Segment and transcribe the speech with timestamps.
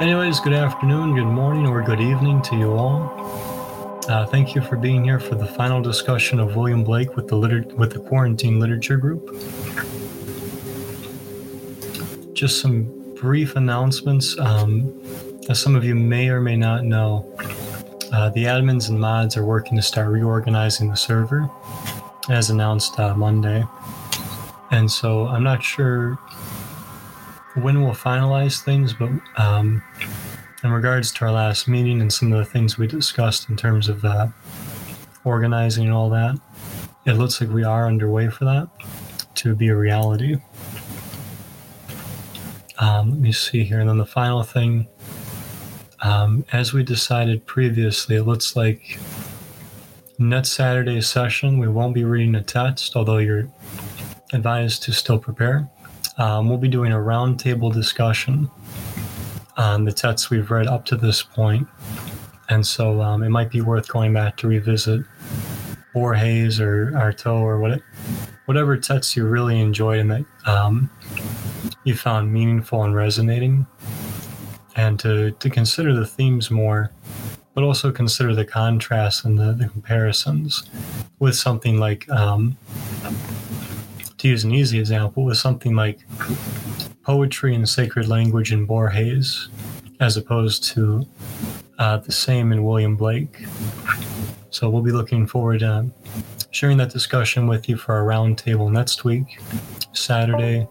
[0.00, 4.00] Anyways, good afternoon, good morning, or good evening to you all.
[4.08, 7.36] Uh, thank you for being here for the final discussion of William Blake with the
[7.36, 9.28] liter- with the Quarantine Literature Group.
[12.32, 12.88] Just some
[13.20, 14.38] brief announcements.
[14.38, 14.90] Um,
[15.50, 17.26] as some of you may or may not know,
[18.10, 21.50] uh, the admins and mods are working to start reorganizing the server,
[22.30, 23.66] as announced uh, Monday.
[24.70, 26.18] And so I'm not sure
[27.62, 29.82] when we'll finalize things, but um,
[30.62, 33.88] in regards to our last meeting and some of the things we discussed in terms
[33.88, 34.28] of uh,
[35.24, 36.38] organizing and all that,
[37.06, 38.68] it looks like we are underway for that
[39.36, 40.36] to be a reality.
[42.78, 43.80] Um, let me see here.
[43.80, 44.88] And then the final thing,
[46.00, 48.98] um, as we decided previously, it looks like
[50.18, 53.48] next Saturday session, we won't be reading a text, although you're
[54.32, 55.68] advised to still prepare.
[56.20, 58.50] Um, we'll be doing a roundtable discussion
[59.56, 61.66] on the texts we've read up to this point.
[62.50, 65.00] And so um, it might be worth going back to revisit
[65.94, 67.80] Borges or Artaud or what,
[68.44, 70.90] whatever texts you really enjoyed and that um,
[71.84, 73.66] you found meaningful and resonating,
[74.76, 76.92] and to, to consider the themes more,
[77.54, 80.68] but also consider the contrasts and the, the comparisons
[81.18, 82.58] with something like, um,
[84.20, 86.00] to use an easy example, with something like
[87.02, 89.48] poetry and sacred language in Borges,
[89.98, 91.06] as opposed to
[91.78, 93.46] uh, the same in William Blake.
[94.50, 95.90] So we'll be looking forward to
[96.50, 99.40] sharing that discussion with you for our roundtable next week,
[99.94, 100.68] Saturday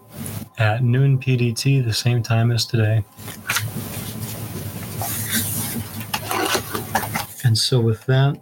[0.58, 3.04] at noon PDT, the same time as today.
[7.42, 8.40] And so, with that,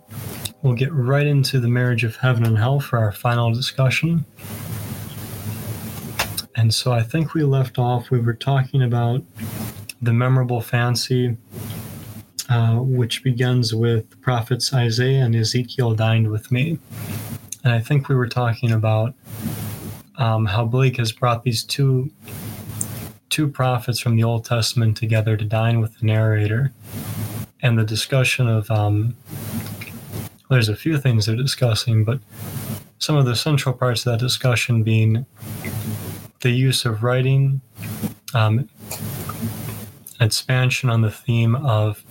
[0.61, 4.27] we'll get right into the marriage of heaven and hell for our final discussion.
[6.59, 9.23] And so, I think we left off, we were talking about
[10.03, 11.37] the memorable fancy,
[12.49, 16.81] uh, which begins with prophets Isaiah and Ezekiel dined with me.
[17.63, 19.15] And I think we were talking about
[20.17, 22.11] um, how Blake has brought these two
[23.29, 26.73] two prophets from the Old Testament together to dine with the narrator,
[27.63, 29.15] and the discussion of um,
[30.51, 32.19] there's a few things they're discussing, but
[32.99, 35.25] some of the central parts of that discussion being
[36.41, 37.61] the use of writing,
[38.35, 38.69] um,
[40.21, 42.05] expansion on the theme of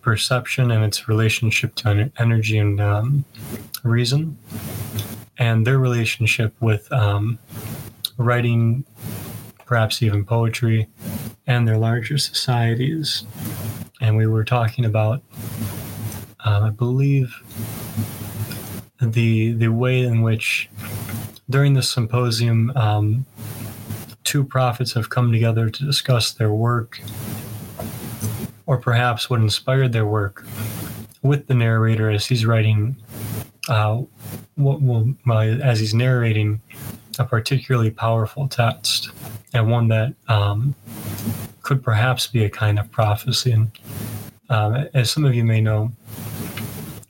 [0.00, 3.24] perception and its relationship to energy and um,
[3.82, 4.38] reason,
[5.38, 7.38] and their relationship with um,
[8.16, 8.84] writing,
[9.66, 10.88] perhaps even poetry,
[11.46, 13.24] and their larger societies.
[14.00, 15.22] And we were talking about,
[16.44, 17.34] um, I believe,
[19.00, 20.68] the the way in which
[21.48, 23.26] during the symposium, um,
[24.24, 27.00] two prophets have come together to discuss their work,
[28.66, 30.44] or perhaps what inspired their work,
[31.22, 32.96] with the narrator as he's writing
[33.68, 34.02] uh,
[34.54, 35.14] what will,
[35.62, 36.60] as he's narrating
[37.18, 39.10] a particularly powerful text
[39.52, 40.74] and one that um,
[41.62, 43.52] could perhaps be a kind of prophecy.
[43.52, 43.70] And
[44.48, 45.92] um, as some of you may know,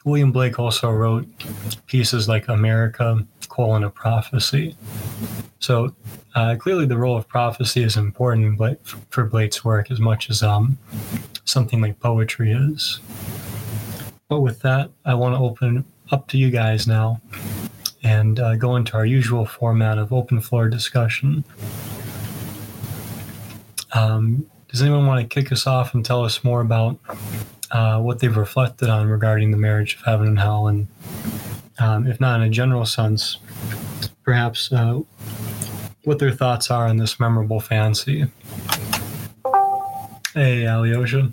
[0.05, 1.27] William Blake also wrote
[1.87, 4.75] pieces like America, colon, a prophecy.
[5.59, 5.94] So
[6.34, 8.59] uh, clearly the role of prophecy is important
[9.10, 10.78] for Blake's work as much as um,
[11.44, 13.00] something like poetry is.
[14.28, 17.21] But with that, I want to open up to you guys now
[18.03, 21.44] and uh, go into our usual format of open floor discussion.
[23.93, 26.98] Um, does anyone want to kick us off and tell us more about
[27.71, 30.67] uh, what they've reflected on regarding the marriage of heaven and hell?
[30.67, 30.89] And
[31.78, 33.39] um, if not in a general sense,
[34.22, 35.01] perhaps uh,
[36.05, 38.27] what their thoughts are on this memorable fancy.
[40.34, 41.33] Hey, Alyosha.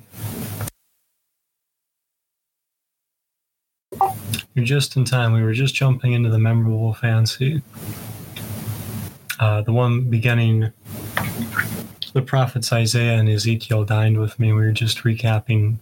[4.54, 5.34] You're just in time.
[5.34, 7.62] We were just jumping into the memorable fancy.
[9.40, 10.74] Uh, the one beginning,
[12.18, 14.52] the prophets Isaiah and Ezekiel dined with me.
[14.52, 15.78] We were just recapping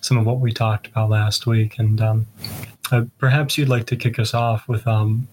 [0.00, 1.78] some of what we talked about last week.
[1.78, 2.26] And um,
[2.90, 5.28] uh, perhaps you'd like to kick us off with um,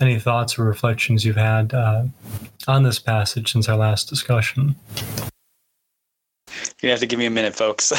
[0.00, 2.04] any thoughts or reflections you've had uh,
[2.68, 4.76] on this passage since our last discussion.
[6.80, 7.92] You have to give me a minute, folks.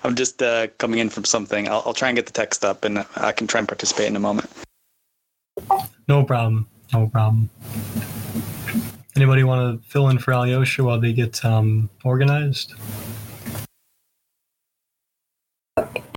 [0.04, 1.68] I'm just uh, coming in from something.
[1.68, 4.16] I'll, I'll try and get the text up, and I can try and participate in
[4.16, 4.50] a moment.
[6.08, 6.66] No problem.
[6.92, 7.48] No problem.
[9.16, 12.74] Anybody want to fill in for Alyosha while they get um, organized?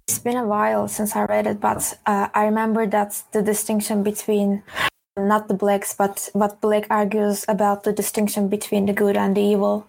[0.07, 4.01] It's been a while since I read it, but uh, I remember that the distinction
[4.01, 4.63] between
[5.17, 9.41] not the Blakes, but what Blake argues about the distinction between the good and the
[9.41, 9.87] evil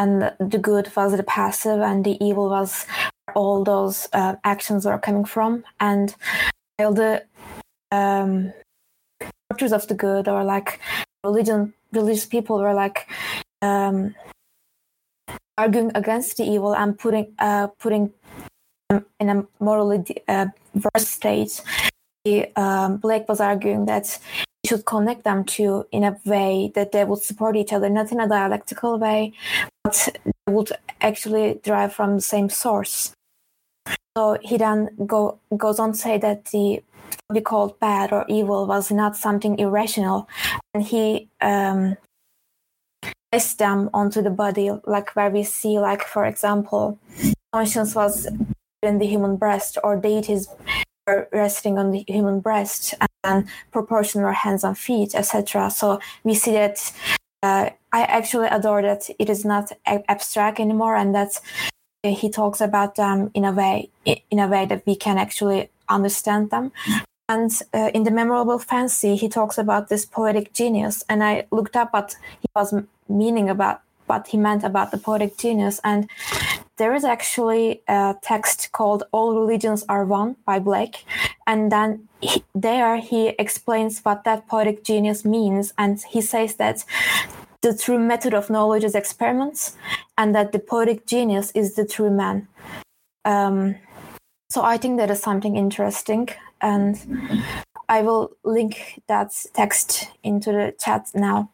[0.00, 2.86] and the good was the passive, and the evil was
[3.34, 5.62] all those uh, actions were coming from.
[5.78, 6.14] And
[6.78, 7.24] all the
[7.92, 8.54] um,
[9.50, 10.80] of the good, or like
[11.22, 13.08] religion, religious people were like
[13.62, 14.14] um,
[15.58, 18.12] arguing against the evil and putting uh, putting
[19.20, 21.62] in a morally uh, worse state.
[22.56, 24.18] Um, Blake was arguing that
[24.62, 28.12] you should connect them to in a way that they would support each other, not
[28.12, 29.32] in a dialectical way,
[29.82, 33.14] but they would actually derive from the same source.
[34.16, 36.82] So he then go, goes on to say that the
[37.32, 40.28] be called bad or evil was not something irrational,
[40.74, 41.96] and he um,
[43.30, 46.98] placed them onto the body, like where we see, like for example,
[47.52, 48.28] conscience was
[48.82, 50.48] in the human breast, or deities
[51.06, 55.70] were resting on the human breast, and proportion were hands and feet, etc.
[55.70, 56.92] So we see that.
[57.42, 61.40] Uh, I actually adore that it is not abstract anymore, and that
[62.02, 66.50] he talks about them in a way in a way that we can actually understand
[66.50, 66.72] them.
[67.28, 71.76] And uh, in the memorable fancy, he talks about this poetic genius, and I looked
[71.76, 72.74] up what he was
[73.08, 76.10] meaning about what he meant about the poetic genius, and
[76.76, 81.04] there is actually a text called "All Religions Are One" by Blake,
[81.46, 86.84] and then he, there he explains what that poetic genius means, and he says that
[87.62, 89.76] the true method of knowledge is experiments,
[90.18, 92.48] and that the poetic genius is the true man.
[93.24, 93.76] Um,
[94.50, 96.28] so I think that is something interesting
[96.60, 96.98] and
[97.88, 101.50] I will link that text into the chat now.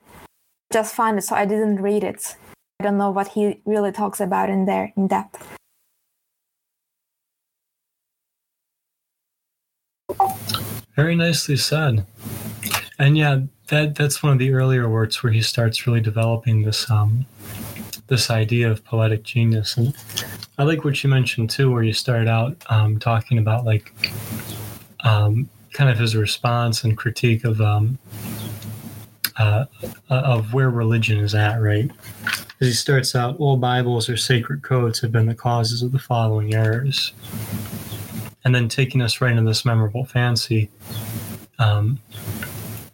[0.73, 2.37] Just find it, so I didn't read it.
[2.81, 5.47] I don't know what he really talks about in there in depth.
[10.95, 12.07] Very nicely said.
[12.99, 16.91] And yeah, that that's one of the earlier works where he starts really developing this
[16.91, 17.27] um
[18.09, 19.77] this idea of poetic genius.
[19.77, 19.95] And
[20.59, 23.93] I like what you mentioned too, where you started out um, talking about like
[25.01, 27.99] um, kind of his response and critique of um,
[29.37, 29.67] uh,
[30.09, 31.91] of where religion is at, right?
[32.61, 35.99] As he starts out, all Bibles or sacred codes have been the causes of the
[35.99, 37.13] following errors.
[38.45, 40.71] And then taking us right into this memorable fancy,
[41.59, 41.99] um,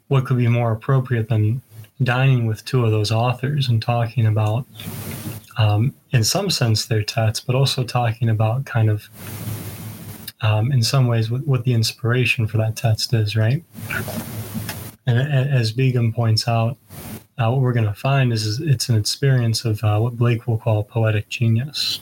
[0.09, 1.63] what could be more appropriate than
[2.05, 4.67] dining with two of those authors and talking about,
[5.59, 9.09] um, in some sense, their texts, but also talking about kind of
[10.43, 13.63] um, in some ways what, what the inspiration for that text is, right?
[15.07, 16.77] And as Begum points out,
[17.39, 20.47] uh, what we're going to find is, is, it's an experience of uh, what Blake
[20.47, 22.01] will call poetic genius.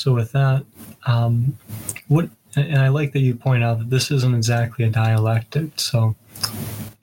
[0.00, 0.64] So with that,
[1.04, 1.58] um,
[2.08, 5.78] what and I like that you point out that this isn't exactly a dialectic.
[5.78, 6.16] So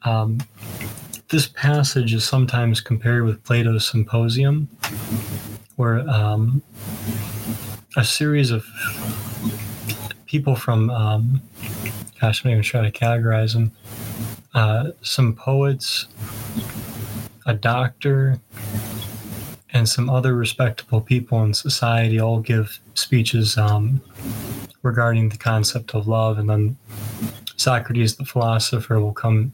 [0.01, 0.39] um,
[1.29, 4.67] this passage is sometimes compared with Plato's Symposium,
[5.75, 6.63] where um,
[7.95, 8.65] a series of
[10.25, 11.43] people from, um,
[12.19, 13.73] gosh, I'm not even trying to categorize them,
[14.55, 16.07] uh, some poets,
[17.45, 18.39] a doctor,
[19.77, 24.01] and some other respectable people in society all give speeches um,
[24.81, 26.75] regarding the concept of love, and then
[27.57, 29.53] Socrates, the philosopher, will come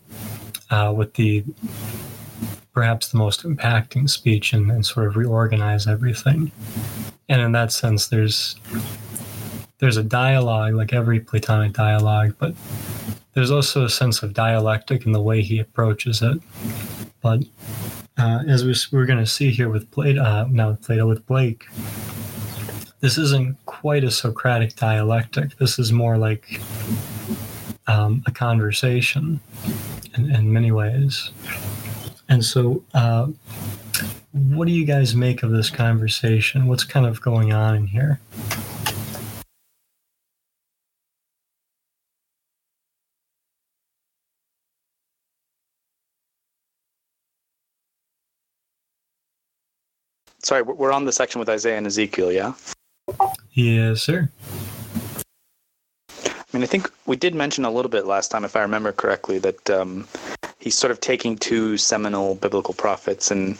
[0.70, 1.44] uh, with the
[2.74, 6.52] perhaps the most impacting speech and, and sort of reorganize everything.
[7.30, 8.56] And in that sense, there's
[9.80, 12.56] there's a dialogue like every Platonic dialogue, but
[13.34, 16.40] there's also a sense of dialectic in the way he approaches it.
[17.22, 17.44] But
[18.18, 21.68] uh, as we're going to see here with Plato, uh, now with Plato with Blake,
[23.00, 25.58] this isn't quite a Socratic dialectic.
[25.58, 26.62] This is more like
[27.88, 29.40] um, a conversation
[30.16, 31.32] in, in many ways.
[32.30, 33.28] And so, uh,
[34.32, 36.68] what do you guys make of this conversation?
[36.68, 38.20] What's kind of going on in here?
[50.44, 52.54] Sorry, we're on the section with Isaiah and Ezekiel, yeah?
[53.52, 54.30] Yes, sir.
[56.10, 58.92] I mean, I think we did mention a little bit last time, if I remember
[58.92, 60.06] correctly, that um,
[60.60, 63.58] he's sort of taking two seminal biblical prophets and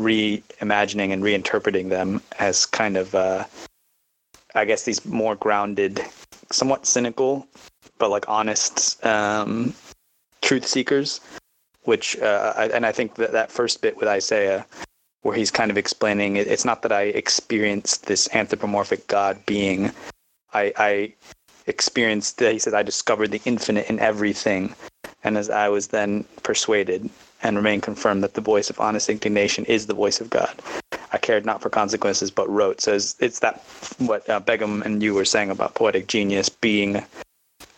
[0.00, 3.44] reimagining and reinterpreting them as kind of, uh,
[4.54, 6.00] I guess, these more grounded,
[6.50, 7.46] somewhat cynical,
[7.98, 9.74] but like honest um,
[10.40, 11.20] truth seekers.
[11.82, 14.64] Which, uh, I, and I think that that first bit with Isaiah,
[15.24, 19.90] where he's kind of explaining, it's not that I experienced this anthropomorphic God being.
[20.52, 21.14] I, I
[21.66, 24.74] experienced that he says I discovered the infinite in everything,
[25.24, 27.08] and as I was then persuaded
[27.42, 30.60] and remain confirmed that the voice of honest indignation is the voice of God.
[31.10, 32.82] I cared not for consequences, but wrote.
[32.82, 33.62] So it's, it's that
[33.98, 37.02] what uh, Begum and you were saying about poetic genius being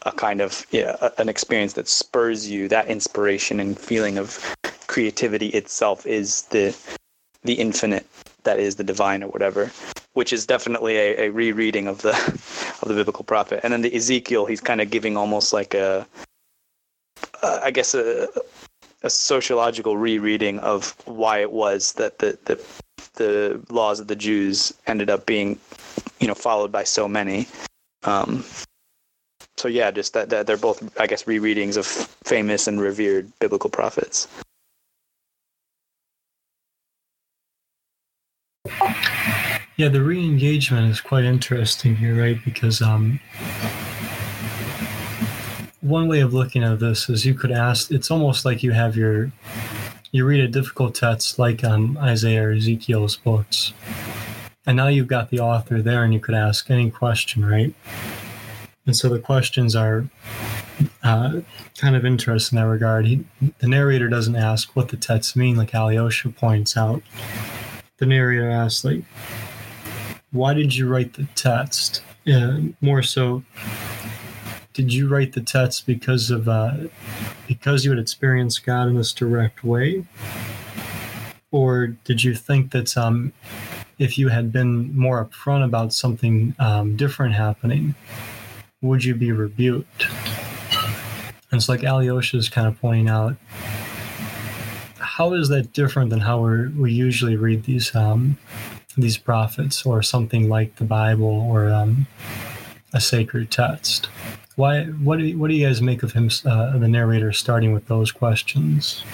[0.02, 2.66] a kind of yeah, an experience that spurs you.
[2.66, 4.40] That inspiration and feeling of
[4.88, 6.76] creativity itself is the
[7.46, 8.06] the infinite
[8.44, 9.70] that is the divine or whatever
[10.14, 12.10] which is definitely a, a rereading of the
[12.82, 16.06] of the biblical prophet and then the ezekiel he's kind of giving almost like a
[17.42, 18.28] uh, I guess a
[19.02, 22.60] a sociological rereading of why it was that the, the
[23.14, 25.58] the laws of the Jews ended up being,
[26.20, 27.46] you know, followed by so many.
[28.04, 28.44] Um,
[29.56, 33.70] so yeah, just that, that they're both, I guess, rereadings of famous and revered biblical
[33.70, 34.28] prophets.
[39.76, 42.42] Yeah, the re-engagement is quite interesting here, right?
[42.42, 43.20] Because um,
[45.82, 47.90] one way of looking at this is you could ask.
[47.90, 49.30] It's almost like you have your
[50.12, 53.74] you read a difficult text like um, Isaiah or Ezekiel's books,
[54.64, 57.74] and now you've got the author there, and you could ask any question, right?
[58.86, 60.06] And so the questions are
[61.02, 61.40] uh,
[61.76, 63.04] kind of interesting in that regard.
[63.04, 63.24] He,
[63.58, 67.02] the narrator doesn't ask what the texts mean, like Alyosha points out.
[67.98, 69.02] The narrator asks, like,
[70.36, 72.02] why did you write the text?
[72.32, 73.42] Uh, more so,
[74.72, 76.74] did you write the text because of uh,
[77.46, 80.04] because you had experienced God in this direct way,
[81.50, 83.32] or did you think that um,
[83.98, 87.94] if you had been more upfront about something um, different happening,
[88.82, 90.06] would you be rebuked?
[91.50, 93.36] And it's like Alyosha is kind of pointing out.
[94.98, 98.36] How is that different than how we we usually read these um,
[98.96, 102.06] these prophets or something like the Bible or um,
[102.92, 104.08] a sacred text.
[104.56, 104.84] Why?
[104.84, 107.86] What do you, what do you guys make of him, uh, the narrator, starting with
[107.86, 109.04] those questions?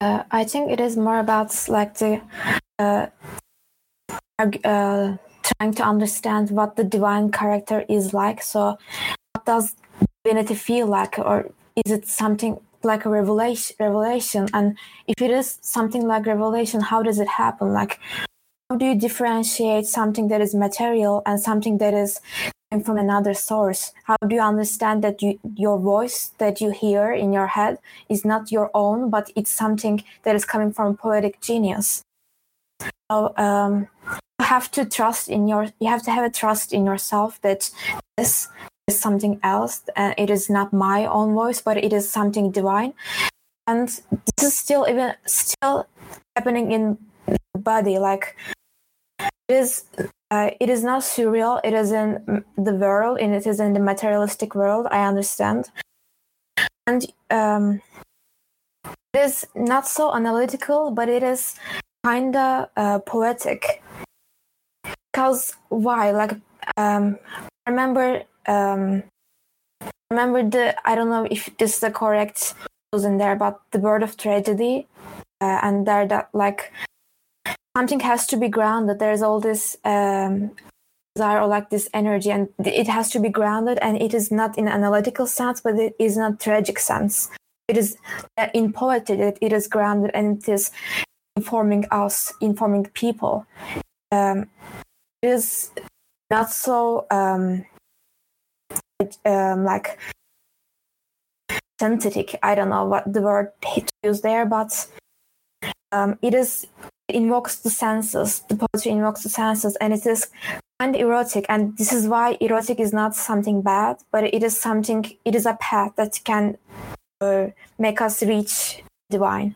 [0.00, 2.20] Uh, I think it is more about like the
[2.78, 3.06] uh,
[4.38, 8.42] uh, trying to understand what the divine character is like.
[8.42, 8.78] So,
[9.32, 9.74] what does
[10.28, 11.50] divinity feel like, or
[11.84, 13.76] is it something like a revelation?
[13.80, 17.72] Revelation, and if it is something like revelation, how does it happen?
[17.72, 17.98] Like,
[18.68, 22.20] how do you differentiate something that is material and something that is
[22.84, 23.92] from another source?
[24.04, 27.78] How do you understand that you, your voice that you hear in your head
[28.10, 32.02] is not your own, but it's something that is coming from poetic genius?
[33.10, 33.88] So um,
[34.38, 35.68] you have to trust in your.
[35.80, 37.70] You have to have a trust in yourself that
[38.18, 38.48] this
[38.88, 39.82] is something else.
[39.94, 42.94] And it is not my own voice but it is something divine.
[43.66, 45.86] And this is still even still
[46.34, 47.98] happening in the body.
[47.98, 48.36] Like
[49.48, 49.84] it is
[50.30, 51.60] uh, it is not surreal.
[51.62, 54.86] It is in the world and it is in the materialistic world.
[54.90, 55.70] I understand.
[56.86, 57.82] And um,
[59.12, 61.54] it is not so analytical but it is
[62.04, 63.82] kind of uh, poetic.
[65.12, 66.12] Because why?
[66.12, 66.32] Like
[66.76, 67.18] um,
[67.66, 69.02] remember um,
[70.10, 72.54] remember the I don't know if this is the correct
[72.92, 74.86] was in there, but the Birth of Tragedy,
[75.40, 76.72] uh, and there that like
[77.76, 78.98] something has to be grounded.
[78.98, 80.52] There's all this um,
[81.14, 84.56] desire or like this energy, and it has to be grounded, and it is not
[84.56, 87.30] in analytical sense, but it is not tragic sense.
[87.68, 87.98] It is
[88.38, 90.70] uh, in poetry that it is grounded, and it is
[91.36, 93.46] informing us, informing people.
[94.10, 94.46] Um,
[95.22, 95.70] it is
[96.30, 97.66] not so um,
[99.24, 99.98] um, like
[101.80, 102.38] synthetic.
[102.42, 104.86] I don't know what the word to use there, but
[105.92, 106.66] um, it is
[107.08, 108.40] it invokes the senses.
[108.48, 110.28] The poetry invokes the senses, and it is
[110.80, 111.46] kind of erotic.
[111.48, 115.16] And this is why erotic is not something bad, but it is something.
[115.24, 116.58] It is a path that can
[117.20, 119.54] uh, make us reach divine.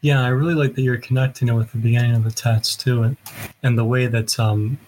[0.00, 3.02] Yeah, I really like that you're connecting it with the beginning of the text too,
[3.02, 3.16] and,
[3.64, 4.78] and the way that um,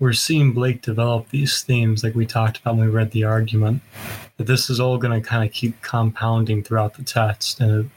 [0.00, 3.82] we're seeing Blake develop these themes, like we talked about when we read the argument.
[4.36, 7.88] That this is all going to kind of keep compounding throughout the text, and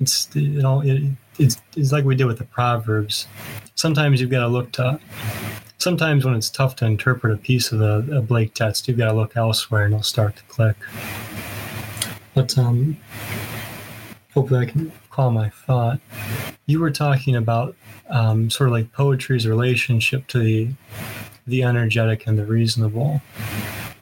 [0.00, 1.02] it's you know it,
[1.38, 3.28] it's it's like we did with the proverbs.
[3.76, 4.98] Sometimes you've got to look to.
[5.78, 9.16] Sometimes when it's tough to interpret a piece of the Blake text, you've got to
[9.16, 10.76] look elsewhere, and it'll start to click.
[12.34, 12.96] But um,
[14.34, 15.98] hopefully I can recall my thought.
[16.66, 17.74] You were talking about
[18.08, 20.68] um, sort of like poetry's relationship to the
[21.46, 23.20] the energetic and the reasonable.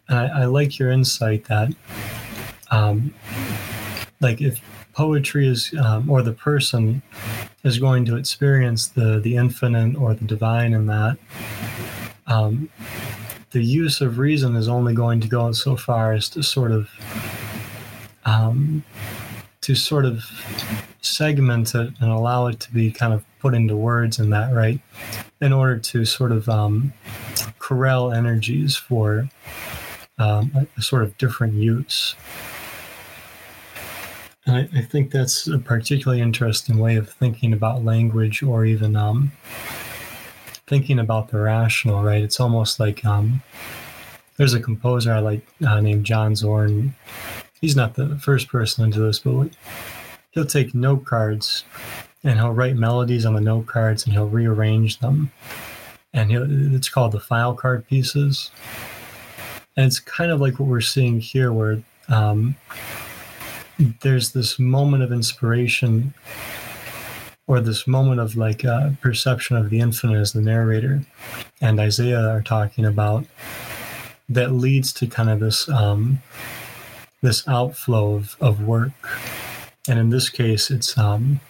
[0.09, 1.73] and I, I like your insight that,
[2.71, 3.15] um,
[4.21, 4.61] like if
[4.93, 7.01] poetry is um, or the person
[7.65, 11.17] is going to experience the the infinite or the divine in that,
[12.27, 12.69] um,
[13.53, 16.91] the use of reason is only going to go so far as to sort of
[18.27, 18.85] um,
[19.67, 20.25] to sort of
[21.01, 24.79] segment it and allow it to be kind of put into words in that right?
[25.41, 26.93] In order to sort of um,
[27.59, 29.29] corral energies for
[30.21, 32.15] um, a, a, sort of different use.
[34.47, 38.95] And I, I, think that's a particularly interesting way of thinking about language or even
[38.95, 39.33] um,
[40.69, 42.23] thinking about the rational right?
[42.23, 43.43] It's almost like um,
[44.37, 46.95] there's a composer i like uh, named john zorn
[47.61, 49.51] he's not the first person into this, but
[50.31, 51.65] he'll take note cards
[52.23, 55.31] and he'll write melodies on the note cards and he'll rearrange them.
[56.13, 56.33] And
[56.75, 58.51] it's called the file card pieces.
[59.77, 62.57] And it's kind of like what we're seeing here, where um,
[64.01, 66.15] there's this moment of inspiration
[67.47, 71.03] or this moment of like uh, perception of the infinite as the narrator
[71.61, 73.25] and Isaiah are talking about
[74.29, 76.21] that leads to kind of this um,
[77.23, 78.93] this outflow of, of work.
[79.89, 81.41] And in this case, it's um,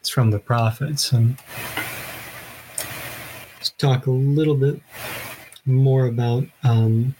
[0.00, 1.12] it's from the prophets.
[1.12, 1.38] And
[3.56, 4.80] let's talk a little bit
[5.64, 7.14] more about um,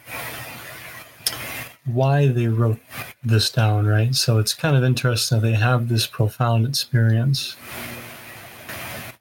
[1.85, 2.81] why they wrote
[3.25, 4.15] this down, right?
[4.15, 7.57] So it's kind of interesting that they have this profound experience.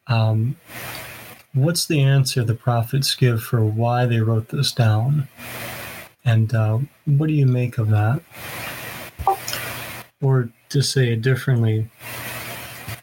[0.07, 0.55] Um,
[1.53, 5.27] what's the answer the prophets give for why they wrote this down?
[6.27, 8.21] And uh, what do you make of that?
[10.21, 11.89] Or to say it differently,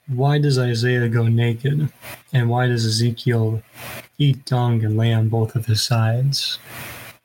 [0.08, 1.88] why does Isaiah go naked?
[2.34, 3.62] And why does Ezekiel
[4.18, 6.58] eat dung and lay on both of his sides?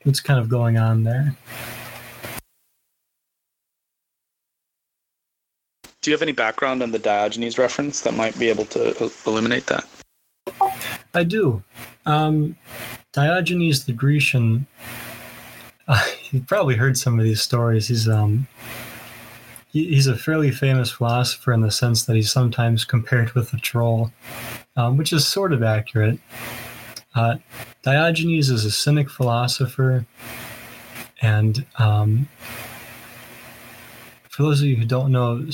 [0.03, 1.35] What's kind of going on there?
[6.01, 9.65] Do you have any background on the Diogenes reference that might be able to illuminate
[9.65, 9.85] that?
[11.13, 11.61] I do.
[12.05, 12.55] Um,
[13.11, 14.65] Diogenes the Grecian
[15.89, 17.89] uh, you've probably heard some of these stories.
[17.89, 18.47] He's um,
[19.67, 23.57] he, he's a fairly famous philosopher in the sense that he's sometimes compared with a
[23.57, 24.11] troll,
[24.77, 26.19] um, which is sort of accurate.
[27.15, 27.35] Uh,
[27.81, 30.05] Diogenes is a Cynic philosopher,
[31.21, 32.29] and um,
[34.29, 35.45] for those of you who don't know,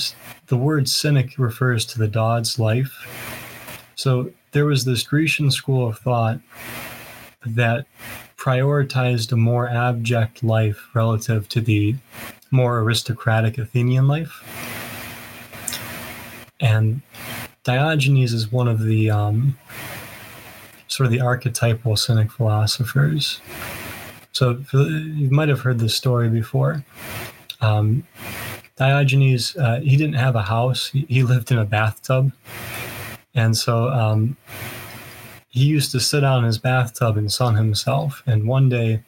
[0.46, 3.82] the word cynic refers to the Dod's life.
[3.96, 6.38] So there was this Grecian school of thought
[7.44, 7.86] that
[8.46, 11.96] prioritized a more abject life relative to the
[12.52, 14.44] more aristocratic Athenian life.
[16.60, 17.00] And
[17.64, 19.58] Diogenes is one of the um,
[20.86, 23.40] sort of the archetypal Cynic philosophers.
[24.30, 26.84] So you might have heard this story before.
[27.60, 28.06] Um,
[28.76, 32.30] Diogenes, uh, he didn't have a house; he, lived in a bathtub,
[33.34, 34.36] and so um,
[35.56, 38.22] he used to sit out in his bathtub and sun himself.
[38.26, 39.02] And one day,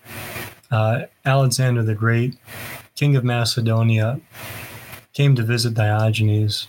[0.70, 2.36] uh, Alexander the Great,
[2.94, 4.18] king of Macedonia,
[5.12, 6.66] came to visit Diogenes.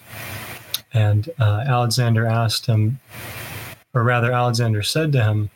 [0.93, 2.99] And uh, Alexander asked him,
[3.93, 5.49] or rather, Alexander said to him,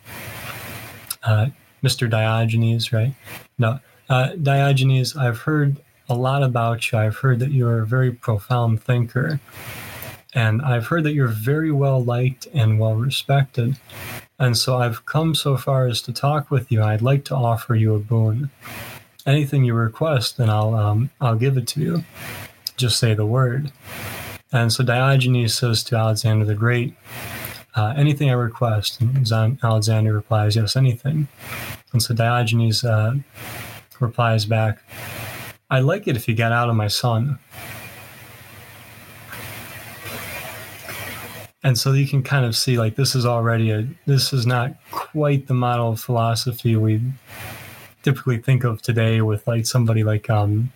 [1.24, 1.48] uh,
[1.84, 2.10] Mr.
[2.10, 3.14] Diogenes, right?
[3.58, 5.76] No, uh, Diogenes, I've heard
[6.08, 6.98] a lot about you.
[6.98, 9.42] I've heard that you're a very profound thinker.
[10.36, 13.78] And I've heard that you're very well liked and well respected.
[14.40, 16.82] And so I've come so far as to talk with you.
[16.82, 18.50] I'd like to offer you a boon.
[19.26, 22.04] Anything you request, then I'll um, I'll give it to you.
[22.76, 23.72] Just say the word.
[24.52, 26.94] And so Diogenes says to Alexander the Great,
[27.76, 29.32] uh, "Anything I request." And
[29.64, 31.28] Alexander replies, "Yes, anything."
[31.94, 33.16] And so Diogenes uh,
[34.00, 34.80] replies back,
[35.70, 37.40] "I'd like it if you got out of my sun."
[41.64, 44.74] And so you can kind of see like this is already a this is not
[44.92, 47.02] quite the model of philosophy we
[48.04, 50.72] typically think of today with like somebody like um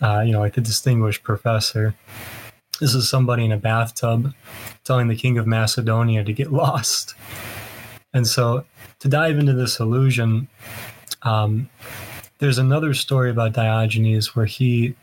[0.00, 1.94] uh, you know like the distinguished professor.
[2.80, 4.32] This is somebody in a bathtub
[4.84, 7.14] telling the king of macedonia to get lost.
[8.14, 8.64] And so
[9.00, 10.48] to dive into this illusion
[11.22, 11.68] um,
[12.38, 14.94] there's another story about diogenes where he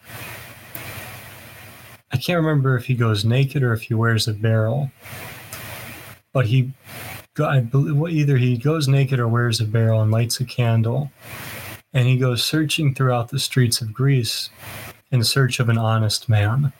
[2.11, 4.91] I can't remember if he goes naked or if he wears a barrel.
[6.33, 6.71] but he,
[7.39, 11.11] I believe, either he goes naked or wears a barrel and lights a candle,
[11.93, 14.49] and he goes searching throughout the streets of Greece
[15.11, 16.71] in search of an honest man.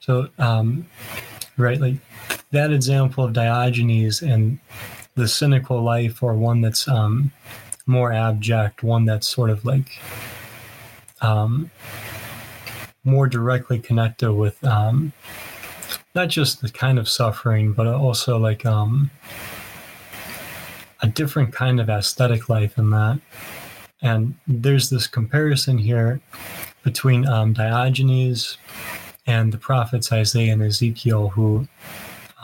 [0.00, 0.86] So, um,
[1.56, 1.96] right, like
[2.50, 4.58] that example of Diogenes and
[5.16, 7.30] the cynical life or one that's um,
[7.86, 9.98] more abject, one that's sort of like
[11.20, 11.70] um,
[13.04, 15.12] more directly connected with um,
[16.14, 19.10] not just the kind of suffering, but also like um,
[21.02, 23.20] a different kind of aesthetic life in that.
[24.02, 26.20] And there's this comparison here
[26.82, 28.58] between um, Diogenes
[29.26, 31.66] and the prophets Isaiah and Ezekiel, who,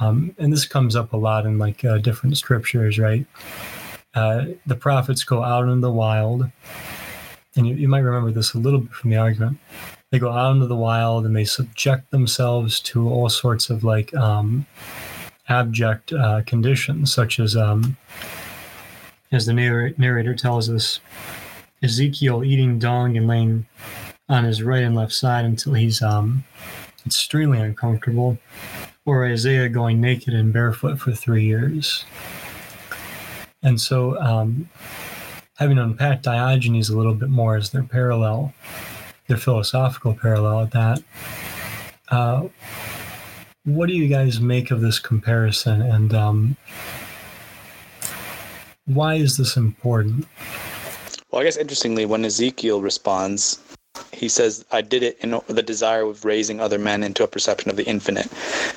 [0.01, 3.27] um, and this comes up a lot in like uh, different scriptures, right?
[4.15, 6.51] Uh, the prophets go out in the wild,
[7.57, 9.59] and you, you might remember this a little bit from the argument.
[10.11, 14.15] They go out into the wild and they subject themselves to all sorts of like
[14.15, 14.67] um,
[15.49, 17.97] abject uh, conditions, such as, um,
[19.33, 21.01] as the narrator tells us,
[21.83, 23.67] Ezekiel eating dung and laying
[24.29, 26.45] on his right and left side until he's um,
[27.05, 28.39] extremely uncomfortable,
[29.05, 32.07] or Isaiah going naked and barefoot for three years.
[33.63, 34.71] And so, um,
[35.57, 38.53] having unpacked Diogenes a little bit more as their parallel,
[39.29, 41.03] their philosophical parallel at that,
[42.09, 42.49] uh,
[43.65, 46.57] what do you guys make of this comparison and um,
[48.87, 50.27] why is this important?
[51.31, 53.59] Well, I guess interestingly, when Ezekiel responds,
[54.13, 57.71] he says, I did it in the desire of raising other men into a perception
[57.71, 58.29] of the infinite.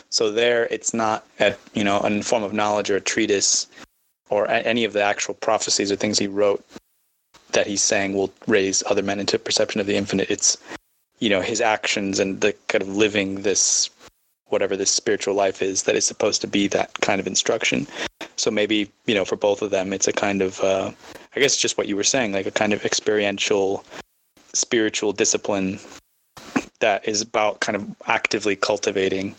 [0.10, 3.68] So there, it's not at, you know, a form of knowledge or a treatise
[4.30, 6.64] or any of the actual prophecies or things he wrote
[7.52, 10.30] that he's saying will raise other men into perception of the infinite.
[10.30, 10.58] It's,
[11.20, 13.90] you know, his actions and the kind of living this,
[14.48, 17.88] whatever this spiritual life is that is supposed to be that kind of instruction.
[18.36, 20.92] So maybe, you know, for both of them, it's a kind of, uh,
[21.36, 23.84] I guess just what you were saying, like a kind of experiential
[24.54, 25.80] spiritual discipline
[26.80, 29.36] that is about kind of actively cultivating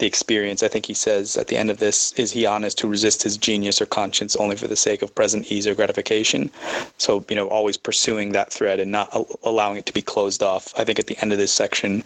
[0.00, 0.62] the experience.
[0.62, 3.36] I think he says at the end of this, is he honest to resist his
[3.36, 6.50] genius or conscience only for the sake of present ease or gratification?
[6.98, 10.74] So, you know, always pursuing that thread and not allowing it to be closed off.
[10.76, 12.02] I think at the end of this section,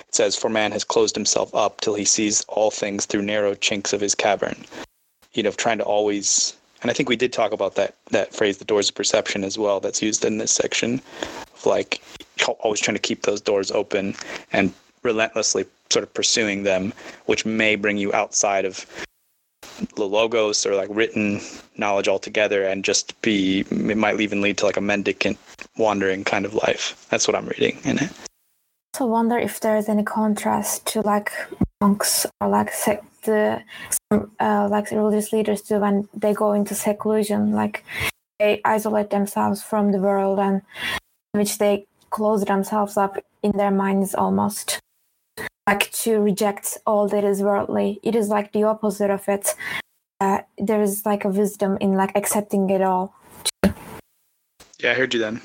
[0.00, 3.54] it says, For man has closed himself up till he sees all things through narrow
[3.54, 4.64] chinks of his cavern.
[5.32, 8.58] You know, trying to always and I think we did talk about that that phrase,
[8.58, 9.80] the doors of perception, as well.
[9.80, 11.02] That's used in this section
[11.54, 12.00] of like
[12.60, 14.14] always trying to keep those doors open
[14.52, 14.72] and
[15.02, 16.92] relentlessly sort of pursuing them,
[17.26, 18.86] which may bring you outside of
[19.96, 21.40] the logos or like written
[21.76, 25.38] knowledge altogether and just be it might even lead to like a mendicant
[25.76, 27.06] wandering kind of life.
[27.10, 28.10] That's what i'm reading in it.
[28.96, 31.30] So wonder if there's any contrast to like
[31.80, 32.72] monks or like
[33.22, 33.62] the
[34.10, 37.84] uh, like religious leaders do when they go into seclusion like
[38.38, 40.62] they isolate themselves from the world and
[41.32, 44.80] which they close themselves up in their minds almost
[45.66, 48.00] like to reject all that is worldly.
[48.02, 49.54] It is like the opposite of it.
[50.20, 53.14] Uh, there is like a wisdom in like accepting it all.
[54.80, 55.40] Yeah i heard you then.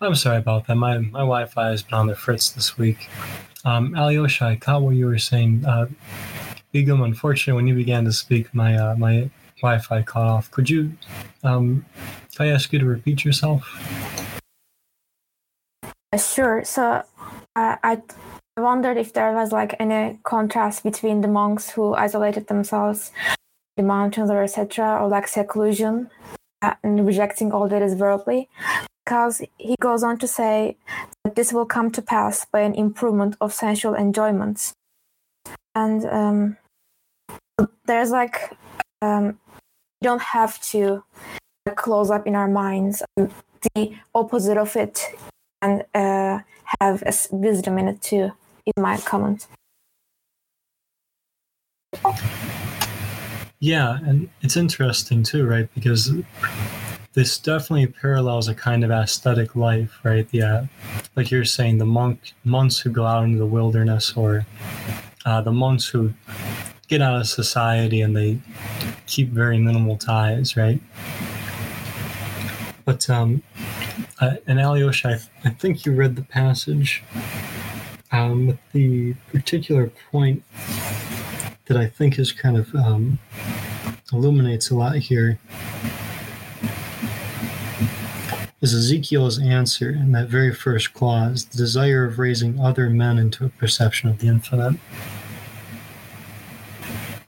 [0.00, 0.76] I'm sorry about that.
[0.76, 3.08] My my wi-fi has been on the fritz this week.
[3.64, 5.64] Um alyosha i caught what you were saying.
[5.64, 5.86] Uh
[6.72, 10.50] Begum, unfortunately, when you began to speak, my uh, my Wi-Fi cut off.
[10.50, 10.92] Could you,
[11.44, 11.84] um,
[12.40, 13.62] I ask you to repeat yourself?
[16.12, 16.64] Uh, sure.
[16.64, 17.02] So,
[17.56, 18.02] uh, I
[18.56, 23.12] wondered if there was like any contrast between the monks who isolated themselves,
[23.76, 26.10] the mountains or etc., or like seclusion
[26.60, 28.48] uh, and rejecting all that is worldly,
[29.04, 30.76] because he goes on to say
[31.24, 34.74] that this will come to pass by an improvement of sensual enjoyments.
[35.74, 36.56] And um,
[37.86, 38.54] there's like
[39.00, 39.38] um,
[40.00, 41.02] you don't have to
[41.76, 43.02] close up in our minds
[43.74, 45.14] the opposite of it
[45.62, 46.40] and uh,
[46.80, 48.32] have a wisdom in it too
[48.66, 49.46] in my comment
[53.60, 56.12] yeah and it's interesting too right because
[57.12, 60.66] this definitely parallels a kind of aesthetic life right yeah
[61.16, 64.46] like you're saying the monk monks who go out into the wilderness or
[65.24, 66.12] uh, the monks who
[66.88, 68.38] get out of society and they
[69.06, 70.80] keep very minimal ties, right?
[72.84, 73.42] But um,
[74.20, 77.02] uh, and Alyosha, I, th- I, think you read the passage
[78.12, 80.42] um, the particular point
[81.66, 83.18] that I think is kind of um,
[84.12, 85.38] illuminates a lot here
[88.60, 93.44] is Ezekiel's answer in that very first clause, the desire of raising other men into
[93.44, 94.78] a perception of the infinite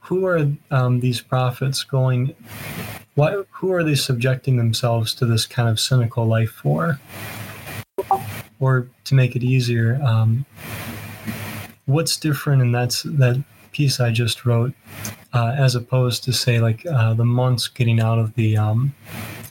[0.05, 2.35] who are um, these prophets going?
[3.15, 6.99] What, who are they subjecting themselves to this kind of cynical life for?
[8.59, 10.45] Or to make it easier, um,
[11.85, 14.73] what's different in that that piece I just wrote,
[15.33, 18.93] uh, as opposed to say like uh, the monks getting out of the um,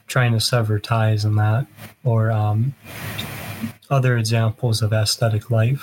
[0.07, 1.67] trying to sever ties and that,
[2.05, 2.75] or um,
[3.91, 5.83] other examples of aesthetic life.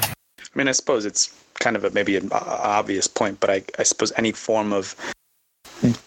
[0.00, 3.82] I mean, I suppose it's kind of a, maybe an obvious point, but I, I
[3.82, 4.94] suppose any form of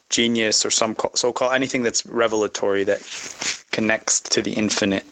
[0.09, 3.01] genius or some so-called anything that's revelatory that
[3.71, 5.05] connects to the infinite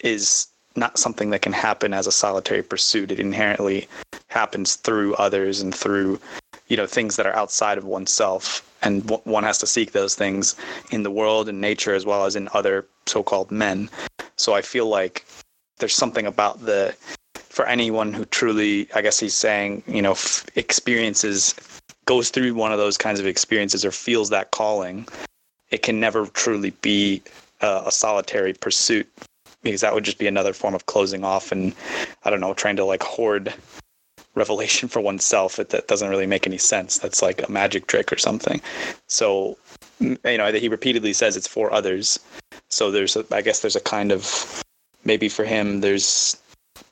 [0.00, 3.10] is not something that can happen as a solitary pursuit.
[3.10, 3.88] It inherently
[4.28, 6.20] happens through others and through
[6.68, 10.54] you know things that are outside of oneself and one has to seek those things
[10.90, 13.90] in the world and nature as well as in other so-called men
[14.36, 15.26] so i feel like
[15.78, 16.94] there's something about the
[17.34, 21.54] for anyone who truly i guess he's saying you know f- experiences
[22.10, 25.06] goes through one of those kinds of experiences or feels that calling
[25.70, 27.22] it can never truly be
[27.60, 29.08] a, a solitary pursuit
[29.62, 31.72] because that would just be another form of closing off and
[32.24, 33.54] i don't know trying to like hoard
[34.34, 36.98] revelation for oneself that, that doesn't really make any sense.
[36.98, 38.60] That's like a magic trick or something.
[39.06, 39.56] So
[40.00, 42.18] you know he repeatedly says it's for others.
[42.68, 44.24] So there's a, i guess there's a kind of
[45.04, 46.36] maybe for him there's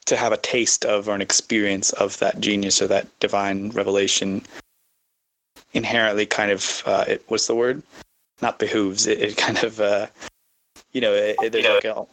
[0.07, 4.43] to have a taste of or an experience of that genius or that divine revelation
[5.73, 7.83] inherently kind of uh, it what's the word
[8.41, 10.07] not behooves it, it kind of uh,
[10.93, 12.07] you know, it, there's like a,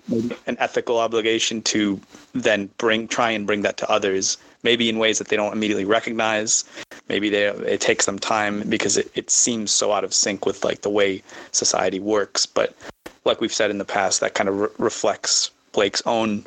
[0.47, 1.99] an ethical obligation to
[2.33, 5.85] then bring, try and bring that to others, maybe in ways that they don't immediately
[5.85, 6.65] recognize.
[7.07, 10.65] Maybe they, it takes them time because it, it seems so out of sync with
[10.65, 12.45] like the way society works.
[12.45, 12.75] But
[13.23, 16.45] like we've said in the past, that kind of re- reflects Blake's own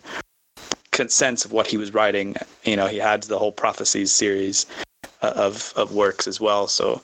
[1.06, 2.34] sense of what he was writing.
[2.64, 4.66] You know, he had the whole prophecies series
[5.22, 6.68] of of works as well.
[6.68, 7.02] So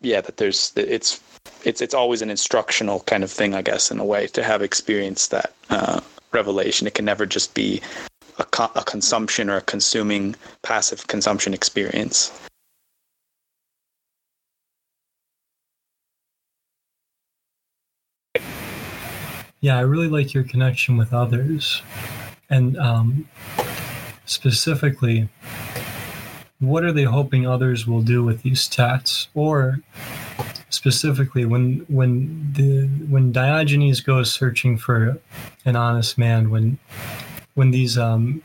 [0.00, 1.20] yeah, that there's it's
[1.64, 4.62] it's it's always an instructional kind of thing, I guess, in a way to have
[4.62, 6.00] experienced that uh,
[6.32, 6.86] revelation.
[6.86, 7.80] It can never just be
[8.38, 12.32] a, co- a consumption or a consuming passive consumption experience.
[19.60, 21.82] Yeah, I really like your connection with others,
[22.50, 23.28] and um,
[24.24, 25.28] specifically,
[26.62, 29.80] what are they hoping others will do with these stats or
[30.70, 35.18] specifically when when the when Diogenes goes searching for
[35.64, 36.78] an honest man when
[37.54, 38.42] when these um,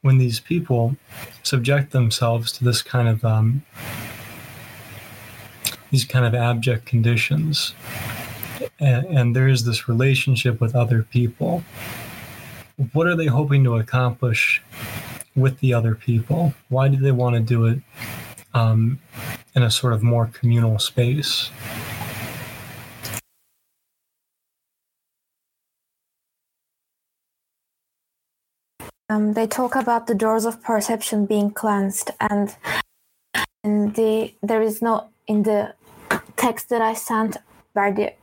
[0.00, 0.96] when these people
[1.42, 3.62] subject themselves to this kind of um,
[5.90, 7.74] these kind of abject conditions
[8.80, 11.62] and, and there is this relationship with other people
[12.94, 14.62] what are they hoping to accomplish
[15.36, 17.80] with the other people why do they want to do it
[18.54, 19.00] um,
[19.54, 21.50] in a sort of more communal space.
[29.10, 32.56] Um, they talk about the doors of perception being cleansed, and
[33.62, 35.74] in the there is no in the
[36.36, 37.36] text that I sent
[37.74, 38.14] where the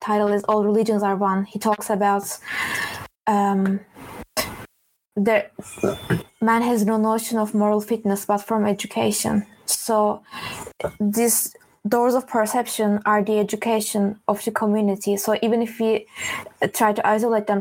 [0.00, 2.38] title is "All Religions Are One." He talks about
[3.26, 3.80] um,
[5.16, 5.50] there
[6.40, 9.46] man has no notion of moral fitness but from education.
[9.66, 10.22] So
[11.00, 11.54] these
[11.86, 15.16] doors of perception are the education of the community.
[15.16, 16.06] So even if we
[16.72, 17.60] try to isolate them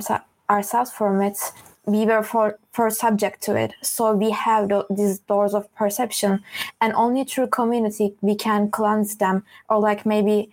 [0.49, 1.37] ourselves from it
[1.85, 3.73] we were for, for subject to it.
[3.81, 6.43] So we have the, these doors of perception
[6.79, 10.51] and only through community we can cleanse them or like maybe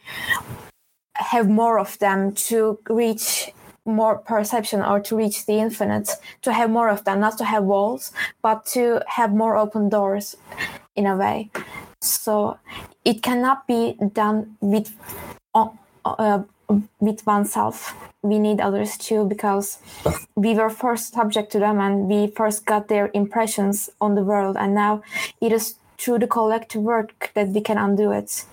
[1.15, 3.51] have more of them to reach
[3.89, 6.11] more perception or to reach the infinite
[6.43, 10.37] to have more of them not to have walls but to have more open doors
[10.95, 11.51] in a way.
[12.01, 12.59] So
[13.05, 14.95] it cannot be done with
[15.55, 16.43] uh,
[17.01, 17.95] with oneself.
[18.23, 19.79] We need others too because
[20.35, 24.57] we were first subject to them and we first got their impressions on the world
[24.59, 25.03] and now
[25.41, 28.45] it is through the collective work that we can undo it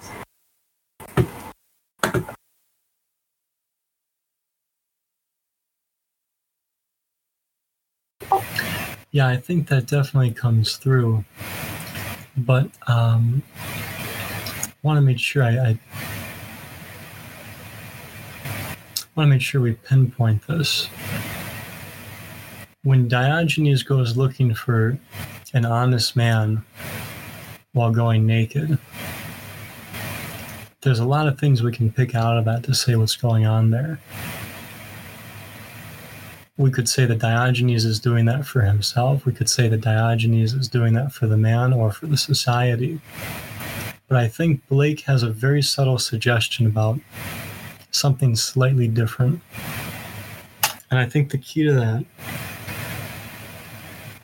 [9.16, 11.24] Yeah, I think that definitely comes through.
[12.36, 13.42] But um,
[14.84, 15.80] want to make sure I, I
[19.16, 20.90] want to make sure we pinpoint this.
[22.84, 25.00] When Diogenes goes looking for
[25.54, 26.66] an honest man
[27.72, 28.78] while going naked,
[30.82, 33.46] there's a lot of things we can pick out of that to say what's going
[33.46, 33.98] on there
[36.58, 39.26] we could say that Diogenes is doing that for himself.
[39.26, 43.02] We could say that Diogenes is doing that for the man or for the society.
[44.08, 47.00] But I think Blake has a very subtle suggestion about
[47.92, 49.42] something slightly different.
[50.90, 52.06] And I think the key to that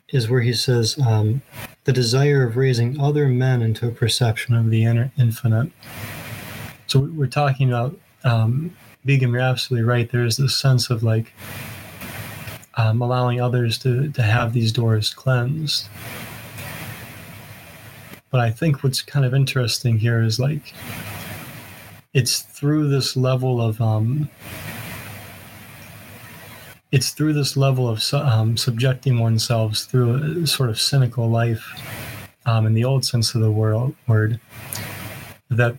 [0.10, 1.41] is where he says, um,
[1.84, 5.72] the desire of raising other men into a perception of the inner infinite.
[6.88, 10.12] So we're talking about um, Begum, you're absolutely right.
[10.12, 11.34] There's this sense of like
[12.82, 15.88] um, allowing others to, to have these doors cleansed.
[18.32, 20.74] But I think what's kind of interesting here is like
[22.13, 24.30] it's through this level of um,
[26.91, 31.63] it's through this level of um, subjecting oneself through a sort of cynical life
[32.46, 34.39] um, in the old sense of the world, word
[35.50, 35.78] that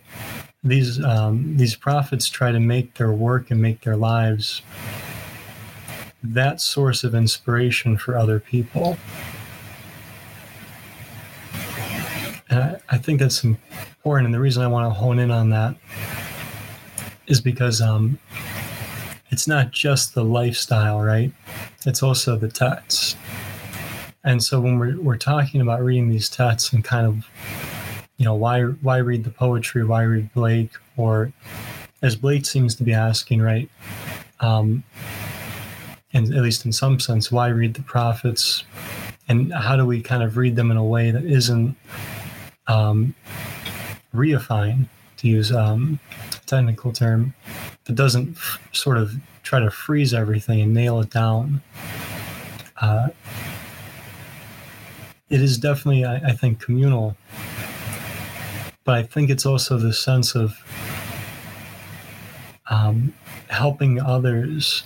[0.62, 4.62] these um, these prophets try to make their work and make their lives
[6.22, 8.96] that source of inspiration for other people.
[12.48, 14.26] And I, I think that's important.
[14.26, 15.74] And the reason I want to hone in on that
[17.26, 18.18] is because um,
[19.30, 21.32] it's not just the lifestyle, right?
[21.86, 23.16] It's also the text.
[24.24, 27.26] And so when we're, we're talking about reading these texts and kind of
[28.22, 31.32] you know why why read the poetry why read blake or
[32.02, 33.68] as blake seems to be asking right
[34.38, 34.84] um
[36.12, 38.64] and at least in some sense why read the prophets?
[39.28, 41.76] And how do we kind of read them in a way that isn't
[42.68, 43.14] um
[44.14, 45.98] reifying to use um,
[46.30, 47.34] a technical term
[47.84, 51.62] that doesn't f- sort of try to freeze everything and nail it down?
[52.80, 53.08] Uh,
[55.30, 57.16] it is definitely I, I think communal.
[58.84, 60.58] But I think it's also the sense of
[62.68, 63.14] um,
[63.48, 64.82] helping others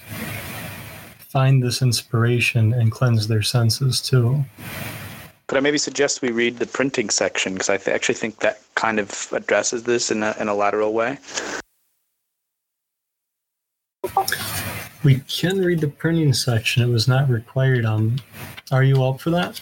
[1.37, 4.43] find this inspiration and cleanse their senses too.
[5.49, 8.63] Could I maybe suggest we read the printing section because I th- actually think that
[8.75, 11.19] kind of addresses this in a, in a lateral way.
[15.05, 16.83] We can read the printing section.
[16.83, 17.85] It was not required.
[17.85, 18.17] Um,
[18.73, 19.61] are you up for that?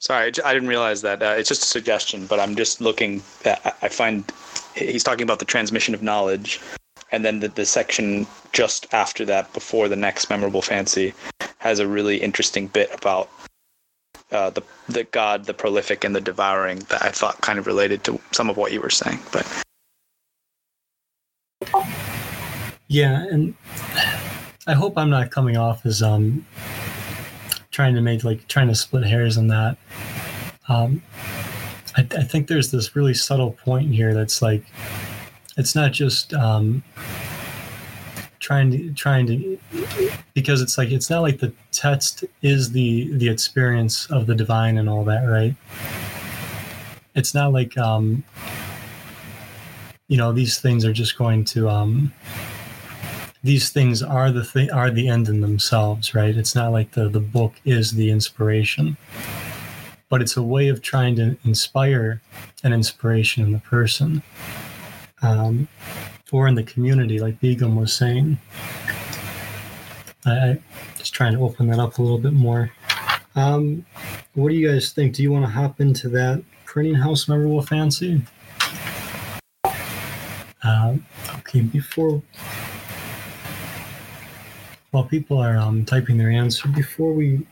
[0.00, 1.22] Sorry, I didn't realize that.
[1.22, 3.22] Uh, it's just a suggestion, but I'm just looking.
[3.44, 4.24] At, I find
[4.74, 6.60] he's talking about the transmission of knowledge,
[7.12, 11.14] and then the, the section just after that, before the next memorable fancy,
[11.58, 13.30] has a really interesting bit about
[14.30, 18.04] uh, the the God, the prolific, and the devouring that I thought kind of related
[18.04, 19.20] to some of what you were saying.
[19.32, 19.46] But
[22.88, 23.54] yeah, and
[24.66, 26.46] I hope I'm not coming off as um
[27.70, 29.78] trying to make like trying to split hairs on that.
[30.68, 31.02] Um,
[31.96, 34.64] I, I think there's this really subtle point here that's like
[35.58, 36.82] it's not just um,
[38.38, 39.58] trying to trying to
[40.32, 44.78] because it's like it's not like the text is the the experience of the divine
[44.78, 45.54] and all that right?
[47.14, 48.24] It's not like um
[50.06, 52.12] you know these things are just going to um
[53.44, 56.36] these things are the thing are the end in themselves, right?
[56.36, 58.96] It's not like the the book is the inspiration,
[60.08, 62.20] but it's a way of trying to inspire
[62.64, 64.22] an inspiration in the person,
[65.22, 65.68] um,
[66.32, 68.38] or in the community, like Begum was saying.
[70.26, 70.58] I, I
[70.96, 72.70] just trying to open that up a little bit more.
[73.34, 73.84] Um,
[74.34, 75.14] what do you guys think?
[75.14, 78.22] Do you want to hop into that printing house memorable fancy?
[80.62, 80.96] Uh,
[81.38, 82.22] okay, before
[84.90, 87.46] while people are um, typing their answer, before we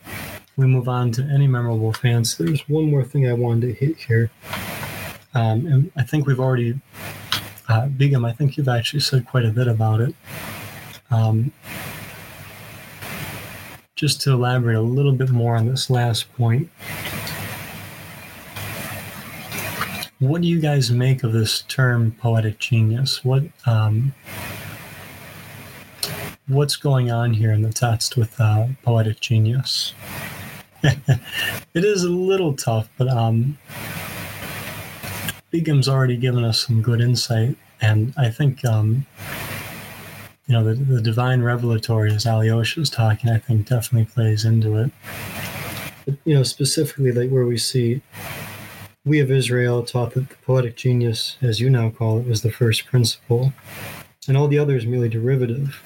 [0.56, 3.98] we move on to any memorable fans, there's one more thing I wanted to hit
[3.98, 4.30] here.
[5.34, 6.80] Um, and I think we've already,
[7.68, 10.14] uh, I think you've actually said quite a bit about it.
[11.10, 11.52] Um,
[13.94, 16.68] just to elaborate a little bit more on this last point,
[20.18, 23.24] what do you guys make of this term poetic genius?
[23.24, 24.14] What um,
[26.48, 29.94] what's going on here in the text with uh, poetic genius.
[30.82, 33.58] it is a little tough, but um,
[35.50, 39.06] Begum's already given us some good insight, and I think um,
[40.46, 44.76] you know the, the divine revelatory, as Alyosha was talking, I think definitely plays into
[44.76, 44.90] it.
[46.04, 48.00] But, you know, specifically like where we see
[49.04, 52.50] we of Israel taught that the poetic genius, as you now call it, was the
[52.50, 53.52] first principle,
[54.28, 55.80] and all the others merely derivative.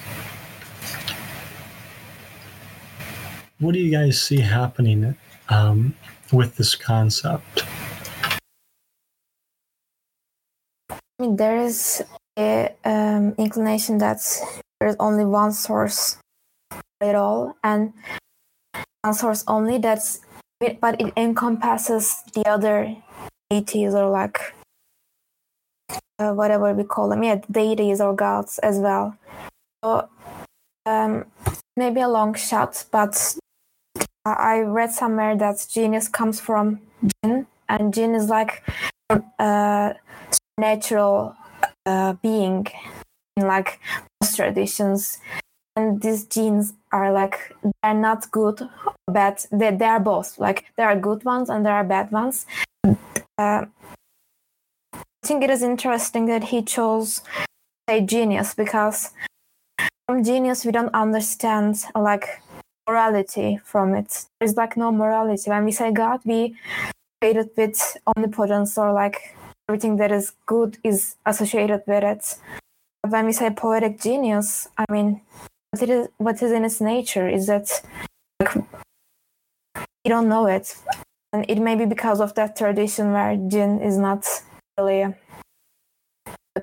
[3.61, 5.14] what do you guys see happening
[5.51, 5.95] um,
[6.32, 7.64] with this concept?
[11.20, 12.02] I mean, there is
[12.38, 14.20] a um, inclination that
[14.80, 16.16] there's only one source
[17.02, 17.92] at all, and
[19.02, 19.76] one source only.
[19.76, 20.22] That's
[20.80, 22.96] but it encompasses the other
[23.50, 24.40] deities or like
[26.18, 29.14] uh, whatever we call them, yeah, deities or gods as well.
[29.84, 30.08] So
[30.86, 31.26] um,
[31.76, 33.36] maybe a long shot, but
[34.24, 36.80] I read somewhere that genius comes from
[37.22, 38.64] jinn, and jinn is like
[39.38, 39.96] a
[40.61, 41.34] natural
[41.86, 42.66] uh, being
[43.36, 43.80] in like
[44.22, 45.18] most traditions.
[45.76, 49.42] And these genes are like they're not good or bad.
[49.50, 50.38] They they are both.
[50.38, 52.46] Like there are good ones and there are bad ones.
[53.38, 53.64] Uh,
[54.92, 57.22] I think it is interesting that he chose
[57.88, 59.11] a genius because
[60.06, 62.42] from genius we don't understand like
[62.88, 64.26] morality from it.
[64.38, 65.48] There's like no morality.
[65.48, 66.56] When we say God, we
[67.20, 69.36] created with omnipotence or like
[69.70, 72.36] everything that is good is associated with it.
[73.02, 75.20] But when we say poetic genius, I mean
[75.70, 77.68] what it is what is in its nature is that
[78.40, 78.54] like
[79.76, 80.74] you don't know it.
[81.32, 84.26] And it may be because of that tradition where jinn is not
[84.76, 85.14] really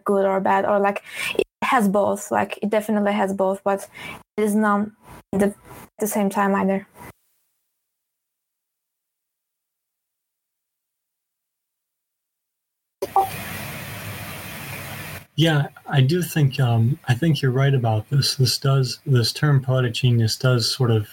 [0.03, 1.01] good or bad or like
[1.39, 3.87] it has both like it definitely has both but
[4.37, 4.87] it is not
[5.31, 6.85] the, at the same time either
[15.37, 18.35] Yeah, I do think um, I think you're right about this.
[18.35, 21.07] This does this term poetic genius does sort of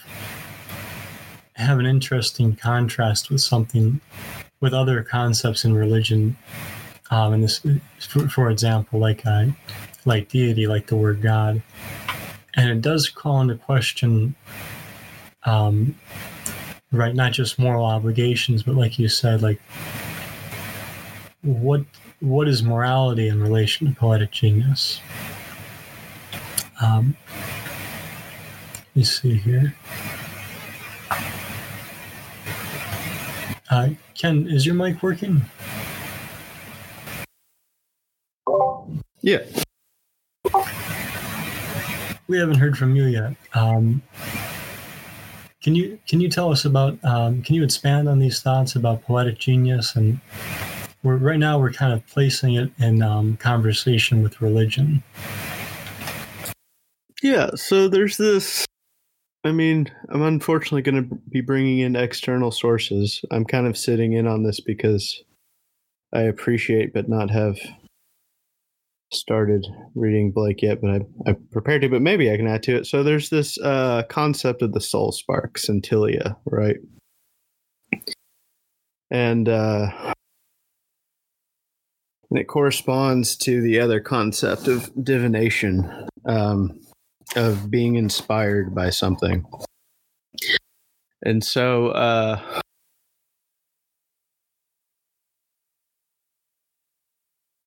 [1.53, 4.01] have an interesting contrast with something
[4.61, 6.35] with other concepts in religion.
[7.11, 7.63] Um, and this,
[7.99, 9.45] for, for example, like uh,
[10.05, 11.61] like deity, like the word God,
[12.55, 14.33] and it does call into question,
[15.43, 15.95] um,
[16.91, 17.13] right?
[17.13, 19.61] Not just moral obligations, but like you said, like
[21.43, 21.85] what
[22.25, 24.99] what is morality in relation to poetic genius?
[26.81, 27.15] Um,
[28.73, 29.75] let me see here.
[33.69, 35.43] Uh, Ken, is your mic working?
[39.21, 39.43] Yeah.
[42.27, 43.35] We haven't heard from you yet.
[43.53, 44.01] Um,
[45.61, 46.97] can you can you tell us about?
[47.03, 50.19] Um, can you expand on these thoughts about poetic genius and
[51.05, 55.03] we're right now we're kind of placing it in um, conversation with religion.
[57.21, 58.65] Yeah, so there's this.
[59.43, 63.23] I mean, I'm unfortunately going to be bringing in external sources.
[63.29, 65.23] I'm kind of sitting in on this because
[66.11, 67.59] I appreciate but not have
[69.13, 72.75] started reading Blake yet, but I, I prepared to, but maybe I can add to
[72.75, 72.87] it.
[72.87, 76.77] So there's this uh, concept of the soul spark, scintilla, right?
[79.11, 80.13] And uh,
[82.29, 86.79] and it corresponds to the other concept of divination, um,
[87.35, 89.45] of being inspired by something.
[91.23, 92.39] And so, uh,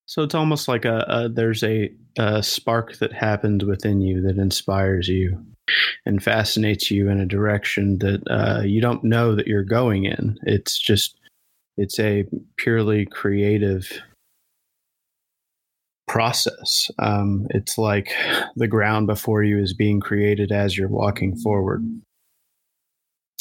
[0.06, 4.38] so it's almost like a, a there's a, a spark that happens within you that
[4.38, 5.44] inspires you
[6.06, 10.38] and fascinates you in a direction that uh, you don't know that you're going in.
[10.42, 11.16] It's just
[11.76, 12.24] it's a
[12.56, 13.88] purely creative
[16.08, 16.90] process.
[16.98, 18.12] Um, it's like
[18.56, 21.84] the ground before you is being created as you're walking forward.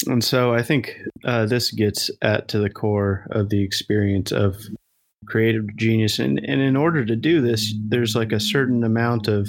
[0.06, 4.56] And so I think uh, this gets at to the core of the experience of
[5.26, 6.18] creative genius.
[6.18, 9.48] And, and in order to do this, there's like a certain amount of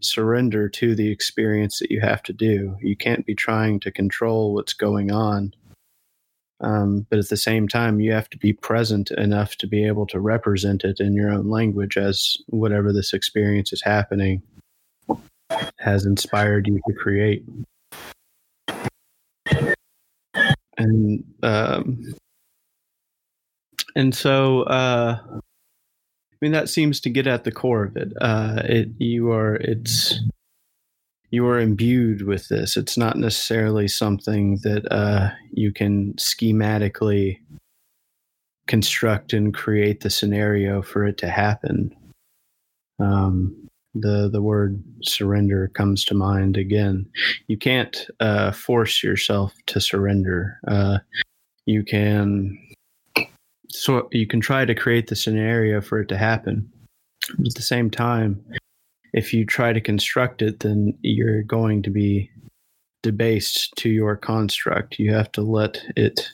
[0.00, 2.76] surrender to the experience that you have to do.
[2.80, 5.52] You can't be trying to control what's going on
[6.60, 10.06] um, but at the same time, you have to be present enough to be able
[10.06, 14.42] to represent it in your own language as whatever this experience is happening
[15.78, 17.44] has inspired you to create.
[20.78, 22.14] And um,
[23.94, 28.12] and so uh, I mean that seems to get at the core of it.
[28.20, 30.20] Uh, it you are it's
[31.30, 32.76] you are imbued with this.
[32.76, 37.38] It's not necessarily something that uh, you can schematically
[38.66, 41.94] construct and create the scenario for it to happen.
[42.98, 47.06] Um, the the word surrender comes to mind again.
[47.46, 50.58] You can't uh, force yourself to surrender.
[50.66, 50.98] Uh,
[51.64, 52.58] you can
[53.68, 56.70] so you can try to create the scenario for it to happen.
[57.38, 58.44] But at the same time,
[59.12, 62.30] if you try to construct it, then you're going to be
[63.02, 64.98] debased to your construct.
[64.98, 66.28] You have to let it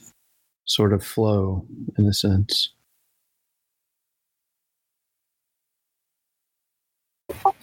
[0.64, 1.66] sort of flow
[1.98, 2.70] in a sense.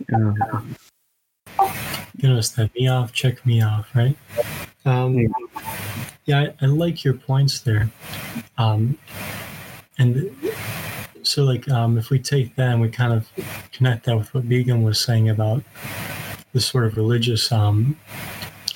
[0.08, 0.36] You
[2.22, 4.16] know, step me off, check me off, right?
[4.86, 5.28] Um,
[6.26, 7.90] yeah, I, I like your points there.
[8.58, 8.98] Um,
[9.98, 10.30] and
[11.30, 13.30] so like um, if we take that and we kind of
[13.72, 15.64] connect that with what Begum was saying about
[16.54, 17.96] this sort of religious um,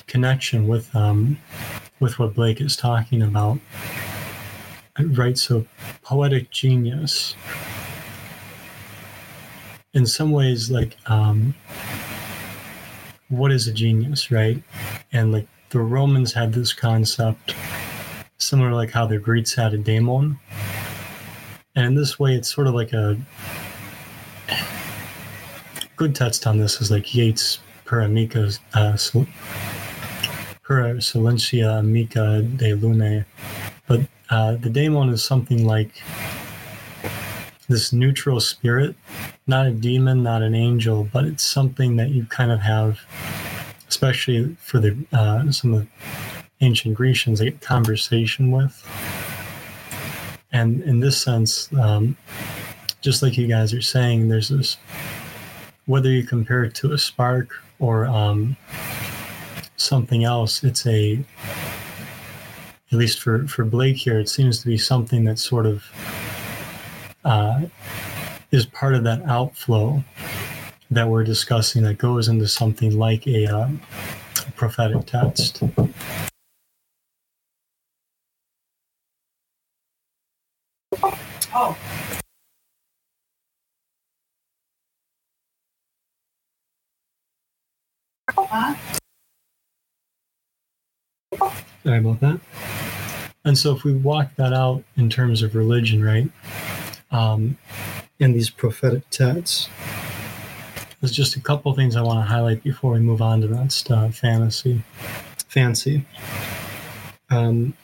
[0.06, 1.36] connection with um,
[1.98, 3.58] with what Blake is talking about.
[5.00, 5.66] Right, so
[6.02, 7.34] poetic genius.
[9.92, 11.54] In some ways, like, um,
[13.28, 14.62] what is a genius, right?
[15.12, 17.56] And like the Romans had this concept,
[18.38, 20.38] similar like how the Greeks had a daemon.
[21.76, 23.18] And this way, it's sort of like a
[25.96, 28.96] good text on this is like Yeats' Per Amica, uh,
[30.62, 33.24] Per Silentia Amica de Lune.
[33.88, 36.00] But uh, the daemon is something like
[37.68, 38.94] this neutral spirit,
[39.48, 43.00] not a demon, not an angel, but it's something that you kind of have,
[43.88, 45.86] especially for the uh, some of the
[46.60, 48.86] ancient Grecians, a conversation with.
[50.54, 52.16] And in this sense, um,
[53.00, 54.78] just like you guys are saying, there's this
[55.86, 58.56] whether you compare it to a spark or um,
[59.76, 61.22] something else, it's a
[62.92, 65.84] at least for for Blake here, it seems to be something that sort of
[67.24, 67.62] uh,
[68.52, 70.02] is part of that outflow
[70.90, 73.68] that we're discussing that goes into something like a uh,
[74.54, 75.62] prophetic text.
[81.56, 81.76] Oh.
[91.84, 92.40] Sorry about that.
[93.44, 96.30] And so, if we walk that out in terms of religion, right,
[97.10, 97.58] um,
[98.18, 99.68] in these prophetic texts,
[101.00, 103.70] there's just a couple things I want to highlight before we move on to that
[103.70, 104.82] stuff, fantasy,
[105.48, 106.06] fancy.
[107.28, 107.74] Um,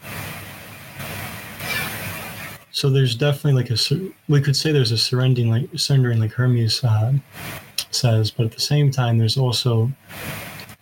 [2.72, 6.82] so there's definitely like a we could say there's a surrendering like surrendering like Hermes
[6.82, 7.12] uh,
[7.90, 9.90] says, but at the same time there's also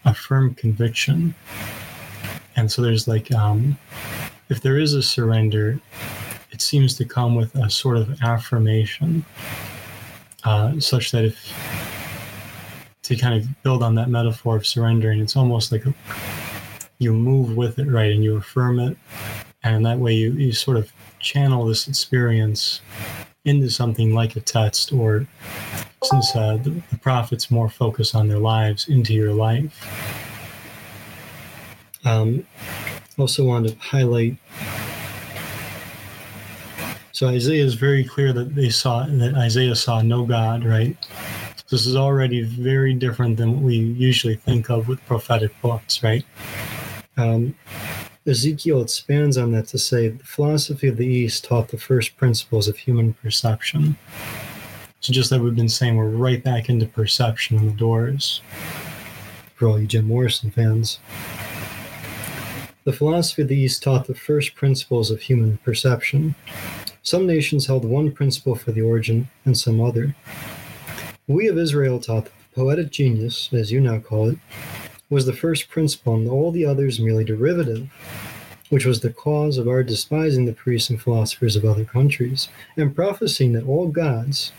[0.04, 1.34] a firm conviction,
[2.58, 3.78] and so there's like um,
[4.48, 5.80] if there is a surrender,
[6.50, 9.24] it seems to come with a sort of affirmation,
[10.42, 11.36] uh, such that if
[13.04, 15.94] to kind of build on that metaphor of surrendering, it's almost like a,
[16.98, 18.96] you move with it, right, and you affirm it,
[19.62, 22.80] and that way you, you sort of channel this experience
[23.44, 25.28] into something like a text, or
[26.02, 30.27] since uh, the, the prophets more focus on their lives, into your life.
[32.08, 32.46] Um,
[33.18, 34.36] also wanted to highlight
[37.18, 40.96] so Isaiah is very clear that they saw that Isaiah saw no God, right?
[41.68, 46.24] This is already very different than what we usually think of with prophetic books, right?
[47.16, 47.56] Um,
[48.24, 52.68] Ezekiel expands on that to say the philosophy of the East taught the first principles
[52.68, 53.96] of human perception.
[55.00, 58.42] So just like we've been saying, we're right back into perception in the doors
[59.56, 61.00] for all you Jim Morrison fans.
[62.88, 66.34] The philosophy of the East taught the first principles of human perception.
[67.02, 70.16] Some nations held one principle for the origin and some other.
[71.26, 74.38] We of Israel taught that the poetic genius, as you now call it,
[75.10, 77.90] was the first principle and all the others merely derivative,
[78.70, 82.96] which was the cause of our despising the priests and philosophers of other countries, and
[82.96, 84.50] prophesying that all gods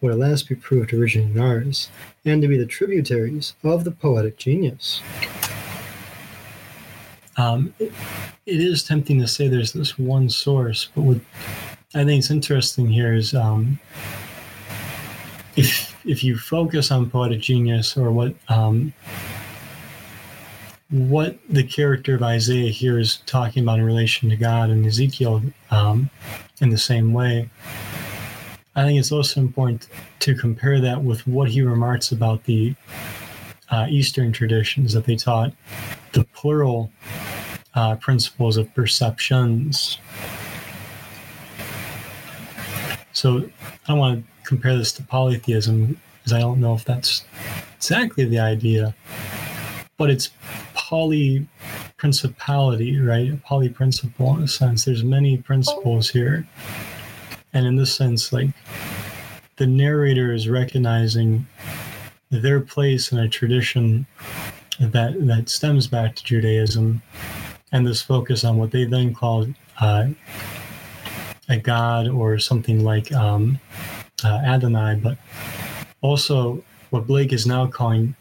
[0.00, 1.88] would at last be proved in ours,
[2.24, 5.02] and to be the tributaries of the poetic genius.
[7.36, 7.92] Um, it,
[8.46, 11.18] it is tempting to say there's this one source, but what
[11.94, 13.78] I think it's interesting here is um,
[15.56, 18.92] if if you focus on poetic genius or what um,
[20.90, 25.42] what the character of Isaiah here is talking about in relation to God and Ezekiel
[25.70, 26.10] um,
[26.60, 27.48] in the same way,
[28.76, 29.88] I think it's also important
[30.20, 32.74] to compare that with what he remarks about the
[33.70, 35.52] uh, Eastern traditions that they taught
[36.12, 36.90] the plural
[37.74, 39.98] uh, principles of perceptions.
[43.12, 47.24] So I don't want to compare this to polytheism because I don't know if that's
[47.76, 48.94] exactly the idea,
[49.96, 50.30] but it's
[50.74, 51.46] poly
[51.96, 53.32] principality, right?
[53.32, 54.84] A poly principle in a sense.
[54.84, 56.46] There's many principles here.
[57.52, 58.50] And in this sense, like
[59.56, 61.46] the narrator is recognizing
[62.40, 64.06] their place in a tradition
[64.80, 67.02] that that stems back to Judaism
[67.72, 70.08] and this focus on what they then called uh,
[71.48, 73.58] a god or something like um,
[74.24, 75.18] uh, Adonai, but
[76.00, 78.14] also what Blake is now calling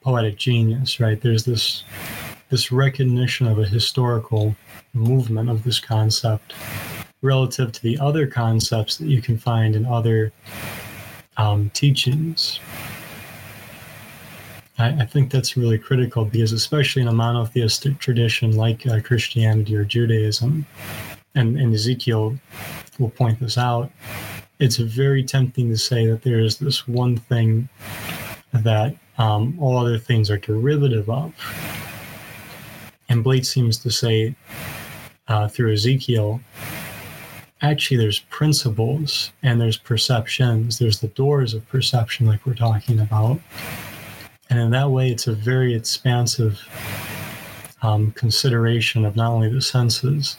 [0.00, 1.00] poetic genius.
[1.00, 1.20] Right?
[1.20, 1.84] There's this
[2.50, 4.56] this recognition of a historical
[4.94, 6.54] movement of this concept
[7.20, 10.32] relative to the other concepts that you can find in other
[11.36, 12.60] um, teachings.
[14.78, 19.74] I, I, think that's really critical because, especially in a monotheistic tradition like uh, Christianity
[19.76, 20.66] or Judaism,
[21.34, 22.38] and, and Ezekiel
[22.98, 23.90] will point this out,
[24.58, 27.68] it's very tempting to say that there is this one thing
[28.52, 31.32] that um, all other things are derivative of.
[33.08, 34.34] And Blake seems to say
[35.28, 36.40] uh, through Ezekiel,
[37.62, 40.78] actually, there's principles and there's perceptions.
[40.78, 43.40] There's the doors of perception, like we're talking about.
[44.50, 46.60] And in that way, it's a very expansive
[47.82, 50.36] um, consideration of not only the senses,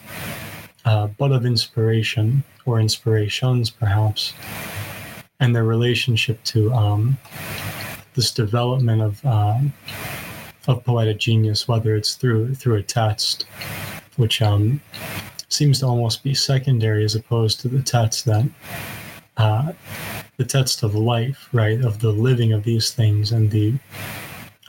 [0.86, 4.34] uh, but of inspiration or inspirations, perhaps,
[5.40, 7.18] and their relationship to um,
[8.16, 9.60] this development of uh,
[10.68, 13.46] of poetic genius, whether it's through through a text,
[14.18, 14.82] which um,
[15.50, 18.48] seems to almost be secondary as opposed to the text that
[19.38, 19.72] uh,
[20.40, 23.74] the text of life, right, of the living of these things and the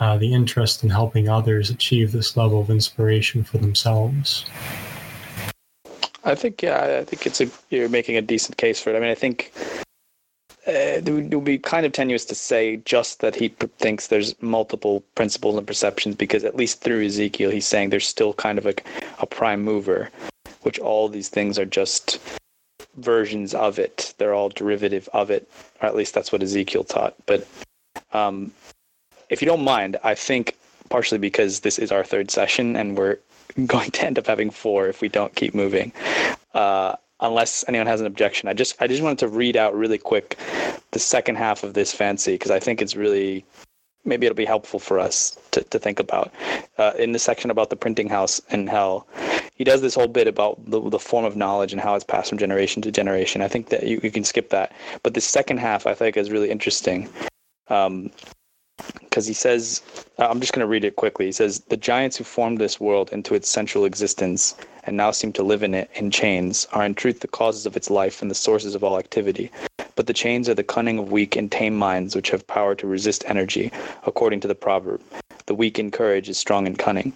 [0.00, 4.46] uh, the interest in helping others achieve this level of inspiration for themselves.
[6.24, 8.96] I think yeah, I think it's a you're making a decent case for it.
[8.96, 9.52] I mean, I think
[10.66, 13.48] uh, it would be kind of tenuous to say just that he
[13.78, 18.34] thinks there's multiple principles and perceptions because at least through Ezekiel he's saying there's still
[18.34, 18.84] kind of like
[19.20, 20.10] a prime mover,
[20.62, 22.18] which all these things are just
[22.96, 24.14] versions of it.
[24.18, 25.48] They're all derivative of it,
[25.80, 27.14] or at least that's what Ezekiel taught.
[27.26, 27.46] But
[28.12, 28.52] um,
[29.28, 30.56] if you don't mind, I think
[30.88, 33.18] partially because this is our third session and we're
[33.66, 35.92] going to end up having four if we don't keep moving.
[36.54, 39.98] Uh, unless anyone has an objection, I just I just wanted to read out really
[39.98, 40.36] quick
[40.90, 43.44] the second half of this fancy because I think it's really
[44.04, 46.32] maybe it'll be helpful for us to, to think about.
[46.78, 49.06] Uh, in the section about the printing house in hell,
[49.60, 52.30] he does this whole bit about the, the form of knowledge and how it's passed
[52.30, 53.42] from generation to generation.
[53.42, 54.72] I think that you, you can skip that.
[55.02, 57.10] But the second half I think is really interesting.
[57.68, 58.10] Um,
[59.00, 59.82] because he says,
[60.16, 61.26] I'm just going to read it quickly.
[61.26, 65.30] He says, The giants who formed this world into its central existence and now seem
[65.34, 68.30] to live in it in chains are in truth the causes of its life and
[68.30, 69.50] the sources of all activity.
[69.94, 72.86] But the chains are the cunning of weak and tame minds which have power to
[72.86, 73.70] resist energy,
[74.06, 75.02] according to the proverb.
[75.46, 77.12] The weak in courage is strong in cunning.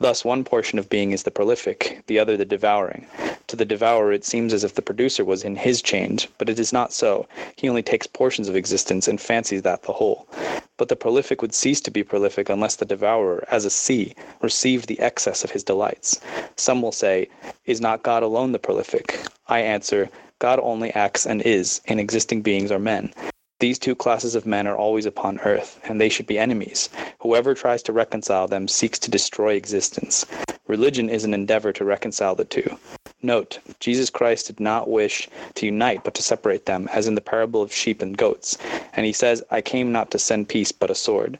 [0.00, 3.06] Thus, one portion of being is the prolific, the other the devouring.
[3.48, 6.58] To the devourer, it seems as if the producer was in his chains, but it
[6.58, 7.26] is not so.
[7.56, 10.28] He only takes portions of existence and fancies that the whole.
[10.76, 14.86] But the prolific would cease to be prolific unless the devourer, as a sea, received
[14.86, 16.20] the excess of his delights.
[16.56, 17.28] Some will say,
[17.66, 19.18] Is not God alone the prolific?
[19.48, 20.08] I answer,
[20.38, 23.12] God only acts and is and existing beings are men.
[23.60, 26.88] These two classes of men are always upon earth, and they should be enemies.
[27.18, 30.24] Whoever tries to reconcile them seeks to destroy existence.
[30.68, 32.78] Religion is an endeavor to reconcile the two.
[33.20, 37.20] Note, Jesus Christ did not wish to unite but to separate them, as in the
[37.20, 38.56] parable of sheep and goats.
[38.92, 41.36] And he says, I came not to send peace but a sword.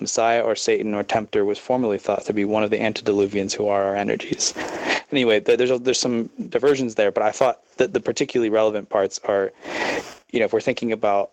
[0.00, 3.68] Messiah or Satan or tempter was formerly thought to be one of the antediluvians who
[3.68, 4.54] are our energies.
[5.12, 9.52] Anyway, there's, there's some diversions there, but I thought that the particularly relevant parts are,
[10.32, 11.30] you know, if we're thinking about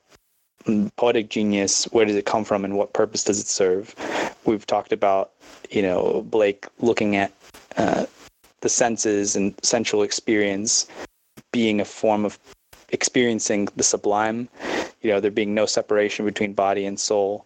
[0.95, 3.95] poetic genius where does it come from and what purpose does it serve?
[4.45, 5.31] We've talked about
[5.69, 7.31] you know blake looking at
[7.77, 8.05] uh,
[8.61, 10.87] the senses and sensual experience
[11.51, 12.39] being a form of
[12.89, 14.49] experiencing the sublime.
[15.01, 17.45] You know there being no separation between body and soul.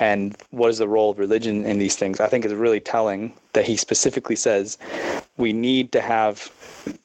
[0.00, 2.20] And what is the role of religion in these things?
[2.20, 4.78] I think is really telling that he specifically says
[5.36, 6.50] we need to have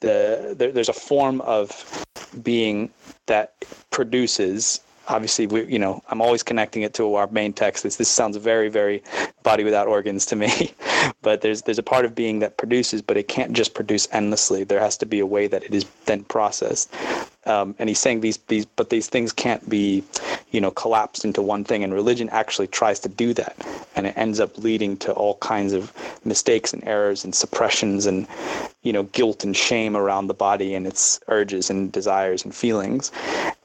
[0.00, 2.04] the there, there's a form of
[2.42, 2.90] being
[3.26, 3.54] that
[3.90, 7.82] produces obviously we you know i'm always connecting it to our main text.
[7.82, 9.02] This this sounds very very
[9.42, 10.74] body without organs to me.
[11.20, 14.64] But there's there's a part of being that produces but it can't just produce endlessly.
[14.64, 16.90] There has to be a way that it is then processed
[17.46, 20.02] um, and he's saying these these but these things can't be
[20.50, 21.84] you know collapsed into one thing.
[21.84, 23.56] And religion actually tries to do that.
[23.96, 25.92] And it ends up leading to all kinds of
[26.24, 28.26] mistakes and errors and suppressions and
[28.82, 33.10] you know guilt and shame around the body and its urges and desires and feelings.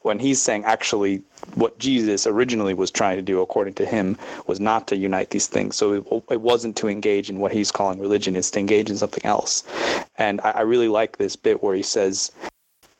[0.02, 1.22] When he's saying actually
[1.54, 4.16] what Jesus originally was trying to do according to him
[4.46, 5.76] was not to unite these things.
[5.76, 8.36] So it, it wasn't to engage in what he's calling religion.
[8.36, 9.64] It's to engage in something else.
[10.16, 12.30] And I, I really like this bit where he says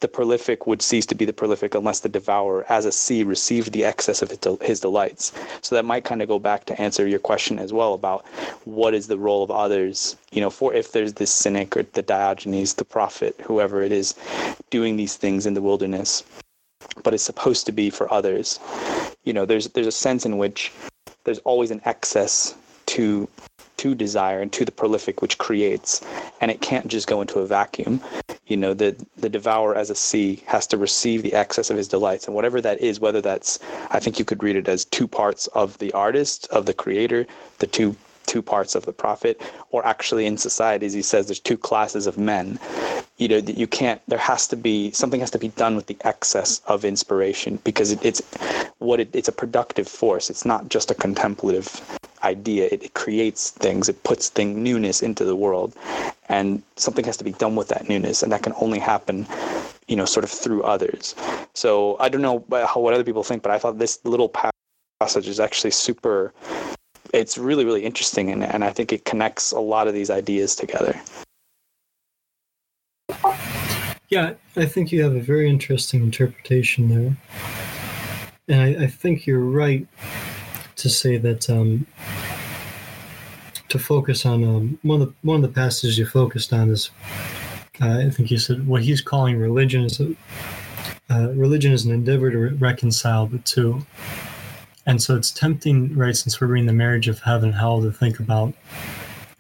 [0.01, 3.73] the prolific would cease to be the prolific unless the devourer, as a sea, received
[3.73, 4.31] the excess of
[4.63, 5.33] his delights.
[5.61, 8.27] So that might kind of go back to answer your question as well about
[8.65, 12.03] what is the role of others, you know, for if there's this cynic or the
[12.03, 14.15] Diogenes, the prophet, whoever it is,
[14.71, 16.25] doing these things in the wilderness,
[17.03, 18.59] but it's supposed to be for others.
[19.25, 20.73] You know, there's there's a sense in which
[21.25, 22.55] there's always an excess
[22.87, 23.29] to
[23.83, 26.01] to desire and to the prolific which creates.
[26.41, 28.01] And it can't just go into a vacuum.
[28.47, 31.89] You know the the devourer as a sea has to receive the excess of his
[31.89, 32.27] delights.
[32.27, 33.59] And whatever that is whether that's
[33.91, 37.27] i think you could read it as two parts of the artist of the creator
[37.59, 37.97] the two
[38.31, 42.07] two parts of the prophet or actually in society as he says there's two classes
[42.07, 42.61] of men.
[43.17, 45.89] You know that you can't there has to be something has to be done with
[45.89, 48.23] the excess of inspiration because it, it's
[48.79, 50.31] what it, it's a productive force.
[50.31, 51.67] It's not just a contemplative
[52.23, 52.69] idea.
[52.71, 53.89] It, it creates things.
[53.89, 55.75] It puts thing newness into the world.
[56.29, 59.27] And something has to be done with that newness and that can only happen
[59.89, 61.17] you know sort of through others.
[61.55, 64.31] So i don't know uh, how, what other people think but i thought this little
[65.01, 66.33] passage is actually super
[67.13, 70.55] it's really really interesting and, and i think it connects a lot of these ideas
[70.55, 70.99] together
[74.09, 77.17] yeah i think you have a very interesting interpretation there
[78.49, 79.87] and i, I think you're right
[80.77, 81.87] to say that um,
[83.69, 86.91] to focus on um, one of the one of the passages you focused on is
[87.81, 90.15] uh, I think you said what he's calling religion is a
[91.09, 93.85] uh, religion is an endeavor to re- reconcile the two.
[94.91, 97.93] And so it's tempting, right, since we're reading the marriage of heaven and hell, to
[97.93, 98.53] think about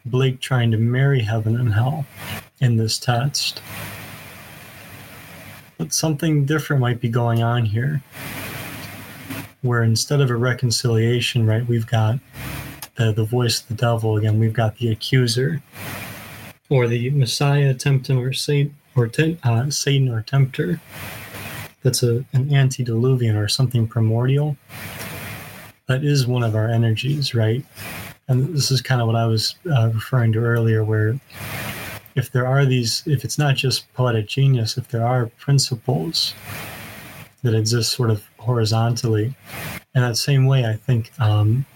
[0.06, 2.06] Blake trying to marry heaven and hell
[2.60, 3.60] in this text.
[5.76, 8.00] But something different might be going on here,
[9.62, 12.20] where instead of a reconciliation, right, we've got
[12.94, 15.60] the, the voice of the devil again, we've got the accuser,
[16.68, 19.10] or the Messiah tempting or Satan or
[19.42, 20.80] uh, Satan or tempter.
[21.82, 24.56] That's a, an antediluvian or something primordial
[25.90, 27.64] that is one of our energies, right?
[28.28, 31.18] And this is kind of what I was uh, referring to earlier, where
[32.14, 36.32] if there are these, if it's not just poetic genius, if there are principles
[37.42, 39.34] that exist sort of horizontally,
[39.96, 41.66] in that same way, I think um,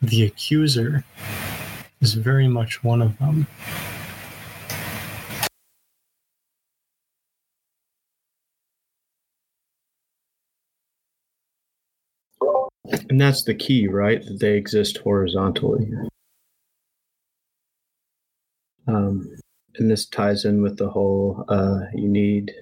[0.00, 1.04] the accuser
[2.00, 3.48] is very much one of them.
[12.86, 14.22] And that's the key, right?
[14.24, 15.90] That they exist horizontally.
[18.86, 19.26] Um,
[19.76, 22.52] and this ties in with the whole uh, you need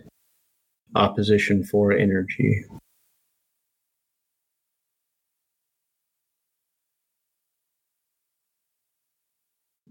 [0.95, 2.65] opposition for energy.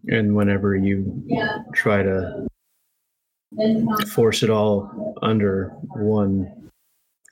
[0.08, 1.28] And whenever you
[1.74, 2.48] try to
[4.08, 6.61] force it all under one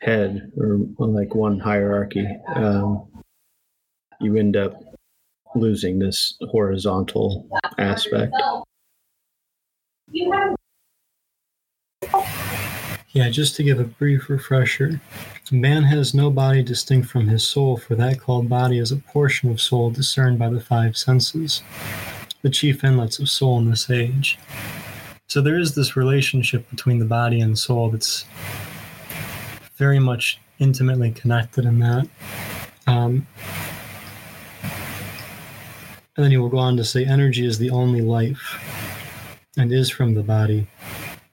[0.01, 3.07] head or like one hierarchy, um,
[4.21, 4.81] you end up
[5.55, 7.47] losing this horizontal
[7.77, 8.33] aspect.
[13.11, 15.01] Yeah, just to give a brief refresher
[15.51, 19.49] man has no body distinct from his soul, for that called body is a portion
[19.49, 21.63] of soul discerned by the five senses,
[22.41, 24.37] the chief inlets of soul in this age.
[25.27, 28.25] So there is this relationship between the body and soul that's
[29.79, 32.07] very much intimately connected in that.
[32.85, 33.25] Um,
[36.15, 38.59] and then he will go on to say energy is the only life
[39.57, 40.67] and is from the body,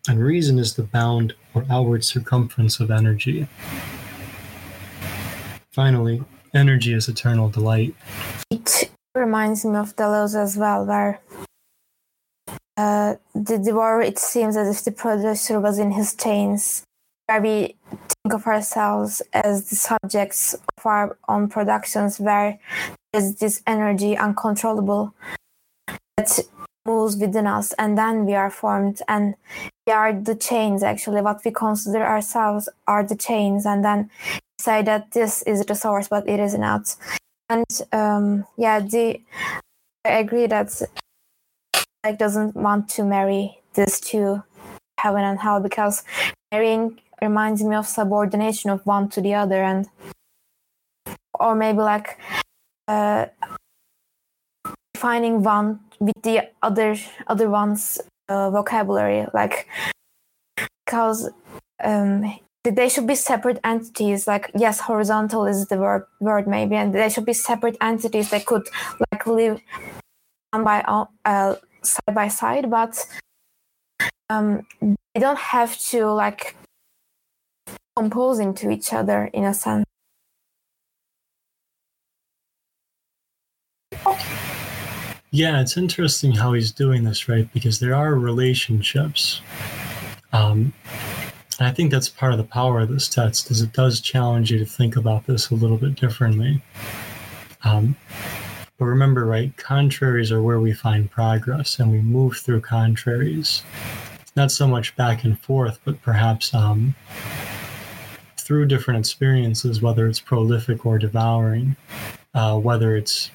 [0.09, 3.49] and reason is the bound or outward circumference of energy.
[5.73, 6.23] Finally,
[6.55, 7.95] energy is eternal delight.
[8.51, 11.21] It reminds me of Deleuze as well, where
[12.77, 16.85] uh, the, the war, it seems as if the producer was in his chains,
[17.27, 17.75] where we
[18.33, 22.59] of ourselves as the subjects of our own productions, where
[23.13, 25.15] there's this energy uncontrollable
[26.17, 26.39] that
[26.87, 29.35] moves within us, and then we are formed, and
[29.87, 30.83] we are the chains.
[30.83, 34.11] Actually, what we consider ourselves are the chains, and then
[34.61, 36.95] say that this is the source, but it is not.
[37.49, 39.21] And um, yeah, the
[40.05, 40.83] I agree that
[42.05, 44.43] like doesn't want to marry these two
[44.99, 46.05] heaven and hell because
[46.53, 49.89] marrying reminds me of subordination of one to the other and
[51.39, 52.19] or maybe like
[52.89, 53.27] uh,
[54.97, 56.97] finding one with the other
[57.27, 59.69] other one's uh, vocabulary like
[60.85, 61.31] because
[61.83, 66.95] um, they should be separate entities like yes horizontal is the word word maybe and
[66.95, 68.67] they should be separate entities that could
[69.13, 69.61] like live
[70.53, 70.81] on by
[71.25, 73.07] uh, side by side but
[74.29, 76.57] um, they don't have to like
[77.97, 79.85] compose to each other in a sense
[85.31, 89.41] yeah it's interesting how he's doing this right because there are relationships
[90.33, 90.73] um,
[91.59, 94.59] I think that's part of the power of this text is it does challenge you
[94.59, 96.61] to think about this a little bit differently.
[97.65, 97.97] Um,
[98.79, 103.63] but remember, right, contraries are where we find progress and we move through contraries.
[104.37, 106.95] not so much back and forth, but perhaps um,
[108.47, 111.75] through different experiences, whether it's prolific or devouring,
[112.33, 113.29] uh, whether it's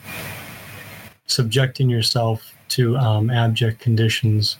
[1.25, 4.55] subjecting yourself to um, abject conditions,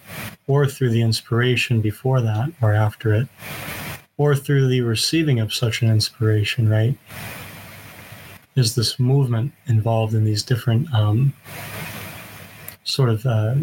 [0.48, 3.30] or through the inspiration before that or after it,
[4.18, 6.98] or through the receiving of such an inspiration, right?
[8.58, 11.32] Is this movement involved in these different um,
[12.84, 13.56] sort of uh,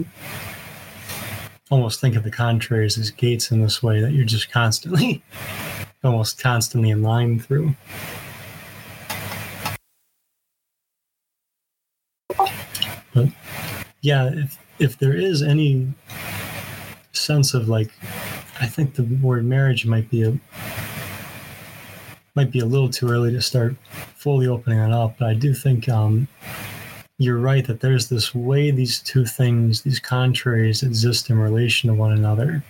[1.70, 5.22] almost think of the contraries as gates in this way that you're just constantly,
[6.05, 7.74] almost constantly in line through.
[13.14, 13.28] But
[14.01, 15.92] yeah, if if there is any
[17.12, 17.90] sense of like,
[18.61, 20.38] I think the word marriage might be a
[22.34, 23.74] might be a little too early to start
[24.14, 26.28] fully opening it up, but I do think um,
[27.18, 31.94] you're right that there's this way these two things, these contraries, exist in relation to
[31.94, 32.62] one another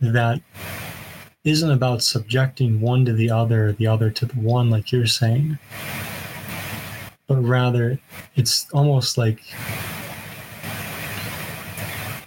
[0.00, 0.40] that
[1.44, 5.58] isn't about subjecting one to the other, the other to the one, like you're saying,
[7.26, 7.98] but rather
[8.36, 9.40] it's almost like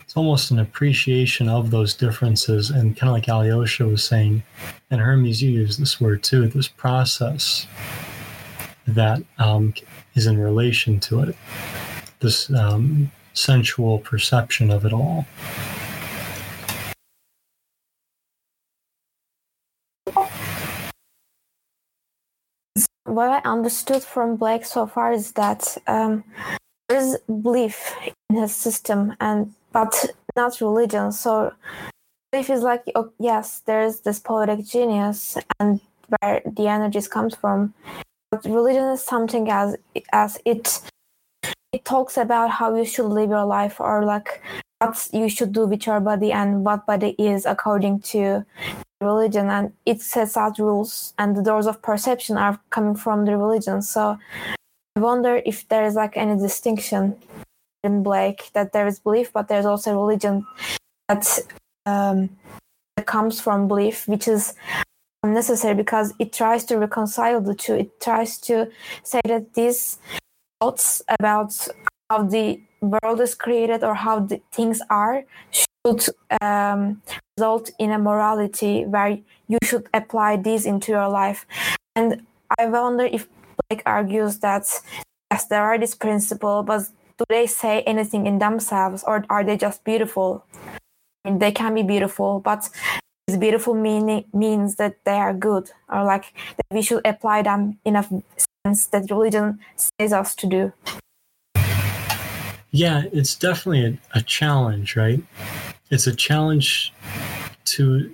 [0.01, 4.43] it's almost an appreciation of those differences and kind of like Alyosha was saying,
[4.91, 7.67] and Hermes, you use this word too, this process
[8.87, 9.73] that um,
[10.15, 11.35] is in relation to it,
[12.19, 15.25] this um, sensual perception of it all.
[23.15, 26.25] What I understood from Blake so far is that um,
[26.89, 27.95] there is belief
[28.29, 29.93] in his system, and but
[30.35, 31.13] not religion.
[31.13, 31.53] So
[32.33, 37.33] belief is like, oh, yes, there is this poetic genius, and where the energies comes
[37.35, 37.73] from,
[38.31, 39.77] But religion is something as
[40.11, 40.81] as it
[41.71, 44.41] it talks about how you should live your life or like
[44.79, 48.45] what you should do with your body and what body is according to
[49.01, 53.37] religion and it sets out rules and the doors of perception are coming from the
[53.37, 54.17] religion so
[54.95, 57.15] i wonder if there is like any distinction
[57.83, 60.45] in blake that there is belief but there's also religion
[61.09, 61.39] that
[61.85, 62.29] um,
[62.95, 64.53] that comes from belief which is
[65.25, 67.75] unnecessary because it tries to reconcile the two.
[67.75, 68.69] It tries to
[69.03, 69.97] say that these
[70.61, 71.51] thoughts about
[72.09, 75.74] how the world is created or how the things are should
[76.41, 77.01] um,
[77.37, 81.45] result in a morality where you should apply these into your life.
[81.95, 82.25] And
[82.57, 83.27] I wonder if
[83.69, 84.67] Blake argues that
[85.31, 86.81] yes, there are these principles, but
[87.17, 90.45] do they say anything in themselves or are they just beautiful?
[91.23, 92.69] I mean, they can be beautiful, but
[93.27, 97.79] is beautiful meaning means that they are good or like that we should apply them
[97.83, 98.03] in a
[98.63, 100.71] sense that religion says us to do
[102.69, 103.83] yeah it's definitely
[104.13, 105.23] a, a challenge right
[105.89, 106.93] it's a challenge
[107.65, 108.13] to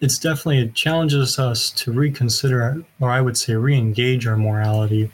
[0.00, 5.10] it's definitely it challenges us to reconsider or i would say re-engage our morality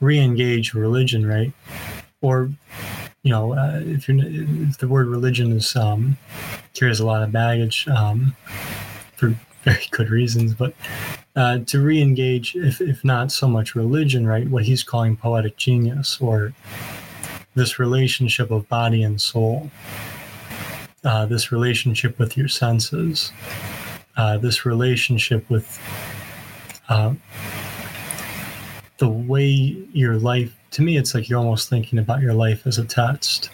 [0.00, 1.52] re-engage religion right?
[2.22, 2.50] Or
[3.22, 6.16] you know uh, if, if the word religion is um,
[6.74, 8.34] carries a lot of baggage um,
[9.16, 10.74] for very good reasons, but
[11.36, 16.18] uh, to re-engage, if, if not so much religion, right, what he's calling poetic genius
[16.18, 16.54] or
[17.54, 19.70] this relationship of body and soul,
[21.04, 23.32] uh, this relationship with your senses,
[24.16, 25.80] uh, this relationship with
[26.88, 27.14] uh,
[28.98, 29.46] the way
[29.92, 33.50] your life, to me, it's like you're almost thinking about your life as a text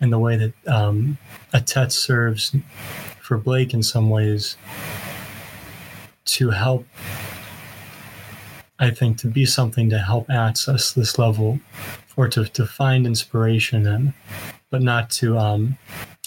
[0.00, 1.18] and the way that um,
[1.52, 2.54] a text serves
[3.20, 4.56] for Blake in some ways
[6.26, 6.86] to help,
[8.78, 11.60] I think, to be something to help access this level
[12.20, 14.12] or to, to find inspiration in,
[14.68, 15.78] but not to, um,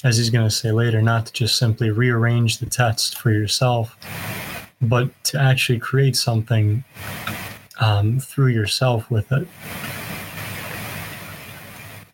[0.04, 3.96] as he's going to say later, not to just simply rearrange the text for yourself,
[4.82, 6.84] but to actually create something
[7.80, 9.48] um, through yourself with it.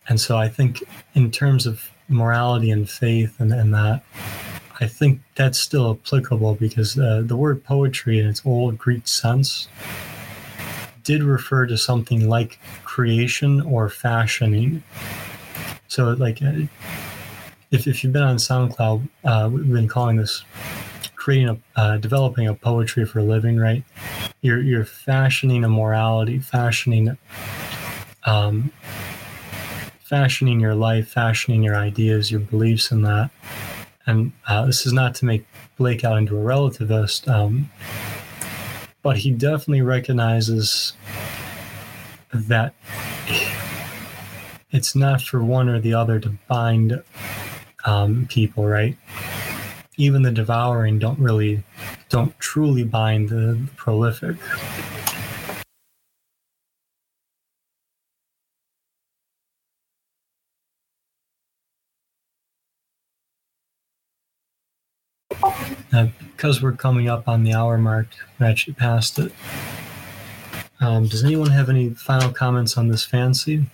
[0.10, 4.04] And so I think, in terms of morality and faith and, and that,
[4.82, 9.70] I think that's still applicable because uh, the word poetry, in its old Greek sense,
[11.10, 14.84] did refer to something like creation or fashioning.
[15.88, 16.68] So, like, uh,
[17.72, 20.44] if, if you've been on SoundCloud, uh, we've been calling this
[21.16, 23.84] creating a uh, developing a poetry for a living, right?
[24.42, 27.18] You're you're fashioning a morality, fashioning
[28.26, 28.72] um,
[30.04, 33.32] fashioning your life, fashioning your ideas, your beliefs in that.
[34.06, 37.72] And uh, this is not to make Blake out into a relativist, um,
[39.02, 40.94] but he definitely recognizes
[42.34, 42.74] that
[44.72, 47.02] it's not for one or the other to bind
[47.86, 48.98] um, people, right?
[49.98, 51.64] Even the devouring don't really,
[52.10, 54.38] don't truly bind the, the prolific.
[65.92, 66.08] Uh,
[66.40, 68.08] because we're coming up on the hour mark,
[68.40, 69.30] we actually passed it.
[70.80, 73.66] Um, does anyone have any final comments on this fancy?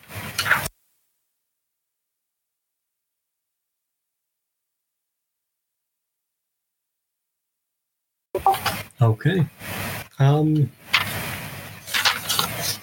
[8.99, 9.45] Okay.
[10.18, 10.72] Um,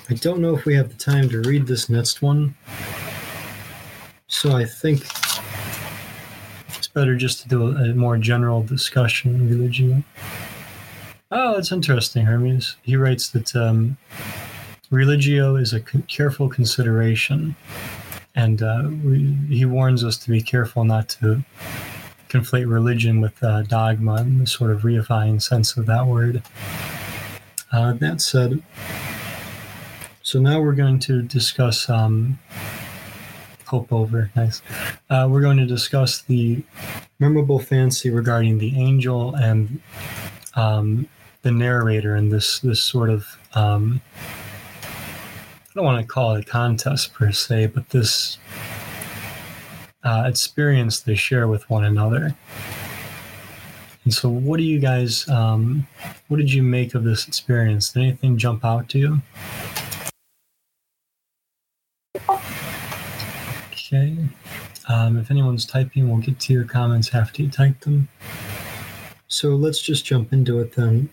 [0.08, 2.54] I don't know if we have the time to read this next one.
[4.28, 5.04] So I think
[6.94, 10.04] better just to do a, more general discussion of religion.
[11.30, 12.76] Oh, it's interesting, Hermes.
[12.82, 13.96] He writes that um,
[14.90, 17.56] religio is a careful consideration,
[18.34, 21.42] and uh, we, he warns us to be careful not to
[22.28, 26.42] conflate religion with uh, dogma in the sort of reifying sense of that word.
[27.70, 28.62] Uh, that said,
[30.22, 32.38] so now we're going to discuss um,
[33.72, 34.30] hope over.
[34.36, 34.60] Nice.
[35.08, 36.62] Uh, we're going to discuss the
[37.18, 39.80] memorable fancy regarding the angel and
[40.54, 41.08] um,
[41.40, 44.02] the narrator in this this sort of um,
[44.84, 48.36] I don't want to call it a contest per se, but this
[50.04, 52.36] uh, experience they share with one another.
[54.04, 55.26] And so, what do you guys?
[55.30, 55.86] Um,
[56.28, 57.90] what did you make of this experience?
[57.90, 59.22] Did anything jump out to you?
[63.92, 64.16] Okay.
[64.88, 68.08] Um, if anyone's typing, we'll get to your comments after you type them.
[69.28, 71.10] So let's just jump into it then.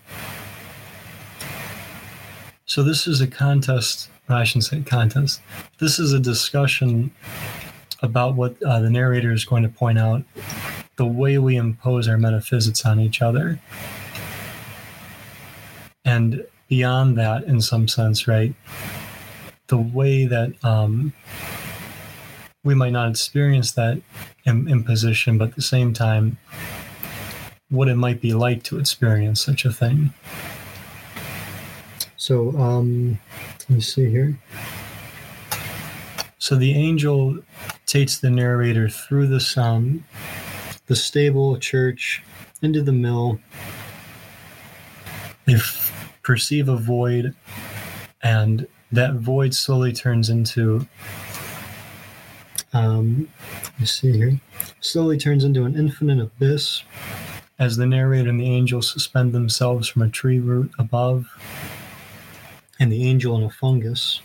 [2.66, 4.10] So this is a contest.
[4.30, 5.42] I shouldn't say contest.
[5.80, 7.12] This is a discussion
[8.02, 10.24] about what uh, the narrator is going to point out
[10.96, 13.60] the way we impose our metaphysics on each other.
[16.06, 18.54] And beyond that, in some sense, right?
[19.68, 21.14] The way that um,
[22.64, 24.02] we might not experience that
[24.46, 26.38] imposition, but at the same time,
[27.70, 30.14] what it might be like to experience such a thing.
[32.18, 33.20] So, um,
[33.60, 34.38] let me see here.
[36.38, 37.38] So the angel
[37.86, 40.04] takes the narrator through the um,
[40.88, 42.24] the stable, church,
[42.62, 43.40] into the mill.
[45.46, 47.36] They f- perceive a void,
[48.24, 50.88] and that void slowly turns into.
[52.74, 53.30] Um,
[53.64, 54.40] let me see here.
[54.80, 56.84] Slowly turns into an infinite abyss
[57.58, 61.28] as the narrator and the angel suspend themselves from a tree root above,
[62.80, 64.22] and the angel in a fungus.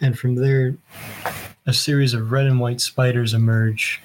[0.00, 0.76] And from there,
[1.66, 4.02] a series of red and white spiders emerge,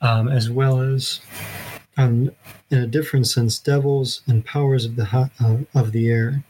[0.00, 1.20] um, as well as,
[1.96, 2.30] um,
[2.70, 6.42] in a different sense, devils and powers of the uh, of the air,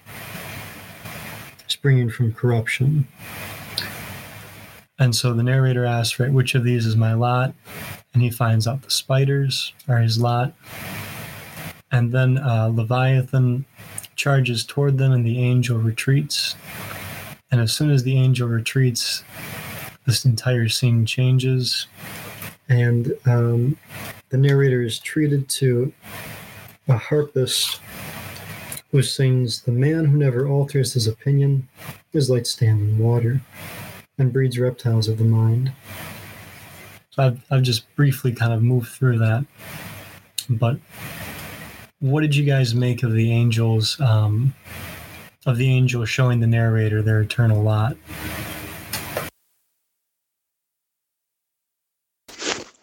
[1.66, 3.08] springing from corruption.
[5.02, 7.54] And so the narrator asks, right, which of these is my lot?
[8.14, 10.52] and he finds out the spiders are his lot.
[11.90, 13.64] And then uh, Leviathan
[14.16, 16.56] charges toward them, and the angel retreats.
[17.50, 19.24] And as soon as the angel retreats,
[20.06, 21.86] this entire scene changes,
[22.68, 23.76] and um,
[24.30, 25.92] the narrator is treated to
[26.88, 27.80] a harpist
[28.90, 31.68] who sings, The man who never alters his opinion
[32.12, 33.40] is like standing water
[34.18, 35.72] and breeds reptiles of the mind.
[37.10, 39.44] So I've, I've just briefly kind of moved through that.
[40.48, 40.78] But
[42.00, 44.54] what did you guys make of the angels, um,
[45.46, 47.96] of the angel showing the narrator their eternal lot?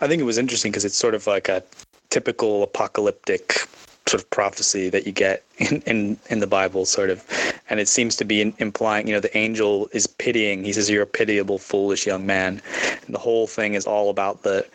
[0.02, 1.64] I think it was interesting because it's sort of like a
[2.10, 3.68] typical apocalyptic
[4.08, 7.24] sort of prophecy that you get in, in, in the Bible, sort of.
[7.70, 10.64] And it seems to be implying, you know, the angel is pitying.
[10.64, 12.62] He says, You're a pitiable, foolish young man.
[13.06, 14.66] And the whole thing is all about the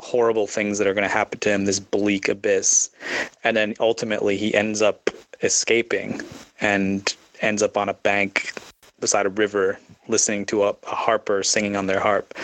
[0.00, 2.90] horrible things that are going to happen to him, this bleak abyss.
[3.44, 5.10] And then ultimately, he ends up
[5.42, 6.20] escaping
[6.60, 8.52] and ends up on a bank
[9.00, 9.78] beside a river
[10.08, 12.34] listening to a, a harper singing on their harp.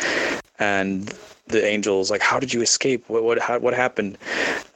[0.58, 1.14] And
[1.52, 3.04] the angels like, "How did you escape?
[3.08, 4.18] What what how, what happened?"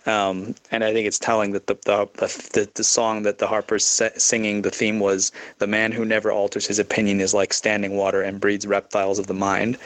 [0.06, 2.06] Um, and I think it's telling that the the,
[2.52, 3.84] the, the song that the harper's
[4.16, 8.22] singing, the theme was the man who never alters his opinion is like standing water
[8.22, 9.78] and breeds reptiles of the mind.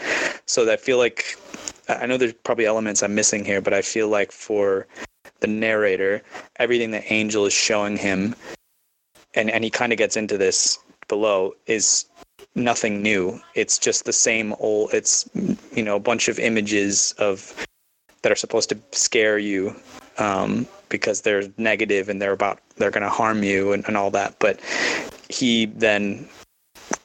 [0.47, 1.36] So I feel like
[1.88, 4.86] I know there's probably elements I'm missing here, but I feel like for
[5.41, 6.22] the narrator,
[6.57, 8.34] everything the angel is showing him,
[9.34, 10.78] and and he kind of gets into this
[11.09, 12.07] below is
[12.61, 13.40] nothing new.
[13.54, 14.92] It's just the same old.
[14.92, 15.28] It's
[15.72, 17.66] you know a bunch of images of
[18.22, 19.74] that are supposed to scare you
[20.18, 24.11] um, because they're negative and they're about they're going to harm you and, and all
[24.11, 24.36] that.
[24.38, 24.61] But
[25.28, 26.28] he then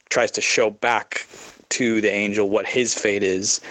[0.10, 1.28] tries to show back
[1.70, 3.62] to the angel what his fate is,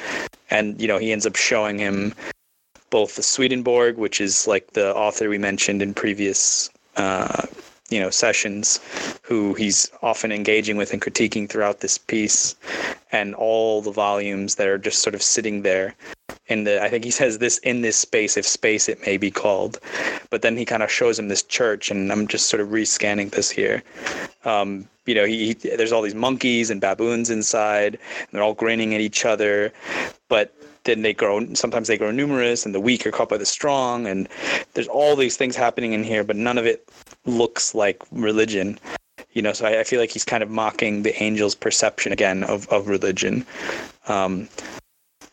[0.51, 2.15] and you know he ends up showing him
[2.91, 7.43] both the Swedenborg, which is like the author we mentioned in previous uh,
[7.95, 8.81] you know sessions
[9.23, 12.57] who he's often engaging with and critiquing throughout this piece
[13.13, 15.95] and all the volumes that are just sort of sitting there
[16.49, 19.31] in the i think he says this in this space if space it may be
[19.31, 19.79] called.
[20.31, 23.31] But then he kind of shows him this church and i'm just sort of rescanning
[23.31, 23.83] this here.
[24.45, 28.55] Um, you know he, he there's all these monkeys and baboons inside and they're all
[28.55, 29.73] grinning at each other.
[30.29, 30.53] But
[30.85, 34.07] then they grow sometimes they grow numerous and the weak are caught by the strong
[34.07, 34.29] and
[34.75, 36.89] there's all these things happening in here but none of it
[37.27, 38.79] looks like religion
[39.33, 42.45] you know so I, I feel like he's kind of mocking the angel's perception again
[42.45, 43.45] of, of religion.
[44.09, 44.49] Um,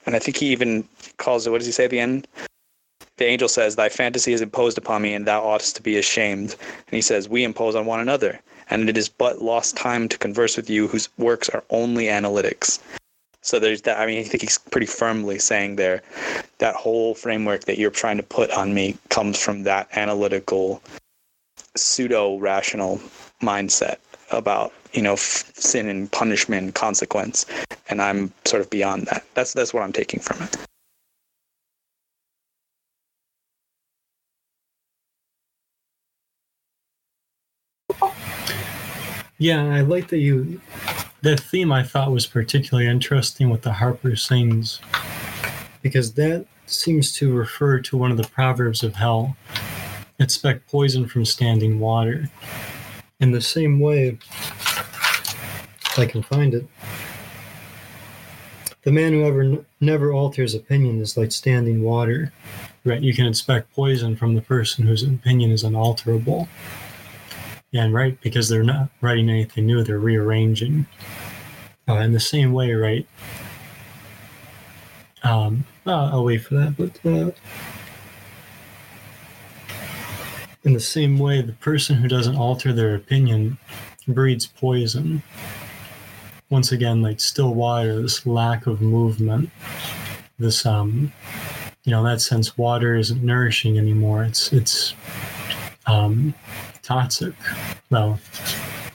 [0.06, 0.88] and i think he even
[1.18, 2.28] calls it what does he say at the end?
[3.18, 6.56] The angel says thy fantasy is imposed upon me and thou oughtest to be ashamed.
[6.88, 8.40] And he says we impose on one another
[8.72, 12.80] and it is but lost time to converse with you whose works are only analytics.
[13.44, 14.00] So there's that.
[14.00, 16.02] I mean, I think he's pretty firmly saying there
[16.60, 20.82] that whole framework that you're trying to put on me comes from that analytical,
[21.76, 23.00] pseudo rational
[23.42, 23.98] mindset
[24.32, 27.46] about you know sin and punishment and consequence,
[27.90, 29.24] and I'm sort of beyond that.
[29.34, 30.58] That's that's what I'm taking from it.
[39.38, 40.62] Yeah, I like that you
[41.22, 44.80] the theme I thought was particularly interesting with the Harper sings,
[45.82, 49.36] because that seems to refer to one of the proverbs of hell.
[50.22, 52.30] Expect poison from standing water.
[53.20, 56.68] In the same way, if I can find it,
[58.84, 62.32] the man who ever never alters opinion is like standing water.
[62.84, 66.48] Right, you can expect poison from the person whose opinion is unalterable.
[67.74, 70.86] And right, because they're not writing anything new, they're rearranging.
[71.88, 73.08] Uh, in the same way, right?
[75.24, 77.32] Um, uh, I'll wait for that, but uh,
[80.64, 83.58] in the same way, the person who doesn't alter their opinion
[84.08, 85.24] breeds poison.
[86.50, 89.50] Once again, like still water, this lack of movement,
[90.38, 91.12] this um,
[91.84, 94.24] you know, in that sense, water isn't nourishing anymore.
[94.24, 94.94] It's it's
[95.88, 96.34] um,
[96.84, 97.34] toxic.
[97.90, 98.20] Well,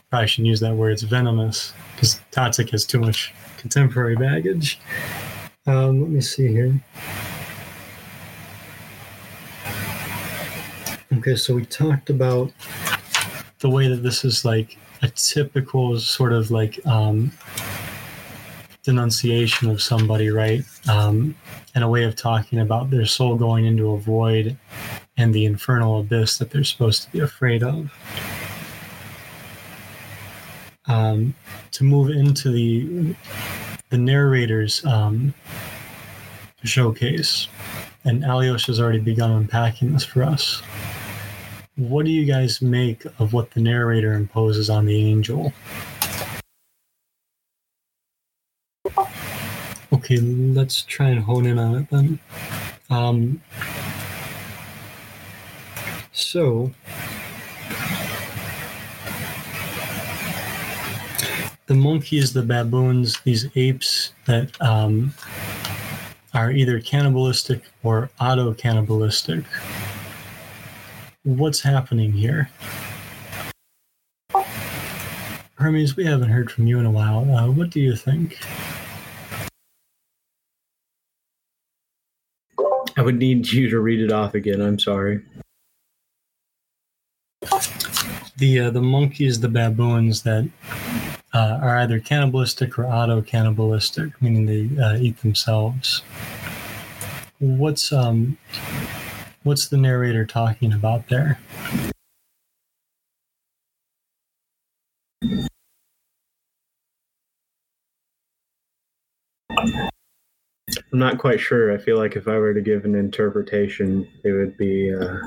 [0.09, 0.93] probably shouldn't use that word.
[0.93, 4.79] It's venomous because toxic has too much contemporary baggage.
[5.65, 6.79] Um, let me see here.
[11.17, 12.51] Okay, so we talked about
[13.57, 17.31] the way that this is like a typical sort of like um,
[18.83, 20.63] denunciation of somebody, right?
[20.87, 21.35] Um,
[21.73, 24.55] and a way of talking about their soul going into a void
[25.17, 27.91] and the infernal abyss that they're supposed to be afraid of.
[30.85, 31.33] Um,
[31.71, 33.15] to move into the
[33.89, 35.33] the narrator's um,
[36.63, 37.47] showcase,
[38.03, 40.61] and Alios has already begun unpacking this for us.
[41.77, 45.53] What do you guys make of what the narrator imposes on the angel?
[49.93, 52.19] Okay, let's try and hone in on it then.
[52.89, 53.43] Um,
[56.11, 56.71] so,
[61.67, 65.13] the monkeys, the baboons, these apes that um,
[66.33, 69.43] are either cannibalistic or auto cannibalistic.
[71.27, 72.49] What's happening here?
[75.55, 77.29] Hermes, we haven't heard from you in a while.
[77.29, 78.39] Uh, what do you think?
[82.95, 84.61] I would need you to read it off again.
[84.61, 85.21] I'm sorry.
[88.37, 90.49] The uh, the monkeys, the baboons that
[91.33, 96.03] uh, are either cannibalistic or auto cannibalistic, meaning they uh, eat themselves.
[97.39, 98.37] What's um,
[99.47, 101.39] what's the narrator talking about there?
[110.91, 111.71] I'm not quite sure.
[111.73, 115.17] I feel like if I were to give an interpretation, it would be uh,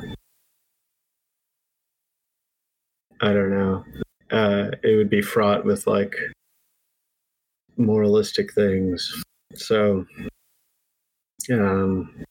[3.23, 3.85] I don't know.
[4.31, 6.15] Uh, it would be fraught with like
[7.77, 9.23] moralistic things.
[9.55, 10.07] So,
[11.51, 12.25] um,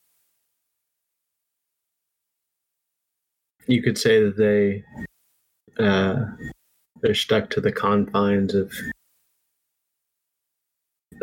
[3.70, 4.84] you could say that they
[5.82, 6.26] uh,
[7.02, 8.74] they're stuck to the confines of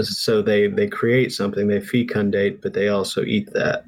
[0.00, 3.84] so they they create something, they fecundate, but they also eat that.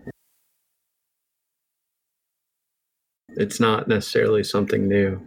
[3.30, 5.20] It's not necessarily something new.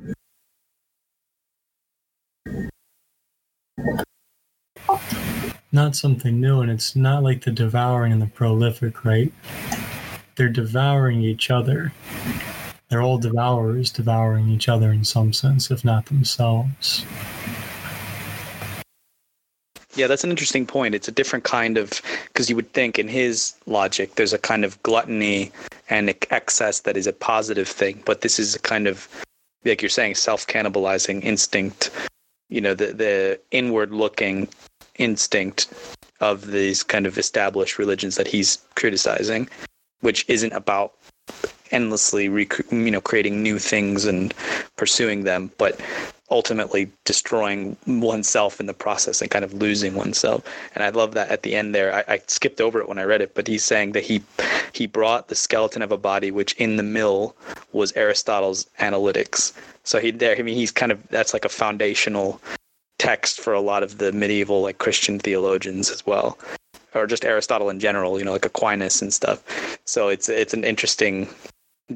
[5.72, 9.32] Not something new, and it's not like the devouring and the prolific, right?
[10.36, 11.94] They're devouring each other.
[12.92, 17.06] They're all devourers devouring each other in some sense, if not themselves.
[19.96, 20.94] Yeah, that's an interesting point.
[20.94, 24.66] It's a different kind of because you would think in his logic there's a kind
[24.66, 25.54] of gluttony
[25.90, 29.08] and excess that is a positive thing, but this is a kind of
[29.64, 31.92] like you're saying self-cannibalizing instinct.
[32.50, 34.50] You know, the the inward looking
[34.96, 35.74] instinct
[36.20, 39.48] of these kind of established religions that he's criticizing,
[40.02, 40.94] which isn't about
[41.72, 44.34] endlessly rec- you know creating new things and
[44.78, 45.80] pursuing them but
[46.30, 50.42] ultimately destroying oneself in the process and kind of losing oneself.
[50.74, 51.94] And i love that at the end there.
[51.94, 54.22] I, I skipped over it when i read it but he's saying that he
[54.74, 57.36] he brought the skeleton of a body which in the mill
[57.74, 59.54] was aristotle's analytics.
[59.84, 62.42] So he there i mean he's kind of that's like a foundational
[62.98, 66.38] text for a lot of the medieval like christian theologians as well
[66.94, 69.80] or just Aristotle in general, you know, like Aquinas and stuff.
[69.86, 71.30] So it's it's an interesting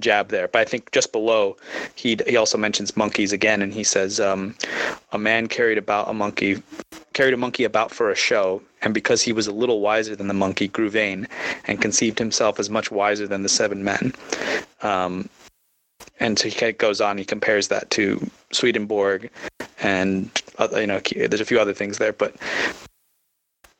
[0.01, 0.47] jab there.
[0.47, 1.57] But I think just below,
[1.95, 4.55] he he also mentions monkeys again, and he says, um,
[5.11, 6.61] "A man carried about a monkey,
[7.13, 10.27] carried a monkey about for a show, and because he was a little wiser than
[10.27, 11.27] the monkey, grew vain,
[11.65, 14.13] and conceived himself as much wiser than the seven men."
[14.81, 15.29] Um,
[16.19, 17.17] and so he goes on.
[17.17, 19.29] He compares that to Swedenborg,
[19.81, 20.29] and
[20.73, 22.35] you know, there's a few other things there, but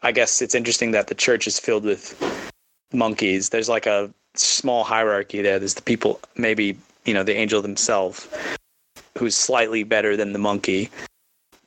[0.02, 2.16] I guess it's interesting that the church is filled with
[2.94, 3.50] monkeys.
[3.50, 4.14] There's like a
[4.44, 5.60] small hierarchy there.
[5.60, 8.28] There's the people, maybe you know, the angel himself,
[9.18, 10.90] who's slightly better than the monkey,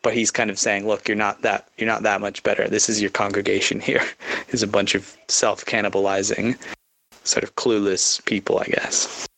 [0.03, 1.69] but he's kind of saying, "Look, you're not that.
[1.79, 2.69] You're not that much better.
[2.69, 4.05] This is your congregation here.
[4.49, 6.57] is a bunch of self cannibalizing,
[7.25, 9.29] sort of clueless people, I guess."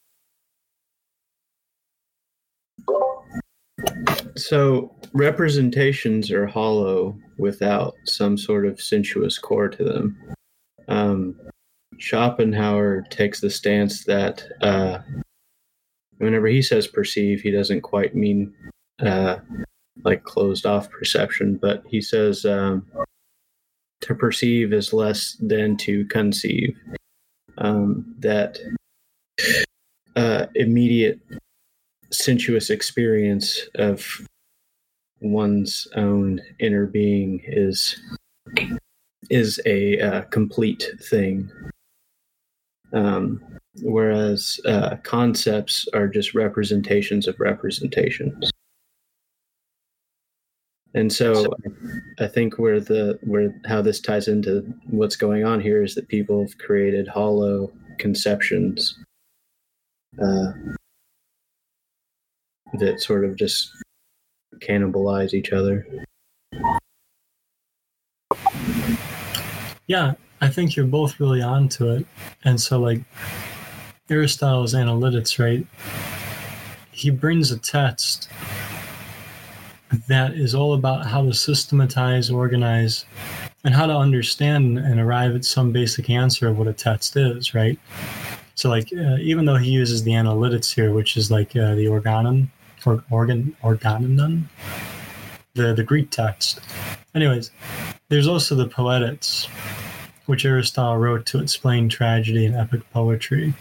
[4.37, 10.19] So representations are hollow without some sort of sensuous core to them.
[10.89, 11.37] Um,
[12.01, 15.01] Schopenhauer takes the stance that uh,
[16.17, 18.55] whenever he says perceive, he doesn't quite mean
[19.01, 19.37] uh,
[20.03, 22.87] like closed off perception, but he says um,
[24.01, 26.77] to perceive is less than to conceive.
[27.59, 28.59] Um, that
[30.17, 31.21] uh, immediate
[32.11, 34.27] sensuous experience of
[35.21, 38.01] one's own inner being is
[39.29, 41.51] is a uh, complete thing
[42.93, 43.41] um,
[43.83, 48.51] whereas uh, concepts are just representations of representations
[50.95, 51.47] and so
[52.19, 56.09] i think where the where how this ties into what's going on here is that
[56.09, 58.99] people have created hollow conceptions
[60.21, 60.53] uh,
[62.75, 63.71] that sort of just
[64.59, 65.87] cannibalize each other.
[69.87, 72.07] Yeah, I think you're both really onto it.
[72.45, 73.01] And so, like,
[74.09, 75.67] Aristotle's analytics, right?
[76.91, 78.29] He brings a text
[80.09, 83.05] that is all about how to systematize, organize,
[83.65, 87.55] and how to understand and arrive at some basic answer of what a text is,
[87.55, 87.79] right?
[88.55, 91.89] So, like, uh, even though he uses the analytics here, which is like uh, the
[91.89, 92.51] organon,
[92.87, 94.49] or organ organon,
[95.55, 96.61] the the Greek text.
[97.15, 97.51] Anyways,
[98.09, 99.49] there's also the Poetics,
[100.31, 103.53] which Aristotle wrote to explain tragedy and epic poetry.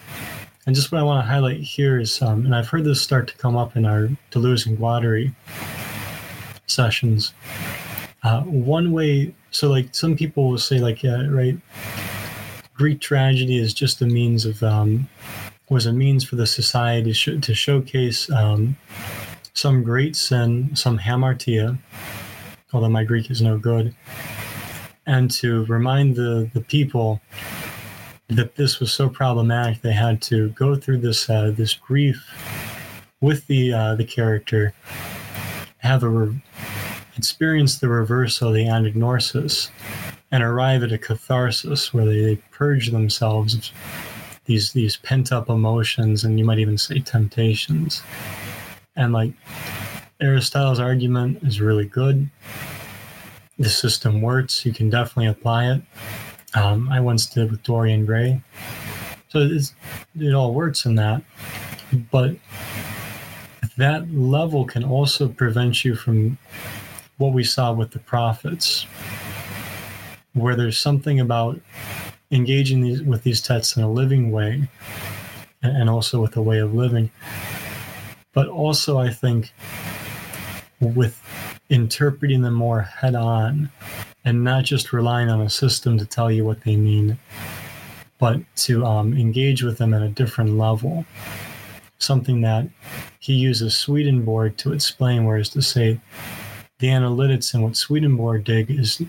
[0.68, 3.28] And just what I want to highlight here is, um, and I've heard this start
[3.30, 5.34] to come up in our Deleuze and Guattari
[6.68, 7.34] sessions.
[8.22, 11.58] Uh, one way, so like some people will say, like, yeah, right,
[12.76, 15.10] Greek tragedy is just a means of um,
[15.70, 18.78] was a means for the society to, to showcase um,
[19.56, 21.80] some great sin, some hamartia,
[22.74, 23.96] although my Greek is no good,
[25.10, 27.20] and to remind the, the people
[28.28, 32.24] that this was so problematic they had to go through this uh, this grief
[33.20, 34.72] with the uh, the character,
[35.80, 36.42] have a re-
[37.18, 39.72] experience the reversal, the anagnosis,
[40.32, 43.70] and arrive at a catharsis where they, they purge themselves of
[44.46, 48.04] these these pent up emotions and you might even say temptations.
[48.96, 49.34] And like
[50.22, 52.30] Aristotle's argument is really good.
[53.60, 54.66] The system works.
[54.66, 55.82] You can definitely apply it.
[56.56, 58.42] Um, I once did with Dorian Gray.
[59.30, 59.40] So
[60.20, 61.22] it all works in that.
[62.12, 62.36] But
[63.78, 66.38] that level can also prevent you from
[67.18, 68.86] what we saw with the prophets.
[70.34, 71.60] where there's something about
[72.32, 74.70] engaging these with these texts in a living way
[75.64, 77.10] and also with a way of living
[78.34, 79.52] but also i think
[80.80, 81.20] with
[81.70, 83.70] interpreting them more head on
[84.26, 87.18] and not just relying on a system to tell you what they mean
[88.20, 91.06] but to um, engage with them at a different level.
[92.00, 92.68] Something that
[93.20, 96.00] he uses swedenborg to explain whereas to say
[96.80, 99.02] the analytics and what swedenborg did is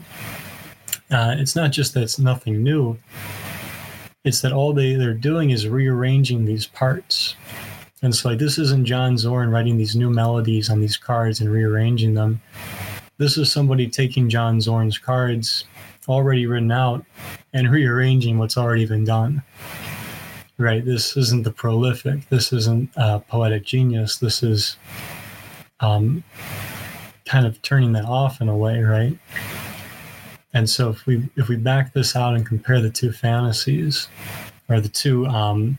[1.10, 2.98] uh, it's not just that it's nothing new
[4.24, 7.36] it's that all they, they're doing is rearranging these parts
[8.02, 11.50] and so like this isn't john zorn writing these new melodies on these cards and
[11.50, 12.40] rearranging them.
[13.18, 15.64] This is somebody taking john zorn's cards
[16.08, 17.04] already written out
[17.52, 19.42] and rearranging what's already been done.
[20.58, 20.84] Right?
[20.84, 22.28] This isn't the prolific.
[22.28, 22.92] This isn't
[23.28, 24.16] poetic genius.
[24.16, 24.76] This is
[25.80, 26.22] um,
[27.24, 29.16] kind of turning that off in a way right?
[30.52, 34.08] And so if we if we back this out and compare the two fantasies,
[34.68, 35.78] or the two um,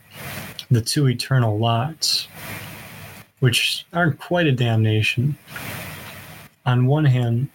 [0.72, 2.28] the two eternal lots,
[3.40, 5.36] which aren't quite a damnation.
[6.64, 7.48] On one hand,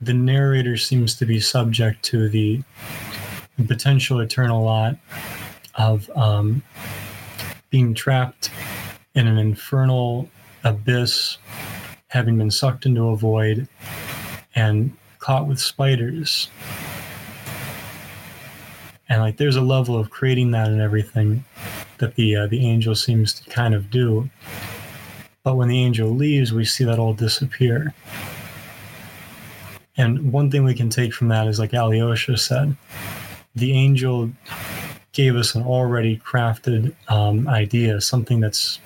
[0.00, 2.62] the narrator seems to be subject to the,
[3.68, 4.96] potential eternal lot
[5.76, 6.60] of um,
[7.70, 8.50] being trapped
[9.14, 10.28] in an infernal
[10.64, 11.38] abyss,
[12.08, 13.68] having been sucked into a void,
[14.56, 16.48] and caught with spiders.
[19.08, 21.44] And like there's a level of creating that and everything
[22.02, 24.28] that the uh, the angel seems to kind of do.
[25.44, 27.94] But when the angel leaves, we see that all disappear.
[29.96, 32.76] And one thing we can take from that is like Alyosha said,
[33.54, 34.30] the angel
[35.12, 38.78] gave us an already crafted um, idea, something that's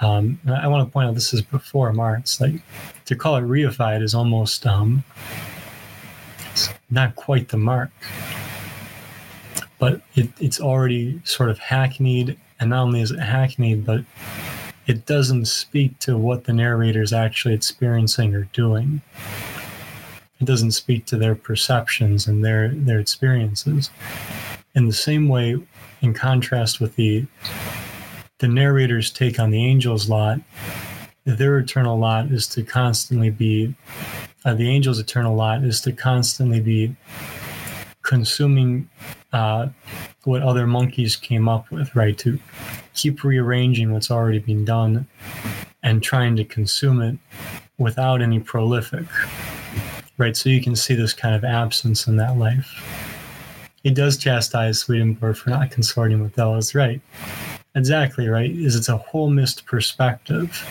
[0.00, 2.40] um, I want to point out this is before Marx.
[2.40, 2.60] Like
[3.06, 5.04] to call it reified is almost um,
[6.90, 7.90] not quite the mark,
[9.84, 12.38] but it, it's already sort of hackneyed.
[12.58, 14.02] And not only is it hackneyed, but
[14.86, 19.02] it doesn't speak to what the narrator is actually experiencing or doing.
[20.40, 23.90] It doesn't speak to their perceptions and their their experiences.
[24.74, 25.58] In the same way,
[26.00, 27.26] in contrast with the
[28.38, 30.40] the narrator's take on the angel's lot,
[31.24, 33.74] their eternal lot is to constantly be,
[34.46, 36.96] uh, the angel's eternal lot is to constantly be
[38.04, 38.88] consuming
[39.32, 39.68] uh,
[40.22, 42.16] what other monkeys came up with, right?
[42.18, 42.38] To
[42.94, 45.06] keep rearranging what's already been done
[45.82, 47.18] and trying to consume it
[47.78, 49.06] without any prolific,
[50.18, 50.36] right?
[50.36, 52.70] So you can see this kind of absence in that life.
[53.82, 57.00] It does chastise Swedenborg for not consorting with devils, right?
[57.74, 58.50] Exactly right.
[58.50, 60.64] Is it's a whole missed perspective.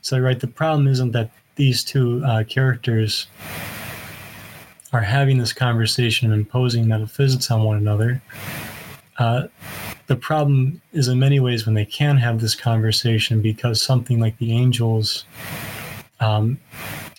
[0.00, 3.26] So right, the problem isn't that these two uh, characters
[4.92, 8.20] are having this conversation and imposing metaphysics on one another.
[9.18, 9.46] Uh,
[10.06, 14.36] the problem is in many ways when they can have this conversation because something like
[14.38, 15.24] the angels
[16.20, 16.58] um,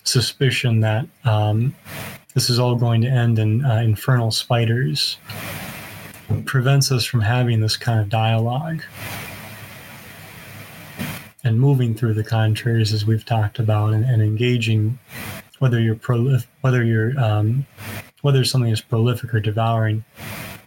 [0.04, 1.76] suspicion that um,
[2.34, 5.18] this is all going to end in uh, infernal spiders
[6.46, 8.82] prevents us from having this kind of dialogue
[11.44, 14.98] and moving through the contraries as we've talked about and, and engaging
[15.62, 17.66] whether you're prolif- whether you're um,
[18.24, 20.04] whether something is prolific or devouring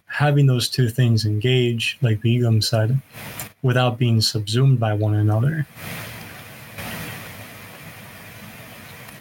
[0.05, 3.01] having those two things engage like Begum said
[3.61, 5.67] without being subsumed by one another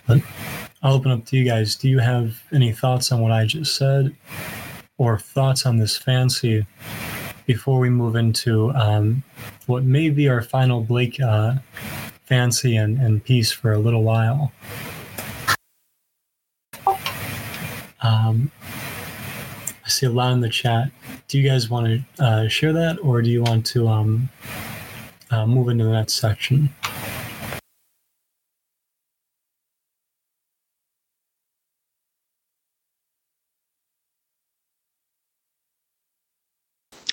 [0.06, 0.22] but
[0.80, 3.74] I'll open up to you guys do you have any thoughts on what I just
[3.74, 4.14] said
[4.96, 6.64] or thoughts on this fancy
[7.46, 9.24] before we move into um,
[9.66, 11.54] what may be our final Blake uh,
[12.26, 14.52] fancy and, and piece for a little while.
[18.04, 18.52] Um,
[19.84, 20.90] I see a lot in the chat.
[21.26, 24.28] Do you guys want to uh, share that, or do you want to um,
[25.30, 26.68] uh, move into the next section?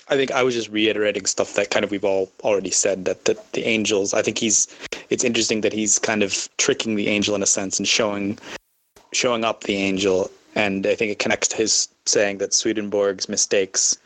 [0.08, 3.24] I think I was just reiterating stuff that kind of we've all already said that
[3.24, 4.12] the, the angels.
[4.12, 4.68] I think he's.
[5.08, 8.38] It's interesting that he's kind of tricking the angel in a sense and showing,
[9.12, 13.98] showing up the angel, and I think it connects to his saying that Swedenborg's mistakes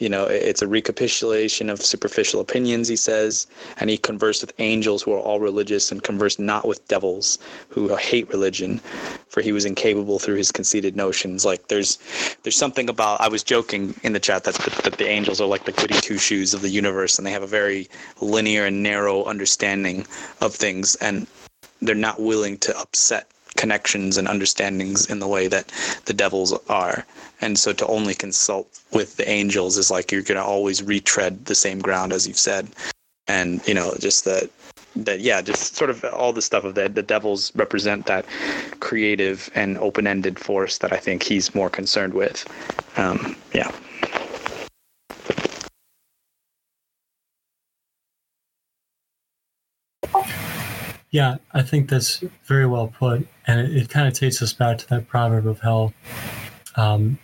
[0.00, 3.46] you know it's a recapitulation of superficial opinions he says.
[3.78, 7.38] And he conversed with angels who are all religious and conversed not with devils
[7.68, 8.80] who hate religion
[9.28, 11.44] for he was incapable through his conceited notions.
[11.44, 11.98] Like there's
[12.42, 14.54] there's something about i was joking in the chat that,
[14.84, 17.42] that the angels are like the goody two shoes of the universe and they have
[17.42, 17.88] a very
[18.20, 20.06] linear and narrow understanding
[20.40, 21.26] of things and
[21.82, 25.72] they're not willing to upset connections and understandings in the way that
[26.06, 27.04] the devils are.
[27.40, 31.46] And so to only consult with the angels is like you're going to always retread
[31.46, 32.68] the same ground as you've said.
[33.28, 34.50] And, you know, just that,
[34.96, 36.94] that, yeah, just sort of all the stuff of that.
[36.94, 38.26] The devils represent that
[38.80, 42.46] creative and open ended force that I think he's more concerned with.
[42.96, 43.70] Um, yeah.
[51.12, 54.78] Yeah, I think that's very well put, and it, it kind of takes us back
[54.78, 55.92] to that proverb of hell.
[56.76, 57.18] Um,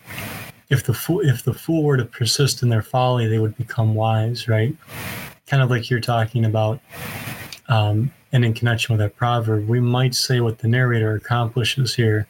[0.68, 3.94] if the fool, if the fool were to persist in their folly, they would become
[3.94, 4.76] wise, right?
[5.46, 6.80] Kind of like you're talking about,
[7.68, 12.26] um, and in connection with that proverb, we might say what the narrator accomplishes here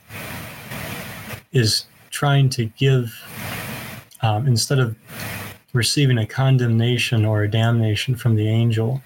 [1.52, 3.14] is trying to give,
[4.20, 4.94] um, instead of
[5.72, 9.02] receiving a condemnation or a damnation from the angel,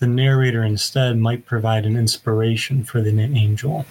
[0.00, 3.84] the narrator instead might provide an inspiration for the angel.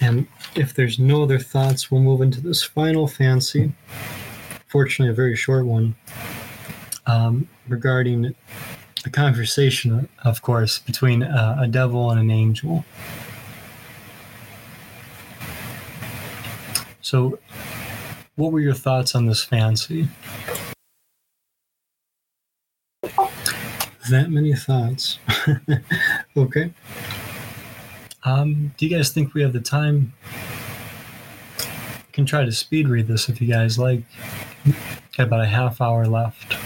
[0.00, 3.72] And if there's no other thoughts, we'll move into this final fancy.
[4.66, 5.94] Fortunately, a very short one
[7.06, 8.34] um, regarding
[9.06, 12.84] a conversation, of course, between uh, a devil and an angel.
[17.00, 17.38] So,
[18.36, 20.08] what were your thoughts on this fancy?
[24.10, 25.18] That many thoughts.
[26.36, 26.72] okay.
[28.24, 30.12] Um, do you guys think we have the time?
[31.58, 34.02] I can try to speed read this if you guys like.
[35.16, 36.56] Got about a half hour left.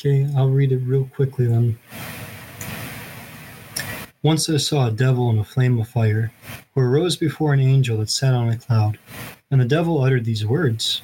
[0.00, 1.78] Okay, I'll read it real quickly then.
[4.24, 6.32] Once I saw a devil in a flame of fire,
[6.74, 8.98] who arose before an angel that sat on a cloud,
[9.48, 11.02] and the devil uttered these words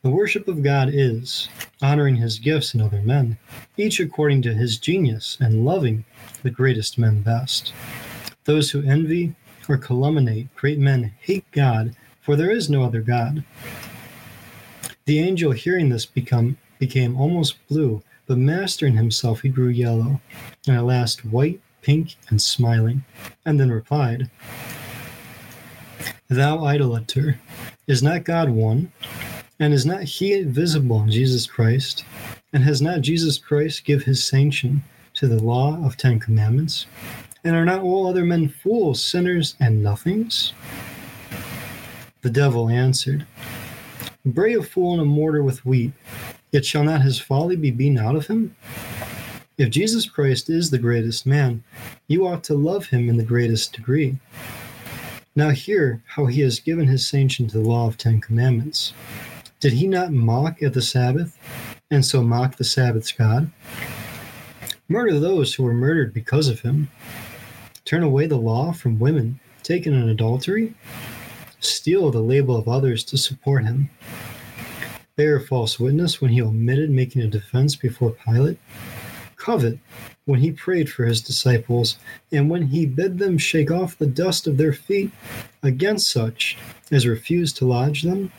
[0.00, 1.46] The worship of God is
[1.82, 3.36] honoring his gifts in other men,
[3.76, 6.06] each according to his genius, and loving
[6.42, 7.74] the greatest men best.
[8.44, 9.34] Those who envy
[9.68, 13.44] or calumniate great men hate God, for there is no other God.
[15.04, 20.18] The angel, hearing this, become, became almost blue, but mastering himself, he grew yellow,
[20.66, 23.04] and at last white pink and smiling,
[23.44, 24.28] and then replied,
[26.28, 27.38] Thou idolater,
[27.86, 28.90] is not God one?
[29.60, 32.04] And is not he visible in Jesus Christ?
[32.52, 34.82] And has not Jesus Christ give his sanction
[35.14, 36.86] to the law of Ten Commandments?
[37.44, 40.54] And are not all other men fools, sinners, and nothings?
[42.22, 43.24] The devil answered,
[44.24, 45.92] Bray a fool in a mortar with wheat,
[46.50, 48.56] yet shall not his folly be beaten out of him?
[49.58, 51.64] If Jesus Christ is the greatest man,
[52.08, 54.18] you ought to love him in the greatest degree.
[55.34, 58.92] Now, hear how he has given his sanction to the law of Ten Commandments.
[59.58, 61.38] Did he not mock at the Sabbath,
[61.90, 63.50] and so mock the Sabbath's God?
[64.88, 66.90] Murder those who were murdered because of him.
[67.86, 70.74] Turn away the law from women taken in adultery.
[71.60, 73.88] Steal the label of others to support him.
[75.16, 78.58] Bear false witness when he omitted making a defense before Pilate
[79.46, 79.78] covet
[80.24, 81.98] when he prayed for his disciples,
[82.32, 85.12] and when he bid them shake off the dust of their feet
[85.62, 86.58] against such
[86.90, 88.32] as refuse to lodge them?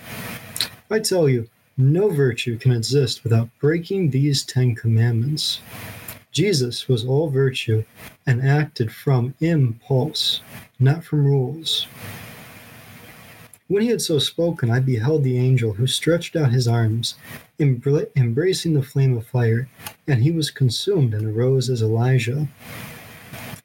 [0.91, 1.47] I tell you,
[1.77, 5.61] no virtue can exist without breaking these Ten Commandments.
[6.33, 7.85] Jesus was all virtue
[8.25, 10.41] and acted from impulse,
[10.77, 11.87] not from rules.
[13.69, 17.15] When he had so spoken, I beheld the angel who stretched out his arms
[17.59, 19.67] embracing the flame of fire,
[20.07, 22.47] and he was consumed and arose as Elijah.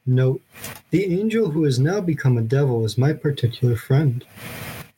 [0.06, 0.42] Note,
[0.90, 4.24] the angel who has now become a devil is my particular friend.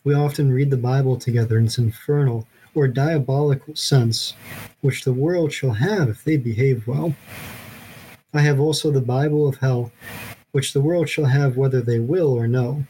[0.02, 4.34] We often read the Bible together in its infernal or diabolical sense,
[4.80, 7.14] which the world shall have if they behave well.
[8.32, 9.92] I have also the Bible of hell,
[10.52, 12.84] which the world shall have whether they will or no.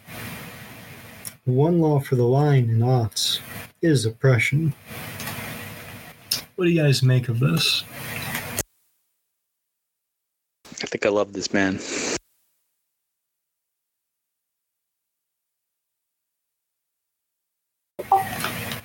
[1.45, 3.41] One law for the line and ox
[3.83, 4.73] is oppression.
[6.57, 7.83] What do you guys make of this?
[10.67, 11.81] I think I love this man.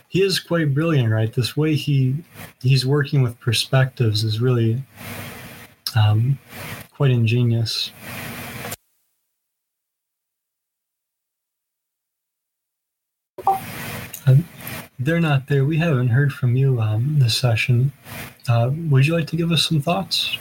[0.08, 1.32] He is quite brilliant, right?
[1.32, 2.24] This way he
[2.62, 4.82] he's working with perspectives is really
[5.96, 6.40] um,
[6.92, 7.92] quite ingenious.
[15.00, 15.64] They're not there.
[15.64, 17.94] We haven't heard from you um, this session.
[18.48, 20.38] Uh, would you like to give us some thoughts?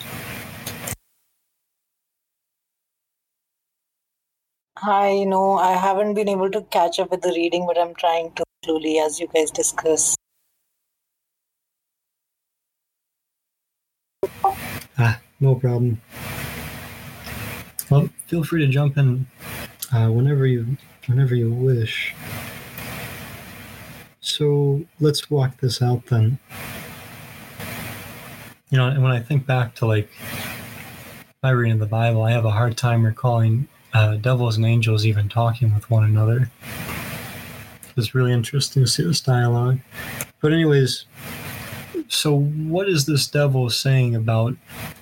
[4.78, 8.32] Hi, know, I haven't been able to catch up with the reading, but I'm trying
[8.32, 8.44] to.
[8.64, 10.16] slowly as you guys discuss.
[14.98, 16.00] Ah, no problem.
[17.90, 19.26] Well, feel free to jump in
[19.92, 20.76] uh, whenever you
[21.06, 22.14] whenever you wish.
[24.38, 26.38] So let's walk this out then.
[28.70, 30.08] You know, and when I think back to like
[31.42, 35.04] my reading of the Bible, I have a hard time recalling uh, devils and angels
[35.04, 36.52] even talking with one another.
[37.96, 39.80] It's really interesting to see this dialogue.
[40.40, 41.06] But, anyways,
[42.06, 44.54] so what is this devil saying about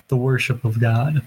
[0.07, 1.21] the worship of God?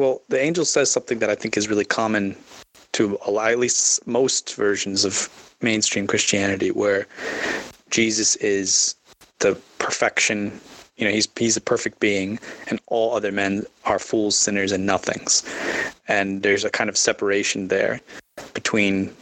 [0.00, 2.34] Well, the angel says something that I think is really common
[2.92, 5.28] to at least most versions of
[5.60, 7.06] mainstream Christianity, where
[7.90, 8.94] Jesus is
[9.40, 10.58] the perfection.
[10.96, 14.86] You know, he's he's a perfect being, and all other men are fools, sinners, and
[14.86, 15.44] nothings.
[16.08, 18.00] And there's a kind of separation there
[18.54, 19.14] between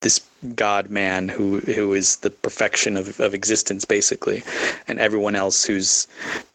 [0.00, 0.18] this
[0.56, 4.42] God man who who is the perfection of, of existence basically,
[4.88, 6.08] and everyone else who's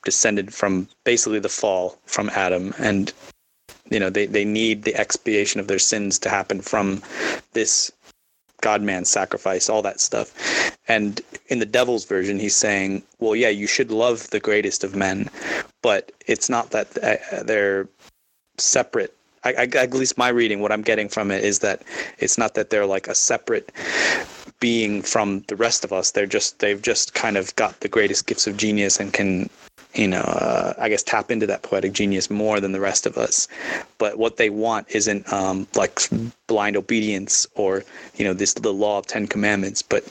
[0.03, 3.13] descended from basically the fall from Adam and
[3.89, 7.01] you know they, they need the expiation of their sins to happen from
[7.53, 7.91] this
[8.61, 10.33] god man sacrifice all that stuff.
[10.89, 14.95] And in the devil's version he's saying well yeah you should love the greatest of
[14.95, 15.29] men
[15.81, 17.87] but it's not that uh, they're
[18.57, 19.13] separate.
[19.43, 21.83] I, I, at least my reading what i'm getting from it is that
[22.17, 23.71] it's not that they're like a separate
[24.59, 26.11] being from the rest of us.
[26.11, 29.49] They're just they've just kind of got the greatest gifts of genius and can
[29.97, 33.17] you know, uh, I guess tap into that poetic genius more than the rest of
[33.17, 33.47] us.
[33.97, 35.99] But what they want isn't um, like
[36.47, 37.83] blind obedience or
[38.15, 40.07] you know this the law of Ten Commandments, but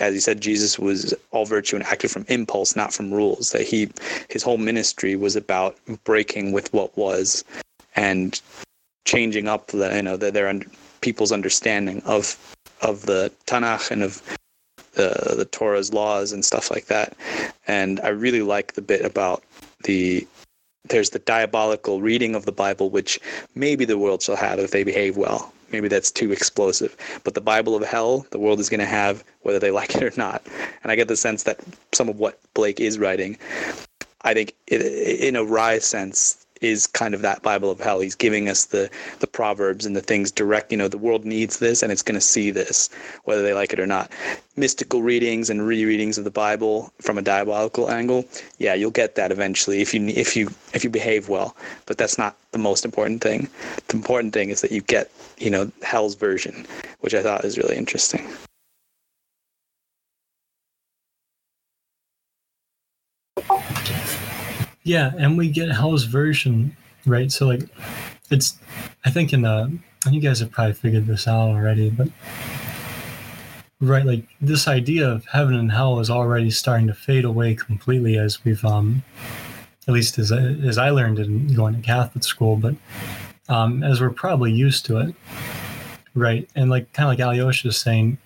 [0.00, 3.50] as he said, Jesus was all virtue and acted from impulse, not from rules.
[3.50, 3.90] That he
[4.28, 7.44] his whole ministry was about breaking with what was
[7.96, 8.40] and
[9.04, 10.52] changing up the you know the, their
[11.00, 12.36] people's understanding of
[12.82, 14.22] of the Tanakh and of
[14.92, 17.16] the the Torah's laws and stuff like that.
[17.66, 19.42] And I really like the bit about
[19.84, 20.26] the
[20.88, 23.20] there's the diabolical reading of the Bible, which
[23.54, 25.52] maybe the world shall have if they behave well.
[25.72, 26.96] Maybe that's too explosive.
[27.22, 30.02] But the Bible of hell, the world is going to have whether they like it
[30.02, 30.42] or not.
[30.82, 31.60] And I get the sense that
[31.92, 33.38] some of what Blake is writing,
[34.22, 38.00] I think, in a wry sense, is kind of that Bible of hell.
[38.00, 40.70] He's giving us the the proverbs and the things direct.
[40.72, 42.90] You know, the world needs this, and it's going to see this,
[43.24, 44.10] whether they like it or not.
[44.56, 48.24] Mystical readings and rereadings of the Bible from a diabolical angle,
[48.58, 51.56] yeah, you'll get that eventually if you if you if you behave well.
[51.86, 53.48] But that's not the most important thing.
[53.88, 56.66] The important thing is that you get you know hell's version,
[57.00, 58.28] which I thought is really interesting.
[64.82, 66.76] Yeah, and we get Hell's version,
[67.06, 67.30] right?
[67.30, 67.62] So like
[68.30, 68.58] it's
[69.04, 69.78] I think in the
[70.10, 72.08] you guys have probably figured this out already, but
[73.80, 78.16] right, like this idea of heaven and hell is already starting to fade away completely
[78.18, 79.02] as we've um
[79.86, 82.74] at least as as I learned in going to Catholic school, but
[83.48, 85.14] um as we're probably used to it.
[86.14, 86.48] Right.
[86.56, 88.18] And like kind of like Alyosha is saying,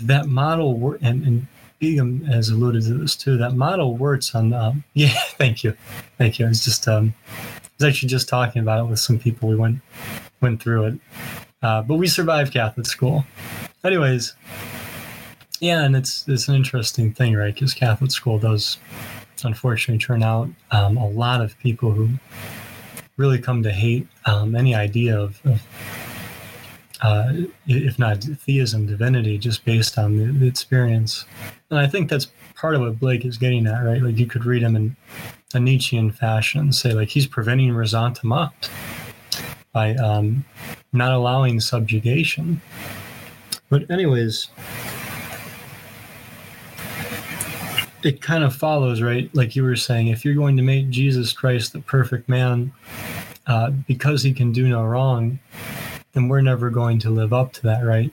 [0.00, 1.46] that model and, and
[1.84, 3.36] Begum has alluded to this too.
[3.36, 4.54] That model works on.
[4.54, 5.76] Um, yeah, thank you,
[6.16, 6.46] thank you.
[6.46, 9.50] I was just um, I was actually just talking about it with some people.
[9.50, 9.80] We went
[10.40, 10.98] went through it,
[11.62, 13.26] uh, but we survived Catholic school.
[13.84, 14.34] Anyways,
[15.60, 17.52] yeah, and it's it's an interesting thing, right?
[17.52, 18.78] Because Catholic school does
[19.44, 22.08] unfortunately turn out um, a lot of people who
[23.18, 25.60] really come to hate um, any idea of, of
[27.04, 27.30] uh,
[27.66, 31.26] if not theism, divinity, just based on the, the, experience.
[31.68, 34.00] And I think that's part of what Blake is getting at, right?
[34.00, 34.96] Like you could read him in
[35.52, 38.52] a Nietzschean fashion and say, like, he's preventing resentment
[39.72, 40.46] by um,
[40.94, 42.62] not allowing subjugation.
[43.68, 44.48] But, anyways,
[48.02, 49.28] it kind of follows, right?
[49.34, 52.72] Like you were saying, if you're going to make Jesus Christ the perfect man
[53.46, 55.38] uh, because he can do no wrong,
[56.14, 58.12] then we're never going to live up to that, right?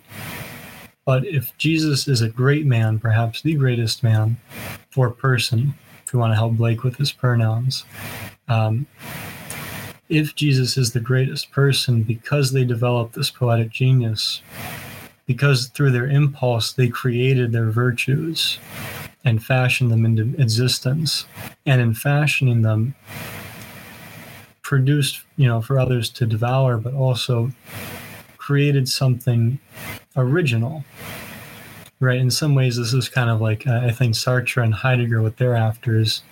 [1.06, 4.38] But if Jesus is a great man, perhaps the greatest man
[4.90, 5.74] for person,
[6.06, 7.86] if you want to help Blake with his pronouns,
[8.48, 8.86] um,
[10.10, 14.42] if Jesus is the greatest person because they developed this poetic genius,
[15.26, 18.60] because through their impulse they created their virtues
[19.24, 21.26] and fashioned them into existence,
[21.66, 22.96] and in fashioning them,
[24.72, 27.52] produced, you know, for others to devour, but also
[28.38, 29.60] created something
[30.16, 30.86] original.
[32.00, 32.18] Right.
[32.18, 35.36] In some ways, this is kind of like uh, I think Sartre and Heidegger, what
[35.36, 36.24] they're after is,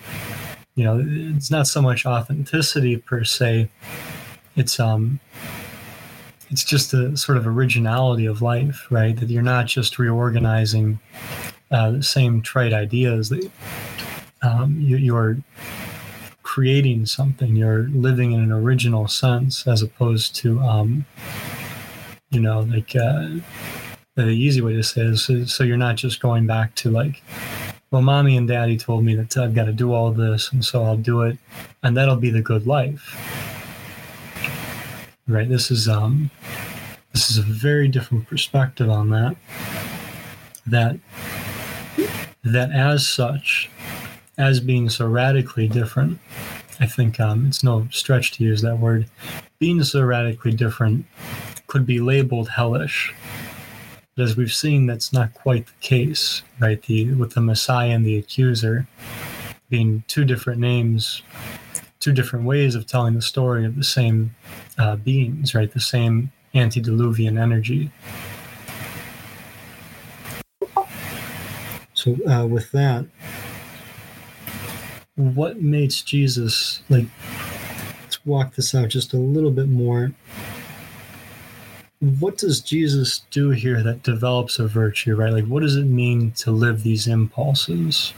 [0.74, 1.04] you know,
[1.36, 3.68] it's not so much authenticity per se.
[4.56, 5.20] It's um,
[6.48, 9.14] it's just a sort of originality of life, right?
[9.20, 10.98] That you're not just reorganizing
[11.70, 13.28] uh, the same trite ideas.
[13.28, 13.50] That
[14.40, 15.36] um, you, you're
[16.50, 17.54] creating something.
[17.54, 21.06] You're living in an original sense, as opposed to, um,
[22.30, 23.28] you know, like uh,
[24.16, 27.22] the easy way to say this is so you're not just going back to like
[27.92, 30.82] well, mommy and daddy told me that I've got to do all this, and so
[30.82, 31.38] I'll do it,
[31.84, 33.04] and that'll be the good life.
[35.28, 35.48] Right?
[35.48, 36.32] This is um,
[37.12, 39.36] this is a very different perspective on that.
[40.66, 40.98] That
[42.42, 43.70] that as such,
[44.40, 46.18] as being so radically different,
[46.80, 49.06] I think um, it's no stretch to use that word.
[49.58, 51.06] Being so radically different
[51.66, 53.14] could be labeled hellish
[54.20, 56.82] but as we've seen, that's not quite the case, right?
[56.82, 58.86] The with the Messiah and the accuser
[59.70, 61.22] being two different names,
[62.00, 64.34] two different ways of telling the story of the same
[64.76, 65.72] uh, beings, right?
[65.72, 67.90] The same antediluvian energy.
[71.94, 73.06] So uh, with that,
[75.20, 77.06] what makes Jesus like?
[78.02, 80.12] Let's walk this out just a little bit more
[82.00, 85.32] what does Jesus do here that develops a virtue, right?
[85.34, 88.14] Like, what does it mean to live these impulses?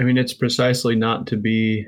[0.00, 1.86] I mean, it's precisely not to be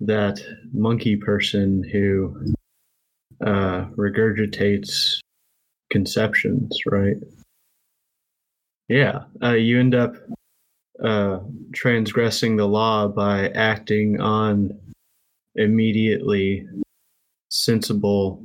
[0.00, 0.40] that
[0.72, 2.54] monkey person who
[3.44, 5.18] uh, regurgitates
[5.90, 7.16] conceptions, right?
[8.88, 10.14] Yeah, uh, you end up
[11.02, 11.40] uh,
[11.74, 14.78] transgressing the law by acting on
[15.56, 16.66] immediately
[17.48, 18.42] sensible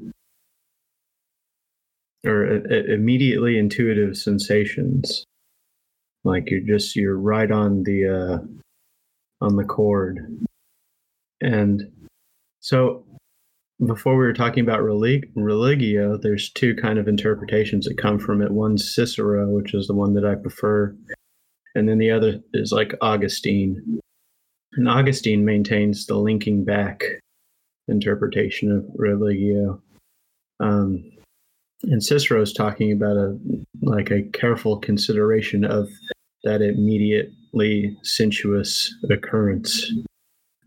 [2.26, 5.24] or uh, immediately intuitive sensations
[6.28, 10.20] like you're just you're right on the uh on the chord
[11.42, 11.84] and
[12.60, 13.04] so
[13.86, 18.42] before we were talking about relig- religio, there's two kind of interpretations that come from
[18.42, 18.52] it.
[18.52, 20.96] One's Cicero, which is the one that I prefer,
[21.76, 24.00] and then the other is like Augustine.
[24.74, 27.04] And Augustine maintains the linking back
[27.88, 29.82] interpretation of religio.
[30.60, 31.12] Um,
[31.84, 33.38] and Cicero is talking about a
[33.84, 35.88] like a careful consideration of
[36.48, 39.92] that immediately sensuous occurrence.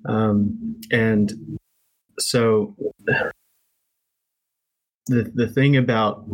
[0.07, 1.59] Um, and
[2.19, 2.77] so
[5.07, 6.25] the the thing about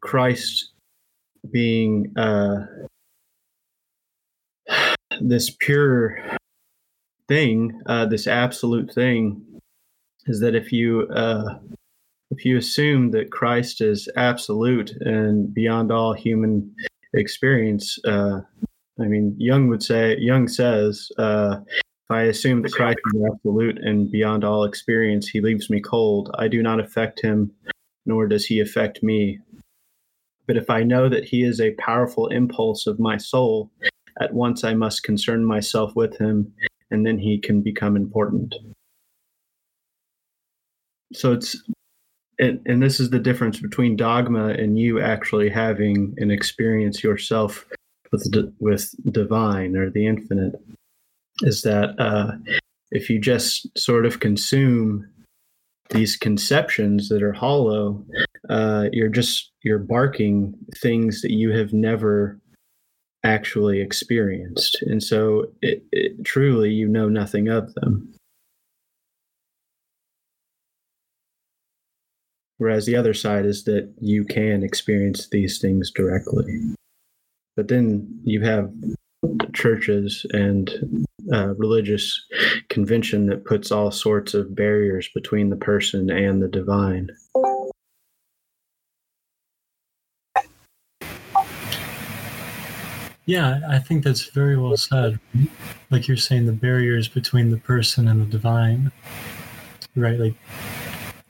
[0.00, 0.72] Christ
[1.50, 2.66] being uh,
[5.20, 6.18] this pure
[7.28, 9.42] thing, uh, this absolute thing,
[10.26, 11.58] is that if you uh,
[12.30, 16.74] if you assume that Christ is absolute and beyond all human
[17.14, 18.40] experience, uh,
[19.00, 21.56] I mean, Jung would say, Jung says, uh,
[22.10, 26.30] I assume that Christ is absolute and beyond all experience, he leaves me cold.
[26.38, 27.52] I do not affect him,
[28.04, 29.38] nor does he affect me.
[30.46, 33.70] But if I know that he is a powerful impulse of my soul,
[34.20, 36.52] at once I must concern myself with him,
[36.90, 38.54] and then he can become important.
[41.14, 41.56] So it's,
[42.38, 47.66] and, and this is the difference between dogma and you actually having an experience yourself
[48.12, 50.60] with with divine or the infinite
[51.42, 52.32] is that uh,
[52.90, 55.08] if you just sort of consume
[55.90, 58.04] these conceptions that are hollow,
[58.48, 62.38] uh, you're just you're barking things that you have never
[63.24, 68.12] actually experienced, and so it, it, truly you know nothing of them.
[72.58, 76.60] Whereas the other side is that you can experience these things directly.
[77.56, 78.72] But then you have
[79.52, 82.24] churches and uh, religious
[82.68, 87.10] convention that puts all sorts of barriers between the person and the divine.
[93.24, 95.20] Yeah, I think that's very well said.
[95.90, 98.90] Like you're saying, the barriers between the person and the divine,
[99.94, 100.18] right?
[100.18, 100.34] Like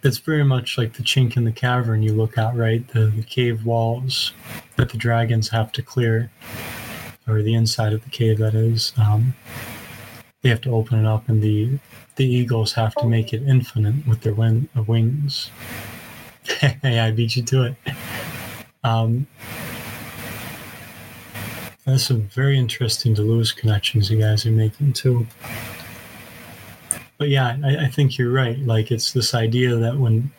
[0.02, 2.86] it's very much like the chink in the cavern you look at, right?
[2.88, 4.32] The, the cave walls
[4.76, 6.30] that the dragons have to clear,
[7.28, 8.92] or the inside of the cave, that is.
[8.96, 9.34] Um,
[10.42, 11.78] they have to open it up, and the
[12.16, 15.50] the eagles have to make it infinite with their wing, uh, wings.
[16.44, 17.74] hey, I beat you to it.
[18.84, 19.26] Um,
[21.86, 25.26] that's some very interesting Deleuze connections you guys are making too.
[27.22, 28.58] But yeah, I, I think you're right.
[28.58, 30.32] Like it's this idea that when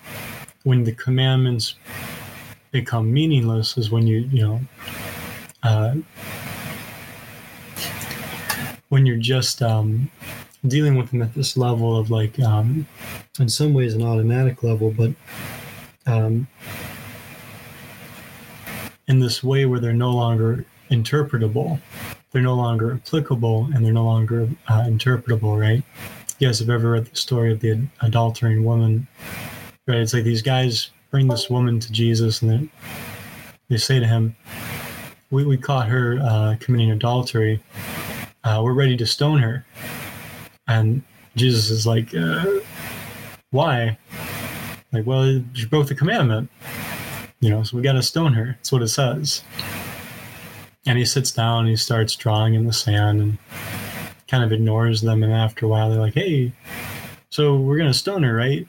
[0.64, 1.76] when the commandments
[2.72, 4.60] become meaningless is when you you know
[5.64, 5.96] uh,
[8.90, 10.12] when you're just um,
[10.68, 12.86] dealing with them at this level of like um,
[13.40, 15.14] in some ways an automatic level but
[16.06, 16.46] um,
[19.08, 21.80] in this way where they're no longer interpretable
[22.34, 25.82] they're no longer applicable and they're no longer uh, interpretable right
[26.40, 29.08] you guys have ever read the story of the adultering woman
[29.88, 29.98] right?
[29.98, 32.70] It's like these guys bring this woman to jesus and they,
[33.70, 34.36] they say to him
[35.32, 37.60] we, we caught her uh, committing adultery.
[38.44, 39.66] Uh, we're ready to stone her.
[40.68, 41.02] And
[41.36, 42.46] jesus is like uh,
[43.52, 43.98] why?
[44.92, 46.50] Like well she broke the commandment
[47.40, 48.56] you know so we got to stone her.
[48.58, 49.44] That's what it says.
[50.86, 53.38] And he sits down and he starts drawing in the sand and
[54.34, 56.52] kind of ignores them and after a while they're like hey
[57.30, 58.66] so we're gonna stone her right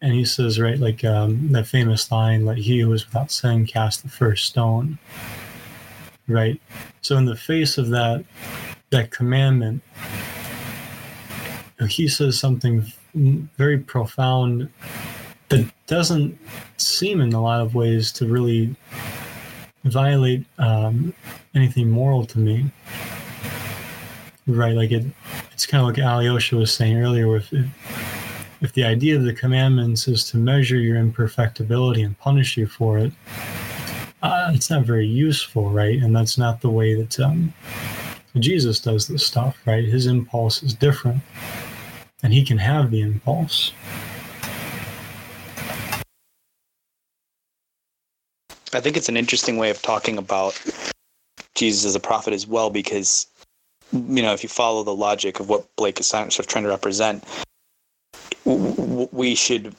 [0.00, 3.64] and he says right like um, that famous line let he who is without sin
[3.64, 4.98] cast the first stone
[6.26, 6.60] right
[7.00, 8.24] so in the face of that
[8.90, 9.80] that commandment
[11.88, 12.84] he says something
[13.56, 14.68] very profound
[15.48, 16.36] that doesn't
[16.76, 18.74] seem in a lot of ways to really
[19.84, 21.14] violate um,
[21.54, 22.70] anything moral to me.
[24.54, 25.04] Right, like it,
[25.52, 27.36] it's kind of like Alyosha was saying earlier.
[27.36, 27.66] If, if
[28.60, 32.98] if the idea of the commandments is to measure your imperfectibility and punish you for
[32.98, 33.12] it,
[34.22, 36.00] uh, it's not very useful, right?
[36.00, 37.52] And that's not the way that um,
[38.38, 39.84] Jesus does this stuff, right?
[39.84, 41.22] His impulse is different,
[42.22, 43.72] and he can have the impulse.
[48.74, 50.60] I think it's an interesting way of talking about
[51.54, 53.26] Jesus as a prophet as well, because
[53.92, 56.70] you know if you follow the logic of what Blake is sort of trying to
[56.70, 57.24] represent,
[58.44, 59.74] we should.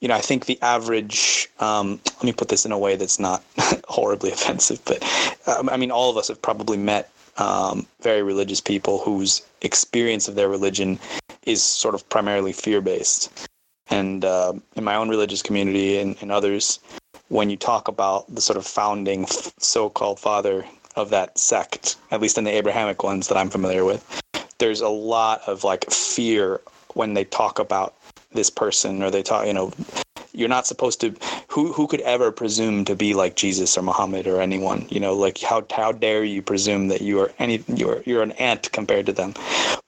[0.00, 1.48] You know, I think the average.
[1.60, 3.44] Um, let me put this in a way that's not
[3.88, 5.02] horribly offensive, but
[5.46, 10.28] um, I mean, all of us have probably met um, very religious people whose experience
[10.28, 10.98] of their religion
[11.46, 13.48] is sort of primarily fear based.
[13.88, 16.78] And uh, in my own religious community and, and others,
[17.28, 19.26] when you talk about the sort of founding
[19.58, 20.64] so-called father
[20.96, 24.22] of that sect, at least in the Abrahamic ones that I'm familiar with,
[24.58, 26.60] there's a lot of like fear
[26.94, 27.94] when they talk about
[28.32, 29.72] this person or they talk, you know,
[30.34, 31.14] you're not supposed to
[31.48, 35.14] who who could ever presume to be like Jesus or Muhammad or anyone, you know,
[35.14, 39.06] like how how dare you presume that you are any you're you're an ant compared
[39.06, 39.34] to them.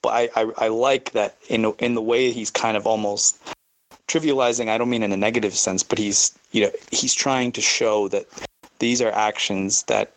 [0.02, 3.40] But I I, I like that in in the way he's kind of almost
[4.06, 7.60] trivializing i don't mean in a negative sense but he's you know he's trying to
[7.60, 8.26] show that
[8.78, 10.13] these are actions that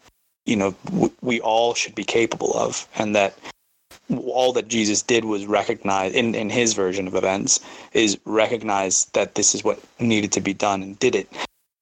[0.47, 3.37] you know w- we all should be capable of and that
[4.15, 7.59] all that jesus did was recognize in, in his version of events
[7.93, 11.27] is recognize that this is what needed to be done and did it.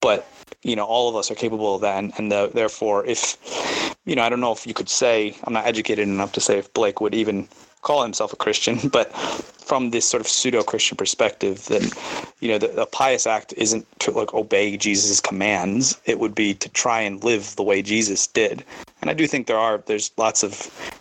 [0.02, 0.28] But
[0.64, 3.38] you know all of us are capable of that and, and the, therefore if
[4.06, 6.58] you know i don't know if you could say i'm not educated enough to say
[6.58, 7.48] if blake would even
[7.86, 11.84] call himself a Christian, but from this sort of pseudo-Christian perspective, that
[12.42, 16.54] you know the, the pious act isn't to like obey Jesus' commands; it would be
[16.56, 18.66] to try and live the way Jesus did.
[19.02, 20.52] And I do think there are there's lots of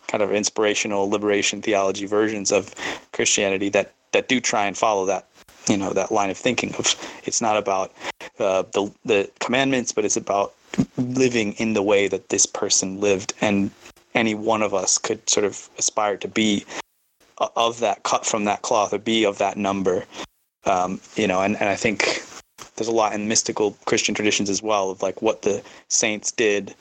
[0.06, 2.74] kind of inspirational liberation theology versions of
[3.12, 5.26] Christianity that that do try and follow that
[5.68, 6.94] you know that line of thinking of
[7.24, 7.92] it's not about
[8.38, 10.52] uh, the the commandments, but it's about
[10.96, 13.70] living in the way that this person lived and
[14.14, 16.64] any one of us could sort of aspire to be
[17.56, 20.04] of that cut from that cloth or be of that number.
[20.66, 22.22] Um, you know and, and i think
[22.76, 26.74] there's a lot in mystical christian traditions as well of like what the saints did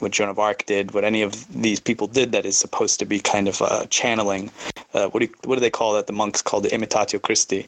[0.00, 3.06] what joan of arc did what any of these people did that is supposed to
[3.06, 4.50] be kind of uh, channeling
[4.94, 6.06] uh, what do you, what do they call that?
[6.06, 7.66] The monks call the imitatio christi.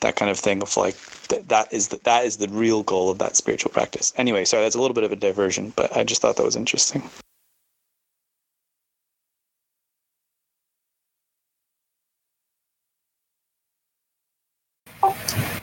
[0.00, 0.96] That kind of thing of like
[1.28, 4.12] th- that is the, that is the real goal of that spiritual practice.
[4.16, 6.56] Anyway sorry that's a little bit of a diversion but i just thought that was
[6.56, 7.02] interesting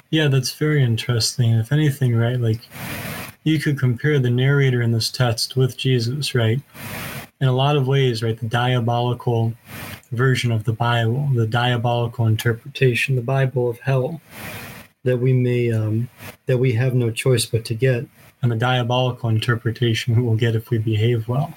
[0.10, 1.52] Yeah, that's very interesting.
[1.52, 2.62] If anything, right, like
[3.44, 6.62] you could compare the narrator in this text with Jesus, right?
[7.42, 9.54] In a lot of ways, right, the diabolical
[10.12, 14.22] version of the Bible, the diabolical interpretation, the Bible of hell
[15.04, 16.10] that we may um,
[16.46, 18.06] that we have no choice but to get,
[18.42, 21.54] and the diabolical interpretation we will get if we behave well,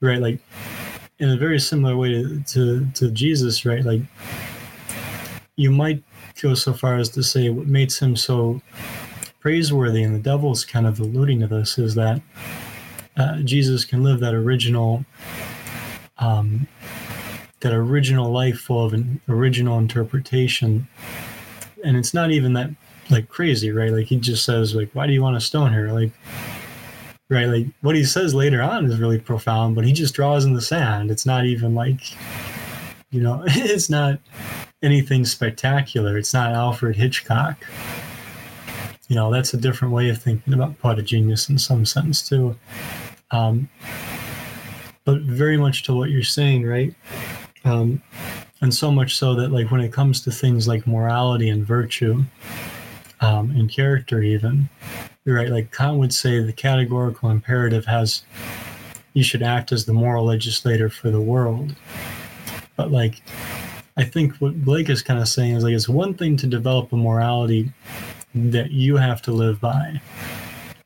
[0.00, 0.20] right?
[0.20, 0.40] Like
[1.18, 3.84] in a very similar way to to, to Jesus, right?
[3.84, 4.02] Like
[5.56, 6.02] you might
[6.40, 8.60] go so far as to say what makes him so
[9.40, 12.20] praiseworthy, and the devil's kind of alluding to this, is that
[13.16, 15.04] uh, Jesus can live that original,
[16.18, 16.66] um,
[17.60, 20.88] that original life full of an original interpretation,
[21.84, 22.70] and it's not even that
[23.10, 23.92] like crazy, right?
[23.92, 26.12] Like he just says like, "Why do you want to stone her?" Like,
[27.30, 27.46] right?
[27.46, 30.60] Like what he says later on is really profound, but he just draws in the
[30.60, 31.10] sand.
[31.10, 32.00] It's not even like,
[33.10, 34.20] you know, it's not
[34.82, 36.16] anything spectacular.
[36.18, 37.56] It's not Alfred Hitchcock.
[39.08, 42.56] You know, that's a different way of thinking about poetic genius in some sense too.
[43.30, 43.68] Um,
[45.04, 46.94] but very much to what you're saying, right?
[47.64, 48.02] Um,
[48.60, 52.24] and so much so that like when it comes to things like morality and virtue
[53.20, 54.68] um, and character, even
[55.32, 55.48] right.
[55.48, 58.22] Like Kant would say, the categorical imperative has
[59.14, 61.74] you should act as the moral legislator for the world.
[62.76, 63.22] But like
[63.98, 66.92] I think what Blake is kind of saying is like it's one thing to develop
[66.92, 67.72] a morality
[68.32, 70.00] that you have to live by,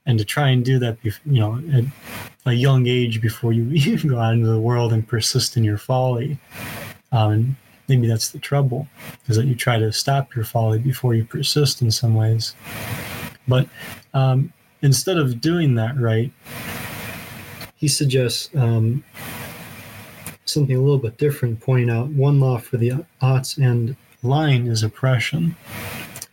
[0.07, 1.85] and to try and do that, you know, at
[2.47, 5.77] a young age before you even go out into the world and persist in your
[5.77, 6.39] folly.
[7.13, 7.57] Um, and
[7.87, 8.89] maybe that's the trouble,
[9.29, 12.55] is that you try to stop your folly before you persist in some ways.
[13.47, 13.69] But
[14.15, 16.33] um, instead of doing that right,
[17.77, 19.05] he suggests um,
[20.53, 24.83] something a little bit different, pointing out one law for the oughts and line is
[24.83, 25.57] oppression,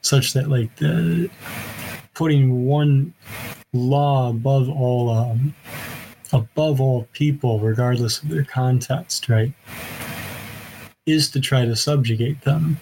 [0.01, 1.29] such that like the
[2.13, 3.13] putting one
[3.73, 5.53] law above all um,
[6.33, 9.53] above all people, regardless of their context, right,
[11.05, 12.79] is to try to subjugate them.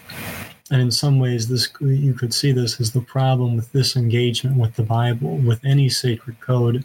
[0.70, 4.56] And in some ways, this you could see this as the problem with this engagement
[4.56, 6.84] with the Bible, with any sacred code,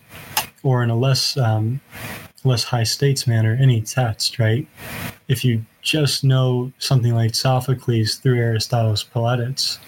[0.63, 1.81] or in a less um,
[2.45, 4.67] less high states manner, any text, right?
[5.27, 9.79] If you just know something like Sophocles through Aristotle's Poetics,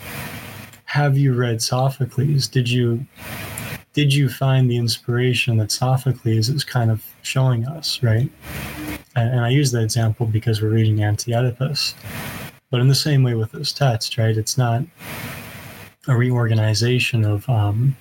[0.86, 2.48] have you read Sophocles?
[2.48, 3.06] Did you
[3.94, 8.30] did you find the inspiration that Sophocles is kind of showing us, right?
[9.16, 11.96] And, and I use that example because we're reading Anti-Oedipus.
[12.70, 14.36] But in the same way with this text, right?
[14.36, 14.84] It's not
[16.08, 17.96] a reorganization of um,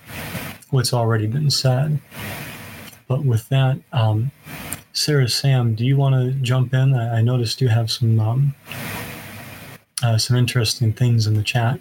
[0.71, 2.01] what's already been said.
[3.07, 4.33] But with that, um,
[4.95, 6.95] Sarah Sam, do you want to jump in?
[6.95, 8.55] I, I noticed you have some um,
[10.03, 11.81] uh, some interesting things in the chat.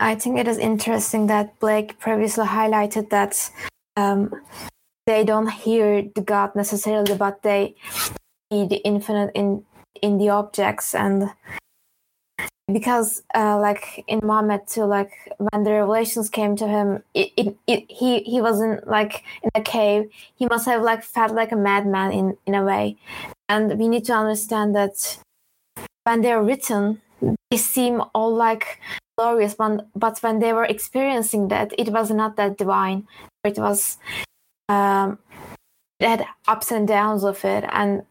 [0.00, 3.50] I think it is interesting that Blake previously highlighted that
[3.96, 4.34] um,
[5.06, 7.76] they don't hear the God necessarily, but they
[8.52, 9.64] see the infinite in
[10.02, 11.30] in the objects and
[12.70, 17.56] because uh, like in Muhammad too, like when the revelations came to him, it, it,
[17.66, 20.10] it, he he wasn't like in a cave.
[20.36, 22.96] He must have like felt like a madman in in a way,
[23.48, 25.18] and we need to understand that
[26.04, 27.00] when they're written,
[27.50, 28.80] they seem all like
[29.18, 33.06] glorious, but but when they were experiencing that, it was not that divine.
[33.44, 33.98] It was
[34.68, 35.18] um,
[36.00, 38.02] had ups and downs of it, and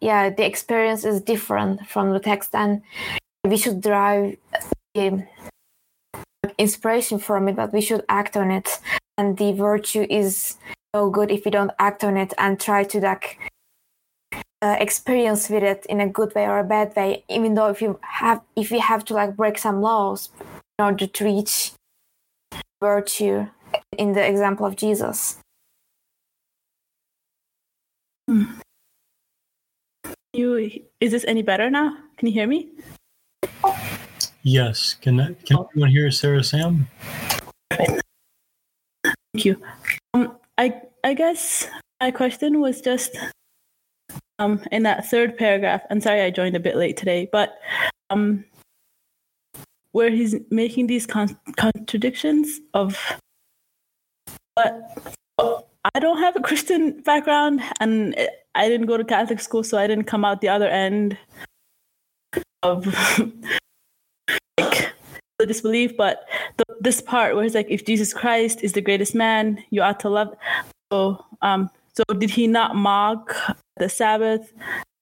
[0.00, 2.82] yeah, the experience is different from the text and
[3.44, 4.36] we should derive
[4.96, 5.26] um,
[6.58, 8.78] inspiration from it, but we should act on it.
[9.18, 10.56] And the virtue is
[10.94, 13.38] no good if we don't act on it and try to like
[14.62, 17.24] uh, experience with it in a good way or a bad way.
[17.28, 20.30] Even though if you have, if you have to like break some laws
[20.78, 21.72] in order to reach
[22.80, 23.46] virtue,
[23.98, 25.38] in the example of Jesus.
[30.32, 31.96] You is this any better now?
[32.16, 32.70] Can you hear me?
[34.42, 34.94] Yes.
[34.94, 36.88] Can can anyone hear Sarah Sam?
[37.70, 39.60] Thank you.
[40.14, 41.68] Um, I I guess
[42.00, 43.16] my question was just
[44.38, 45.82] um in that third paragraph.
[45.90, 47.58] And sorry I joined a bit late today, but
[48.10, 48.44] um
[49.92, 52.98] where he's making these con- contradictions of
[54.56, 54.98] but
[55.94, 58.14] I don't have a Christian background and
[58.54, 61.16] I didn't go to Catholic school, so I didn't come out the other end
[62.62, 62.86] of
[64.58, 64.92] like
[65.38, 69.14] the disbelief, but the, this part where it's like, if Jesus Christ is the greatest
[69.14, 70.34] man, you ought to love.
[70.92, 73.34] So, um, so did he not mock
[73.76, 74.52] the Sabbath?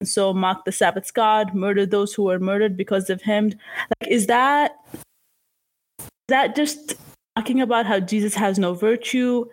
[0.01, 3.53] And so mock the Sabbath's God, murder those who were murdered because of him.
[4.01, 6.95] Like, is that is that just
[7.37, 9.47] talking about how Jesus has no virtue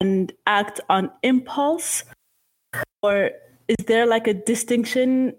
[0.00, 2.02] and act on impulse,
[3.02, 3.30] or
[3.68, 5.36] is there like a distinction in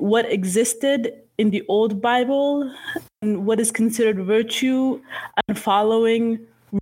[0.00, 2.72] what existed in the old Bible
[3.20, 5.00] and what is considered virtue
[5.48, 6.38] and following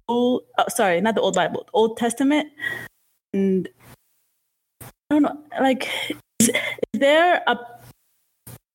[0.09, 0.43] rule.
[0.59, 2.49] Oh, sorry, not the old Bible, Old Testament.
[3.33, 3.69] And
[4.83, 5.89] I don't know, like,
[6.41, 7.59] is, is there a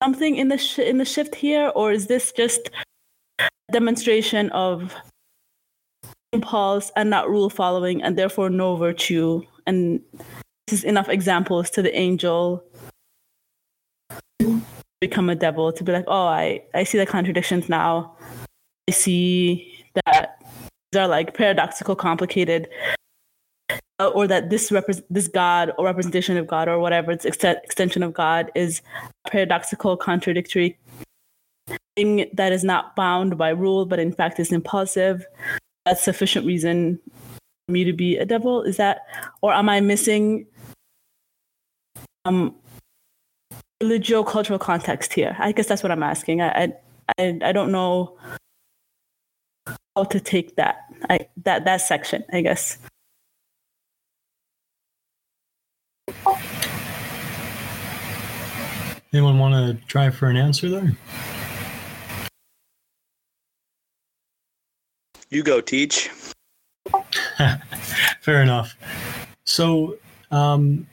[0.03, 2.69] something in the sh- in the shift here, or is this just
[3.39, 4.93] a demonstration of
[6.33, 9.41] impulse and not rule following, and therefore no virtue?
[9.67, 10.01] And
[10.67, 12.63] this is enough examples to the angel
[15.01, 18.15] become a devil to be like, oh, I, I see the contradictions now.
[18.87, 20.41] I see that
[20.91, 22.67] these are like paradoxical, complicated,
[23.99, 27.43] uh, or that this repre- this God or representation of God or whatever its ex-
[27.43, 28.81] extension of God is
[29.27, 30.77] paradoxical, contradictory
[31.95, 35.25] thing that is not bound by rule, but in fact is impulsive.
[35.85, 38.63] That's sufficient reason for me to be a devil.
[38.63, 39.01] Is that,
[39.41, 40.45] or am I missing
[42.25, 42.55] um
[43.81, 45.35] religio cultural context here?
[45.39, 46.41] I guess that's what I'm asking.
[46.41, 46.73] I
[47.17, 48.17] I I don't know
[49.95, 50.77] how to take that
[51.09, 52.23] I, that that section.
[52.31, 52.77] I guess.
[59.13, 60.91] Anyone want to try for an answer there?
[65.29, 66.09] You go teach.
[68.21, 68.75] Fair enough.
[69.45, 69.97] So,
[70.31, 70.85] um,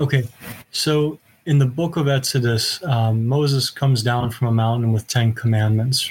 [0.00, 0.24] okay,
[0.70, 5.32] so in the book of Exodus, um, Moses comes down from a mountain with Ten
[5.32, 6.10] Commandments.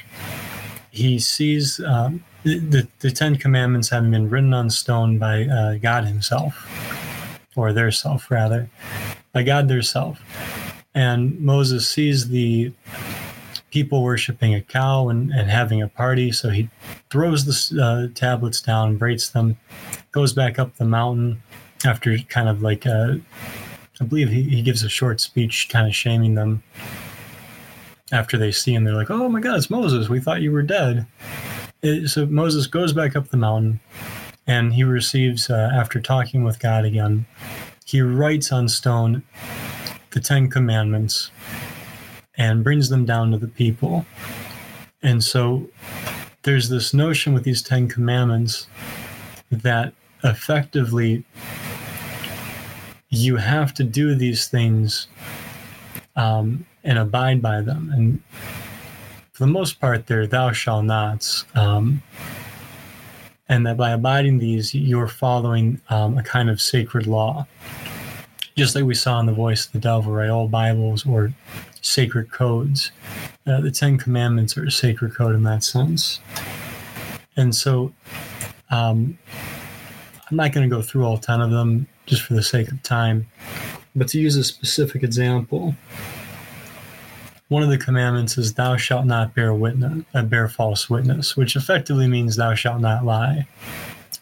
[0.91, 6.05] He sees um, the, the, Ten Commandments having been written on stone by uh, God
[6.05, 6.67] Himself,
[7.55, 8.69] or their self, rather,
[9.31, 10.19] by God their self.
[10.95, 12.73] And Moses sees the
[13.69, 16.31] people worshiping a cow and, and having a party.
[16.31, 16.69] So he
[17.11, 19.57] throws the uh, tablets down, breaks them,
[20.11, 21.43] goes back up the mountain
[21.85, 23.21] after kind of like a,
[23.99, 26.63] I believe he, he gives a short speech kind of shaming them.
[28.11, 30.07] After they see him, they're like, oh my God, it's Moses.
[30.07, 31.05] We thought you were dead.
[31.81, 33.81] It, so Moses goes back up the mountain
[34.45, 37.25] and he receives, uh, after talking with God again,
[37.85, 39.23] he writes on stone
[40.11, 41.31] the Ten Commandments
[42.35, 44.05] and brings them down to the people.
[45.03, 45.69] And so
[46.43, 48.67] there's this notion with these Ten Commandments
[49.51, 49.93] that
[50.23, 51.25] effectively
[53.09, 55.07] you have to do these things
[56.15, 57.91] um, and abide by them.
[57.93, 58.21] And
[59.31, 61.45] for the most part, they're thou shalt nots.
[61.55, 62.01] Um,
[63.49, 67.47] and that by abiding these, you're following um, a kind of sacred law.
[68.57, 70.29] Just like we saw in The Voice of the Devil, right?
[70.29, 71.31] All Bibles or
[71.81, 72.91] sacred codes.
[73.45, 76.19] Uh, the Ten Commandments are a sacred code in that sense.
[77.37, 77.93] And so
[78.71, 79.17] um,
[80.29, 82.81] I'm not going to go through all 10 of them just for the sake of
[82.81, 83.27] time,
[83.95, 85.75] but to use a specific example,
[87.49, 91.55] one of the commandments is thou shalt not bear witness, uh, bear false witness, which
[91.55, 93.47] effectively means thou shalt not lie.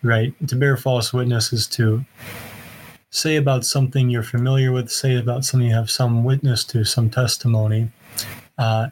[0.03, 0.33] Right?
[0.47, 2.05] To bear false witness is to
[3.09, 7.09] say about something you're familiar with, say about something you have some witness to, some
[7.09, 7.89] testimony,
[8.57, 8.89] uh,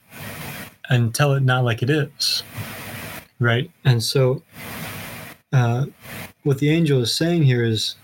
[0.89, 2.41] and tell it not like it is.
[3.39, 3.69] Right?
[3.85, 4.41] And so,
[5.51, 5.87] uh,
[6.43, 7.95] what the angel is saying here is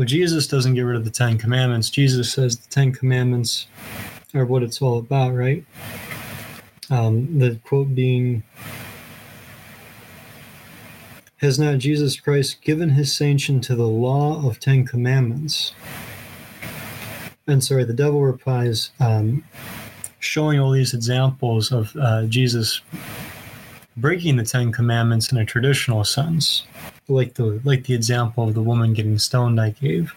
[0.00, 1.90] well, Jesus doesn't get rid of the Ten Commandments.
[1.90, 3.66] Jesus says the Ten Commandments
[4.32, 5.62] are what it's all about, right?
[6.88, 8.42] Um, the quote being,
[11.42, 15.74] Has not Jesus Christ given his sanction to the law of Ten Commandments?
[17.46, 19.44] And sorry, the devil replies, um,
[20.18, 22.80] showing all these examples of uh, Jesus
[24.00, 26.64] breaking the Ten Commandments in a traditional sense,
[27.08, 30.14] like the like the example of the woman getting stoned I gave.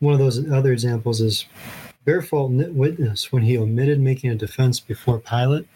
[0.00, 1.46] One of those other examples is
[2.04, 5.66] bear fault witness when he omitted making a defense before Pilate.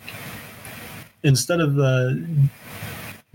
[1.25, 2.13] Instead of uh,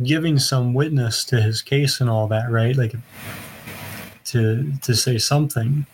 [0.04, 2.76] giving some witness to his case and all that, right?
[2.76, 2.96] Like
[4.26, 5.86] to to say something,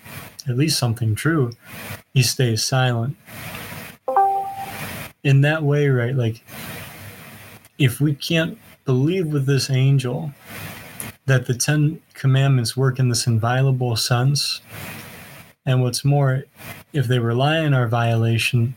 [0.48, 1.52] at least something true,
[2.14, 3.16] he stays silent.
[5.24, 6.16] In that way, right?
[6.16, 6.44] Like
[7.78, 10.32] if we can't believe with this angel
[11.26, 14.62] that the Ten Commandments work in this inviolable sense,
[15.66, 16.44] and what's more,
[16.92, 18.76] if they rely on our violation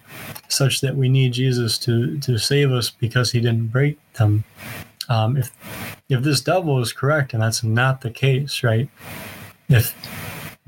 [0.49, 4.45] such that we need Jesus to, to save us because he didn't break them,
[5.09, 5.53] um, if
[6.09, 8.89] if this devil is correct, and that's not the case, right?
[9.69, 9.95] If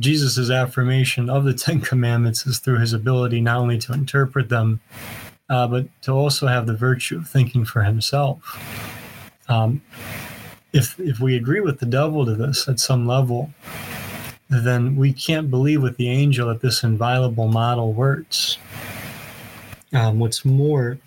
[0.01, 4.81] Jesus' affirmation of the Ten Commandments is through his ability not only to interpret them,
[5.49, 8.59] uh, but to also have the virtue of thinking for himself.
[9.49, 9.83] Um,
[10.73, 13.51] if if we agree with the devil to this at some level,
[14.51, 18.59] then we can't believe with the angel that this inviolable model works.
[19.93, 20.99] Um, what's more,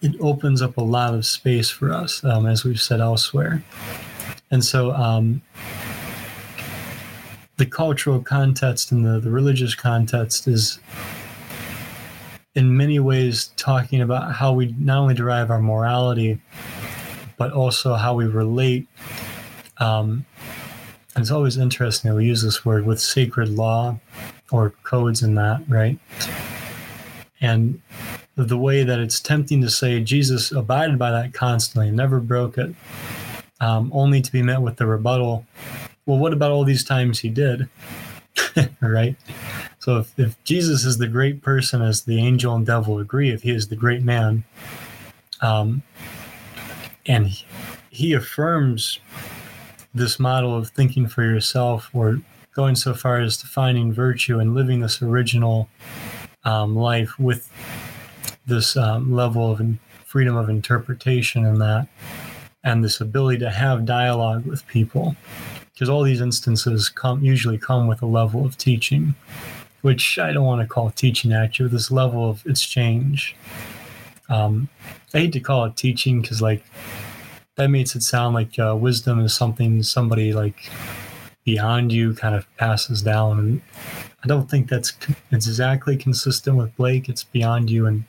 [0.00, 3.62] it opens up a lot of space for us, um, as we've said elsewhere.
[4.50, 5.42] And so, um,
[7.56, 10.78] the cultural context and the, the religious context is
[12.54, 16.40] in many ways talking about how we not only derive our morality
[17.36, 18.86] but also how we relate
[19.78, 20.24] um,
[21.14, 23.98] And it's always interesting that we use this word with sacred law
[24.50, 25.98] or codes in that, right?
[27.40, 27.80] And
[28.36, 32.74] the way that it's tempting to say Jesus abided by that constantly never broke it,
[33.60, 35.46] um, only to be met with the rebuttal.
[36.06, 37.68] Well, what about all these times he did?
[38.80, 39.16] right?
[39.80, 43.42] So if, if Jesus is the great person, as the angel and devil agree, if
[43.42, 44.44] he is the great man,
[45.40, 45.82] um,
[47.06, 47.44] and he,
[47.90, 49.00] he affirms
[49.94, 52.20] this model of thinking for yourself or
[52.54, 55.68] going so far as to virtue and living this original
[56.44, 57.50] um, life with
[58.46, 59.60] this um, level of
[60.04, 61.88] freedom of interpretation in that
[62.62, 65.16] and this ability to have dialogue with people
[65.76, 69.14] because all these instances come usually come with a level of teaching
[69.82, 73.36] which i don't want to call teaching actually this level of exchange
[74.28, 74.68] um,
[75.14, 76.64] i hate to call it teaching because like
[77.56, 80.70] that makes it sound like uh, wisdom is something somebody like
[81.44, 83.62] beyond you kind of passes down and
[84.24, 84.96] i don't think that's
[85.30, 88.04] exactly consistent with blake it's beyond you and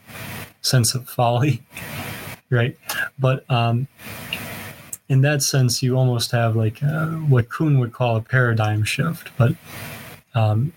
[0.68, 1.62] sense of folly,
[2.50, 2.78] right?
[3.18, 3.88] But um,
[5.10, 9.30] in that sense, you almost have like uh, what Kuhn would call a paradigm shift,
[9.38, 9.54] but
[10.36, 10.74] um,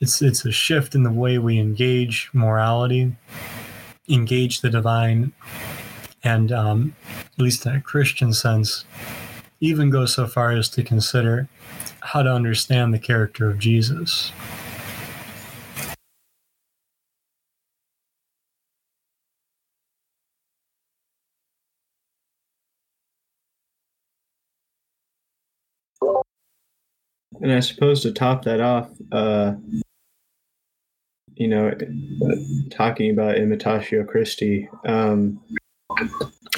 [0.00, 3.16] it's it's a shift in the way we engage morality,
[4.08, 5.32] engage the divine,
[6.22, 8.84] and um, at least in a Christian sense,
[9.60, 11.48] even go so far as to consider
[12.00, 14.30] how to understand the character of Jesus.
[27.40, 29.54] And I suppose to top that off, uh,
[31.34, 31.72] you know,
[32.70, 35.40] talking about Imitatio Christi um,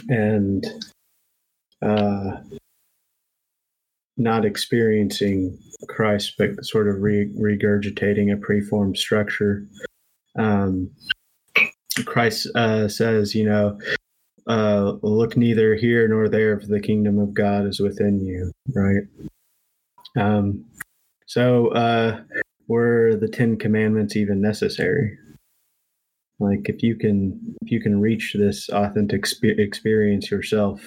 [0.08, 0.64] and
[1.82, 2.32] uh,
[4.16, 5.58] not experiencing
[5.88, 9.66] Christ, but sort of re- regurgitating a preformed structure.
[10.38, 10.90] Um,
[12.04, 13.78] Christ uh, says, you know,
[14.46, 19.02] uh, look neither here nor there, for the kingdom of God is within you, right?
[20.16, 20.64] Um,
[21.26, 22.22] so, uh,
[22.68, 25.18] were the Ten Commandments even necessary?
[26.38, 30.82] Like, if you can, if you can reach this authentic experience yourself,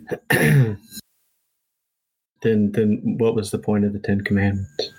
[0.30, 0.78] then,
[2.42, 4.90] then what was the point of the Ten Commandments?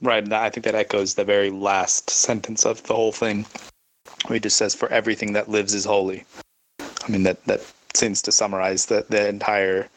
[0.00, 0.32] Right.
[0.32, 3.46] I think that echoes the very last sentence of the whole thing.
[4.28, 6.24] He just says, "For everything that lives is holy."
[6.80, 7.60] I mean that that
[7.98, 9.88] seems to summarize the the entire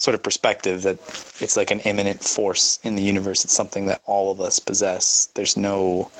[0.00, 0.98] sort of perspective that
[1.40, 3.44] it's like an immanent force in the universe.
[3.44, 5.28] It's something that all of us possess.
[5.34, 6.10] There's no,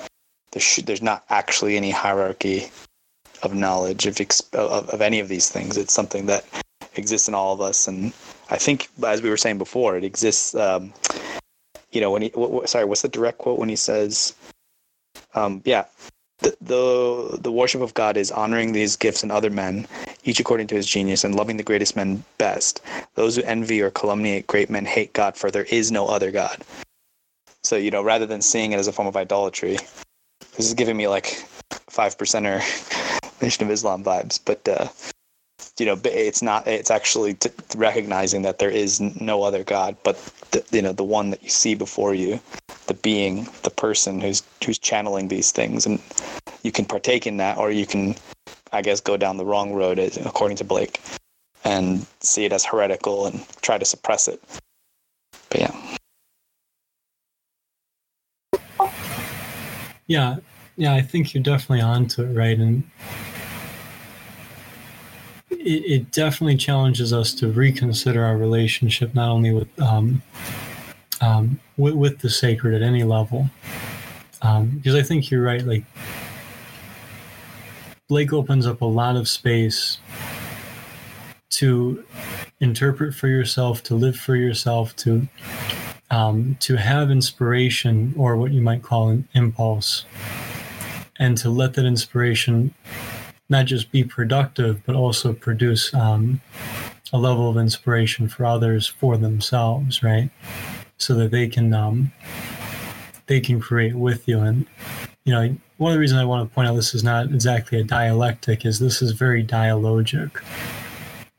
[0.51, 2.69] there's, there's not actually any hierarchy
[3.41, 4.19] of knowledge of,
[4.53, 5.77] of, of any of these things.
[5.77, 6.45] It's something that
[6.95, 7.87] exists in all of us.
[7.87, 8.13] And
[8.51, 10.93] I think, as we were saying before, it exists, um,
[11.91, 14.35] you know, when he, what, what, sorry, what's the direct quote when he says,
[15.33, 15.85] um, yeah,
[16.41, 19.87] the, the the worship of God is honoring these gifts in other men,
[20.23, 22.81] each according to his genius, and loving the greatest men best.
[23.15, 26.57] Those who envy or calumniate great men hate God, for there is no other God.
[27.63, 29.77] So you know, rather than seeing it as a form of idolatry,
[30.57, 31.45] this is giving me like
[31.89, 32.59] five percenter
[33.41, 34.39] Nation of Islam vibes.
[34.43, 34.87] But uh,
[35.77, 36.67] you know, it's not.
[36.67, 40.17] It's actually t- recognizing that there is no other God, but
[40.51, 42.39] the, you know, the one that you see before you,
[42.87, 45.99] the being, the person who's who's channeling these things, and
[46.63, 48.15] you can partake in that, or you can,
[48.71, 51.01] I guess, go down the wrong road, according to Blake,
[51.63, 54.41] and see it as heretical and try to suppress it.
[55.49, 55.97] But yeah.
[60.07, 60.37] Yeah,
[60.75, 62.57] yeah, I think you're definitely onto it, right?
[62.57, 62.83] And
[65.49, 65.55] it,
[65.85, 70.21] it definitely challenges us to reconsider our relationship, not only with um,
[71.21, 73.49] um, with, with, the sacred at any level,
[74.33, 75.65] because um, I think you're right.
[75.65, 75.83] Like
[78.09, 79.99] Blake opens up a lot of space
[81.51, 82.03] to
[82.59, 85.27] interpret for yourself, to live for yourself, to
[86.09, 90.05] um, to have inspiration or what you might call an impulse,
[91.17, 92.73] and to let that inspiration
[93.47, 96.41] not just be productive, but also produce um,
[97.13, 100.29] a level of inspiration for others for themselves, right?
[101.01, 102.11] So that they can um,
[103.31, 104.39] they can create with you.
[104.39, 104.67] And
[105.25, 107.79] you know, one of the reasons I want to point out this is not exactly
[107.79, 110.43] a dialectic is this is very dialogic.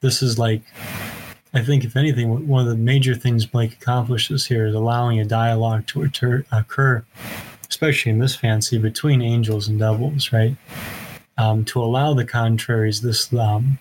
[0.01, 0.63] This is like,
[1.55, 5.25] I think, if anything, one of the major things Blake accomplishes here is allowing a
[5.25, 7.05] dialogue to occur,
[7.69, 10.57] especially in this fancy, between angels and devils, right?
[11.39, 13.79] Um, to allow the contraries this um,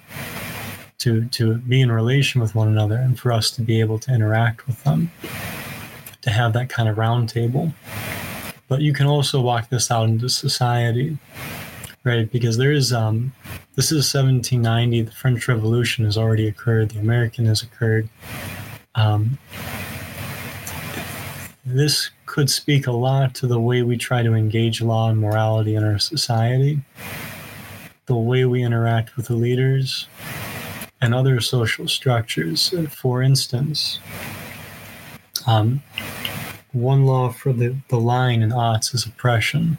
[0.99, 4.13] to to be in relation with one another and for us to be able to
[4.13, 5.11] interact with them
[6.21, 7.73] to have that kind of round table.
[8.67, 11.17] But you can also walk this out into society
[12.03, 12.31] right?
[12.31, 13.33] Because there is um
[13.75, 18.09] this is 1790 the french revolution has already occurred the american has occurred.
[18.95, 19.37] Um,
[21.65, 25.75] this could speak a lot to the way we try to engage law and morality
[25.75, 26.81] in our society
[28.07, 30.07] the way we interact with the leaders
[30.99, 32.73] and other social structures.
[32.89, 33.99] For instance,
[35.47, 35.81] um,
[36.71, 39.77] one law for the, the line in arts is oppression.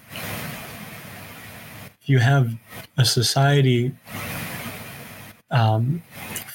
[2.01, 2.55] If you have
[2.97, 3.93] a society
[5.51, 6.03] um,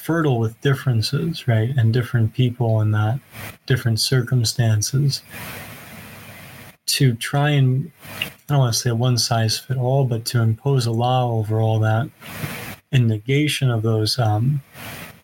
[0.03, 3.19] fertile with differences, right, and different people in that,
[3.65, 5.21] different circumstances,
[6.87, 10.85] to try and, I don't want to say one size fit all, but to impose
[10.85, 12.09] a law over all that
[12.91, 14.61] in negation of those um,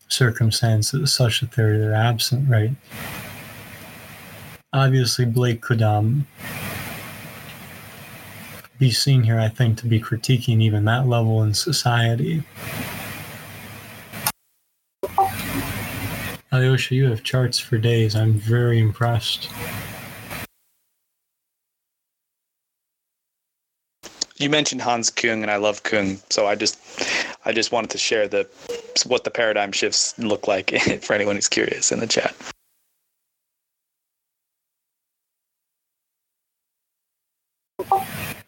[0.09, 2.71] circumstances such that they're, they're absent, right?
[4.73, 6.25] Obviously, Blake could um,
[8.79, 12.43] be seen here, I think, to be critiquing even that level in society.
[16.51, 18.15] Alyosha, you have charts for days.
[18.15, 19.49] I'm very impressed.
[24.37, 26.79] You mentioned Hans Kung, and I love Kung, so I just,
[27.45, 28.47] I just wanted to share the
[29.05, 30.71] what the paradigm shifts look like
[31.01, 32.35] for anyone who's curious in the chat.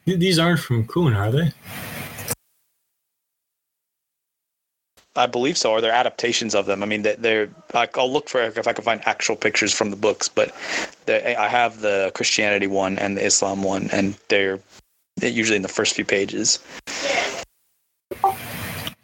[0.06, 1.52] These aren't from Kuhn, are they?
[5.18, 6.84] I believe so, or they're adaptations of them.
[6.84, 7.50] I mean, they're.
[7.74, 10.54] I'll look for if I can find actual pictures from the books, but
[11.08, 14.60] I have the Christianity one and the Islam one, and they're
[15.22, 16.60] usually in the first few pages.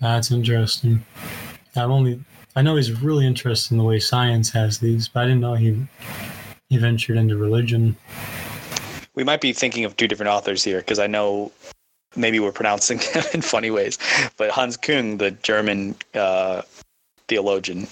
[0.02, 1.06] That's interesting.
[1.76, 2.22] I'm only.
[2.56, 5.54] I know he's really interested in the way science has these, but I didn't know
[5.54, 5.88] he
[6.70, 7.96] he ventured into religion.
[9.16, 11.52] We might be thinking of two different authors here because I know
[12.16, 13.98] maybe we're pronouncing them in funny ways,
[14.38, 16.62] but Hans Kung, the German uh,
[17.28, 17.88] theologian,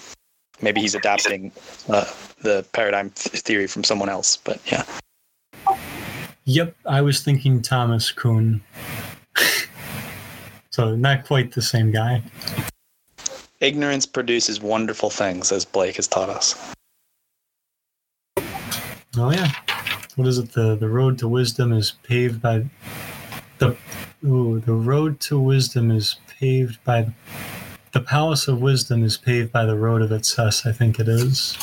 [0.61, 1.51] maybe he's adapting
[1.89, 2.05] uh,
[2.41, 4.37] the paradigm theory from someone else.
[4.37, 4.83] But yeah.
[6.45, 8.61] Yep, I was thinking Thomas Kuhn.
[10.71, 12.23] so not quite the same guy.
[13.59, 16.55] Ignorance produces wonderful things, as Blake has taught us.
[19.17, 19.51] Oh yeah.
[20.19, 20.51] What is it?
[20.51, 22.65] The the road to wisdom is paved by
[23.59, 23.77] the
[24.25, 27.13] ooh, the road to wisdom is paved by
[27.93, 31.57] the palace of wisdom is paved by the road of excess, I think it is.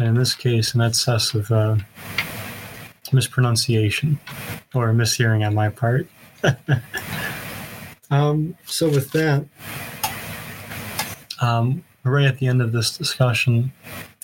[0.00, 1.76] In this case, an excess of uh,
[3.12, 4.18] mispronunciation
[4.74, 6.08] or mishearing on my part.
[8.10, 9.46] um, so, with that,
[11.40, 13.72] um, right at the end of this discussion,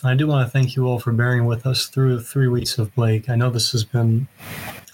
[0.04, 2.78] I do want to thank you all for bearing with us through the three weeks
[2.78, 3.28] of Blake.
[3.28, 4.28] I know this has been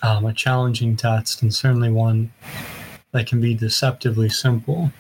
[0.02, 2.32] um, a challenging text and certainly one
[3.12, 4.90] that can be deceptively simple.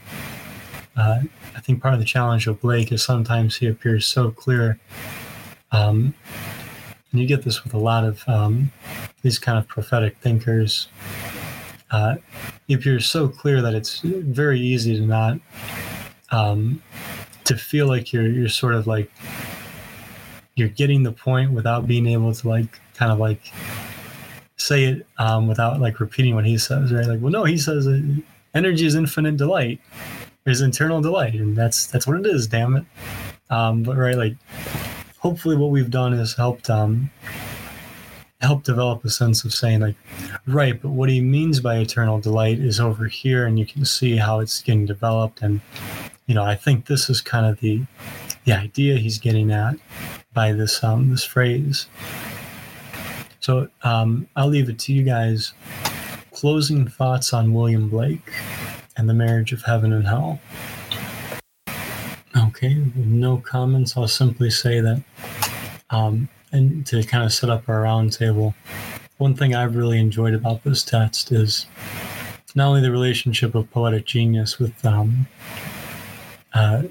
[0.96, 1.20] Uh,
[1.56, 4.78] I think part of the challenge of Blake is sometimes he appears so clear.
[5.72, 6.14] Um,
[7.10, 8.70] and you get this with a lot of um,
[9.22, 10.88] these kind of prophetic thinkers.
[11.90, 12.16] Uh,
[12.66, 15.38] he appears so clear that it's very easy to not
[16.30, 16.82] um,
[17.48, 19.10] to feel like you're you're sort of like
[20.54, 23.52] you're getting the point without being able to like kind of like
[24.56, 27.06] say it um, without like repeating what he says, right?
[27.06, 27.88] Like, well, no, he says
[28.54, 29.80] energy is infinite delight,
[30.46, 32.46] is internal delight, and that's that's what it is.
[32.46, 32.84] Damn it!
[33.50, 34.36] Um, but right, like,
[35.18, 37.10] hopefully, what we've done is helped um,
[38.40, 39.96] help develop a sense of saying like,
[40.46, 44.16] right, but what he means by eternal delight is over here, and you can see
[44.16, 45.60] how it's getting developed, and
[46.28, 47.82] you know, I think this is kind of the
[48.44, 49.76] the idea he's getting at
[50.34, 51.86] by this um, this phrase.
[53.40, 55.54] So um, I'll leave it to you guys.
[56.32, 58.30] Closing thoughts on William Blake
[58.96, 60.38] and the marriage of heaven and hell.
[62.36, 63.96] Okay, no comments.
[63.96, 65.02] I'll simply say that,
[65.90, 68.54] um, and to kind of set up our roundtable,
[69.16, 71.66] one thing I've really enjoyed about this text is
[72.54, 75.26] not only the relationship of poetic genius with um,
[76.54, 76.82] uh,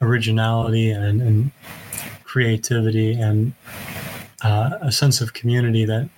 [0.00, 1.50] originality and, and
[2.24, 3.52] creativity and
[4.42, 6.08] uh, a sense of community that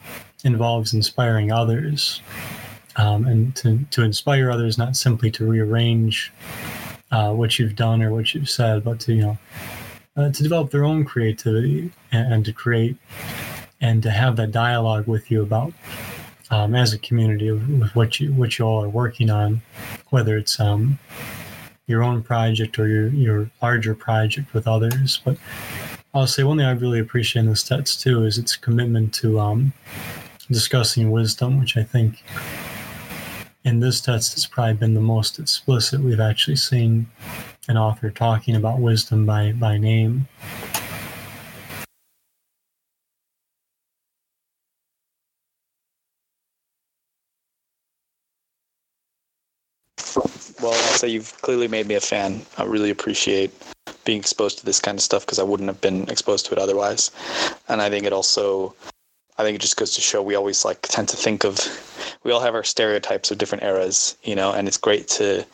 [0.45, 2.21] involves inspiring others.
[2.97, 6.33] Um, and to, to inspire others not simply to rearrange
[7.13, 9.39] uh, what you've done or what you've said but to you know
[10.17, 12.97] uh, to develop their own creativity and, and, to create
[13.81, 15.73] and to have that dialogue with you about
[16.51, 19.63] um, as a community with what you what you all are working on,
[20.11, 20.99] whether it's um,
[21.89, 25.20] your own project or your your larger project with others.
[25.24, 25.36] But
[26.15, 29.40] I'll say one thing I really appreciate in this text too is its commitment to
[29.40, 29.73] um,
[30.48, 32.23] discussing wisdom, which I think
[33.65, 37.06] in this text has probably been the most explicit we've actually seen
[37.69, 40.28] an author talking about wisdom by by name.
[50.60, 52.43] Well, I'll say you've clearly made me a fan.
[52.56, 53.52] I really appreciate
[54.05, 56.59] being exposed to this kind of stuff because I wouldn't have been exposed to it
[56.59, 57.12] otherwise.
[57.68, 58.74] And I think it also,
[59.39, 61.60] I think it just goes to show we always like tend to think of,
[62.24, 65.47] we all have our stereotypes of different eras, you know, and it's great to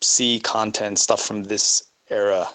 [0.00, 2.48] see content stuff from this era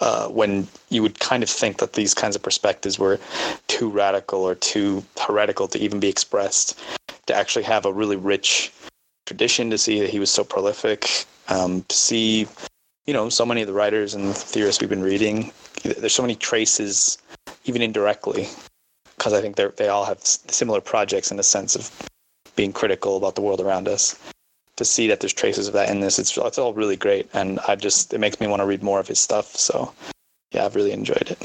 [0.00, 3.18] uh, when you would kind of think that these kinds of perspectives were
[3.66, 6.78] too radical or too heretical to even be expressed,
[7.26, 8.70] to actually have a really rich
[9.26, 12.46] tradition to see that he was so prolific, um, to see,
[13.06, 15.52] you know, so many of the writers and theorists we've been reading.
[15.82, 17.18] There's so many traces,
[17.64, 18.48] even indirectly,
[19.16, 21.90] because I think they they all have similar projects in the sense of
[22.56, 24.18] being critical about the world around us.
[24.76, 27.60] To see that there's traces of that in this, it's it's all really great, and
[27.68, 29.54] I just it makes me want to read more of his stuff.
[29.54, 29.92] So,
[30.50, 31.38] yeah, I've really enjoyed it.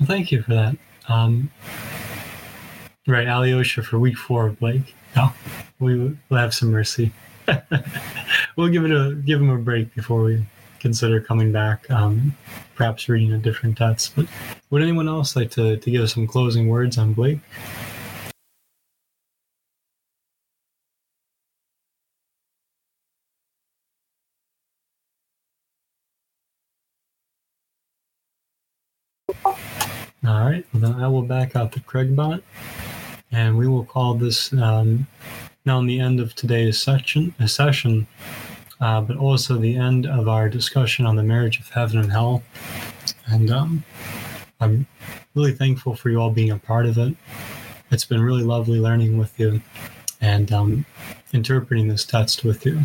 [0.00, 0.76] Well, thank you for that.
[1.08, 1.50] Um,
[3.06, 4.94] right, Alyosha for week four, Blake.
[5.16, 5.32] No,
[5.80, 5.98] we
[6.30, 7.12] will have some mercy.
[8.56, 10.44] we'll give it a give him a break before we
[10.80, 11.90] consider coming back.
[11.90, 12.36] Um,
[12.74, 14.14] perhaps reading a different text.
[14.16, 14.26] But
[14.70, 17.40] would anyone else like to to give some closing words on Blake?
[30.26, 30.64] All right,
[31.22, 32.42] will back out the Craigbot,
[33.30, 35.06] and we will call this um,
[35.64, 38.06] now the end of today's section, uh, session,
[38.80, 42.42] uh, but also the end of our discussion on the marriage of heaven and hell.
[43.26, 43.84] And um,
[44.60, 44.86] I'm
[45.36, 47.14] really thankful for you all being a part of it.
[47.92, 49.62] It's been really lovely learning with you
[50.20, 50.84] and um,
[51.32, 52.80] interpreting this text with you.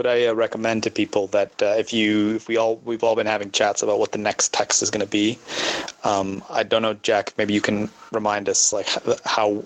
[0.11, 3.27] I uh, recommend to people that uh, if you if we all we've all been
[3.27, 5.39] having chats about what the next text is going to be.
[6.03, 7.33] Um, I don't know, Jack.
[7.37, 8.89] Maybe you can remind us like
[9.25, 9.63] how.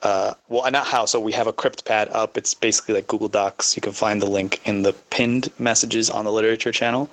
[0.00, 1.06] Uh, well, not how.
[1.06, 2.38] So we have a CryptPad up.
[2.38, 3.76] It's basically like Google Docs.
[3.76, 7.10] You can find the link in the pinned messages on the literature channel.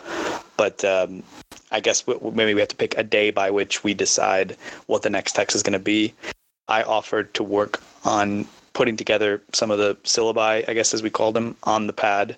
[0.56, 1.24] But um,
[1.72, 4.56] I guess maybe we have to pick a day by which we decide
[4.86, 6.14] what the next text is going to be.
[6.68, 11.10] I offered to work on putting together some of the syllabi, I guess as we
[11.10, 12.38] call them, on the pad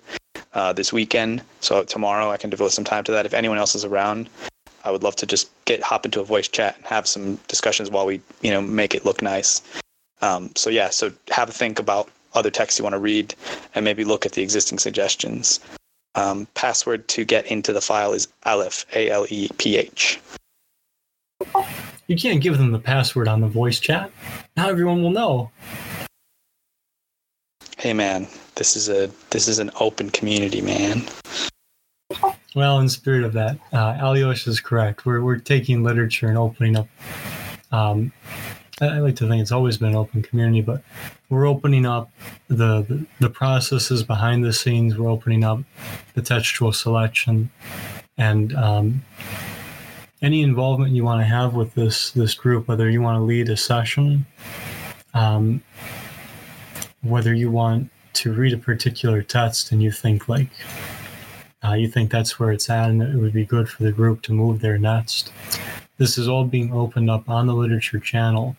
[0.54, 1.42] uh, this weekend.
[1.60, 3.26] So tomorrow I can devote some time to that.
[3.26, 4.30] If anyone else is around,
[4.84, 7.90] I would love to just get hop into a voice chat and have some discussions
[7.90, 9.60] while we you know make it look nice.
[10.22, 13.34] Um, so yeah, so have a think about other texts you want to read
[13.74, 15.60] and maybe look at the existing suggestions.
[16.14, 20.20] Um, password to get into the file is Aleph, A L E P H.
[22.06, 24.10] You can't give them the password on the voice chat.
[24.56, 25.50] Now everyone will know
[27.78, 28.26] hey man,
[28.56, 31.02] this is a this is an open community, man.
[32.56, 35.06] Well, in spirit of that, uh, Alyosha is correct.
[35.06, 36.88] We're we're taking literature and opening up.
[37.70, 38.12] Um,
[38.80, 40.82] I like to think it's always been an open community, but
[41.30, 42.10] we're opening up
[42.46, 44.96] the, the, the processes behind the scenes.
[44.96, 45.60] We're opening up
[46.14, 47.50] the textual selection,
[48.16, 49.02] and um,
[50.22, 53.48] any involvement you want to have with this this group, whether you want to lead
[53.48, 54.26] a session,
[55.14, 55.62] um,
[57.02, 60.48] whether you want to read a particular text and you think like
[61.64, 64.22] uh, you think that's where it's at and it would be good for the group
[64.22, 65.32] to move there next.
[65.98, 68.56] This is all being opened up on the literature channel.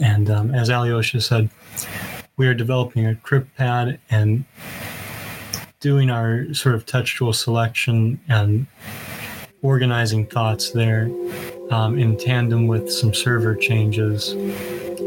[0.00, 1.50] And um, as alyosha said
[2.36, 4.44] we are developing a CryptPad and
[5.80, 8.66] doing our sort of textual selection and
[9.62, 11.10] organizing thoughts there
[11.70, 14.34] um, in tandem with some server changes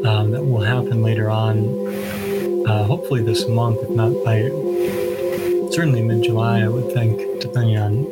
[0.06, 1.58] um, that will happen later on
[2.68, 4.42] uh, hopefully this month, if not by
[5.72, 8.06] certainly mid July, I would think, depending on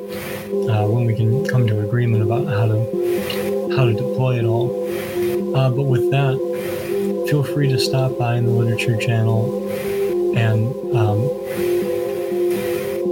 [0.70, 4.70] uh, when we can come to agreement about how to how to deploy it all.
[5.56, 6.36] Uh, but with that,
[7.30, 9.68] feel free to stop by in the literature channel
[10.36, 11.20] and um,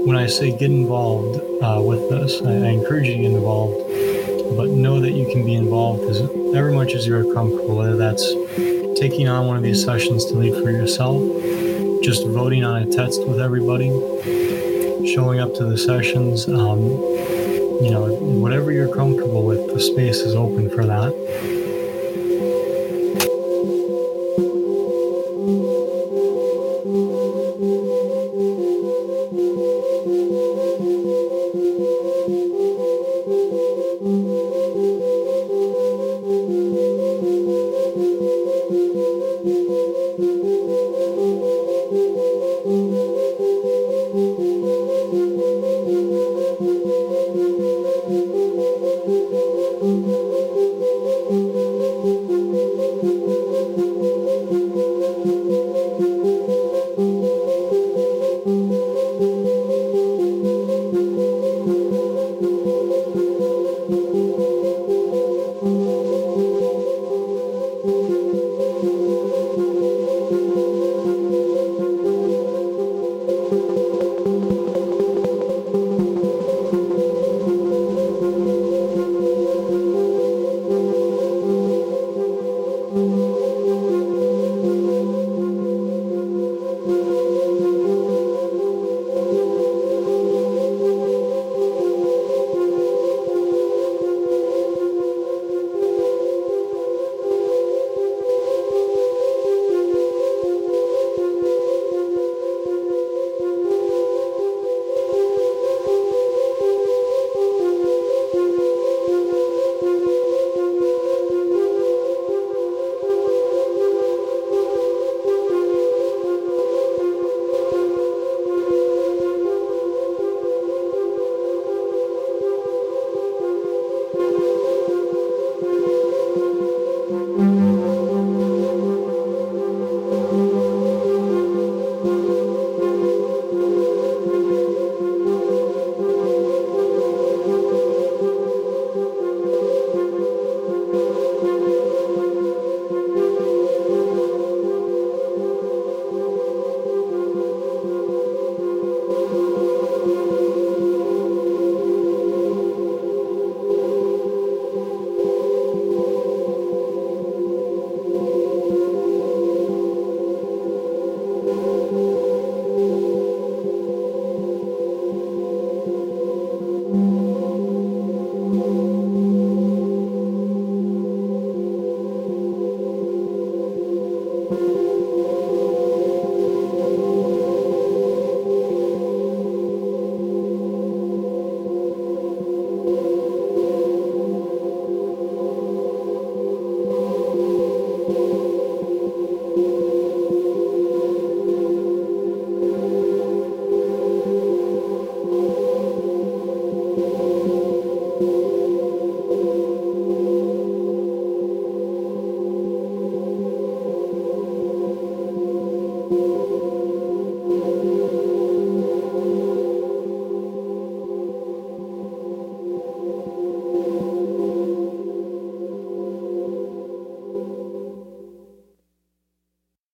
[0.06, 3.76] when I say get involved uh, with this, I, I, encourage you to get involved
[4.56, 6.22] but know that you can be involved as
[6.56, 8.26] ever much as you're comfortable, whether that's
[9.00, 11.22] taking on one of these sessions to lead for yourself,
[12.04, 13.90] just voting on a text with everybody,
[15.14, 16.48] showing up to the sessions.
[16.48, 16.80] Um,
[17.80, 18.08] you know,
[18.42, 21.57] whatever you're comfortable with, the space is open for that.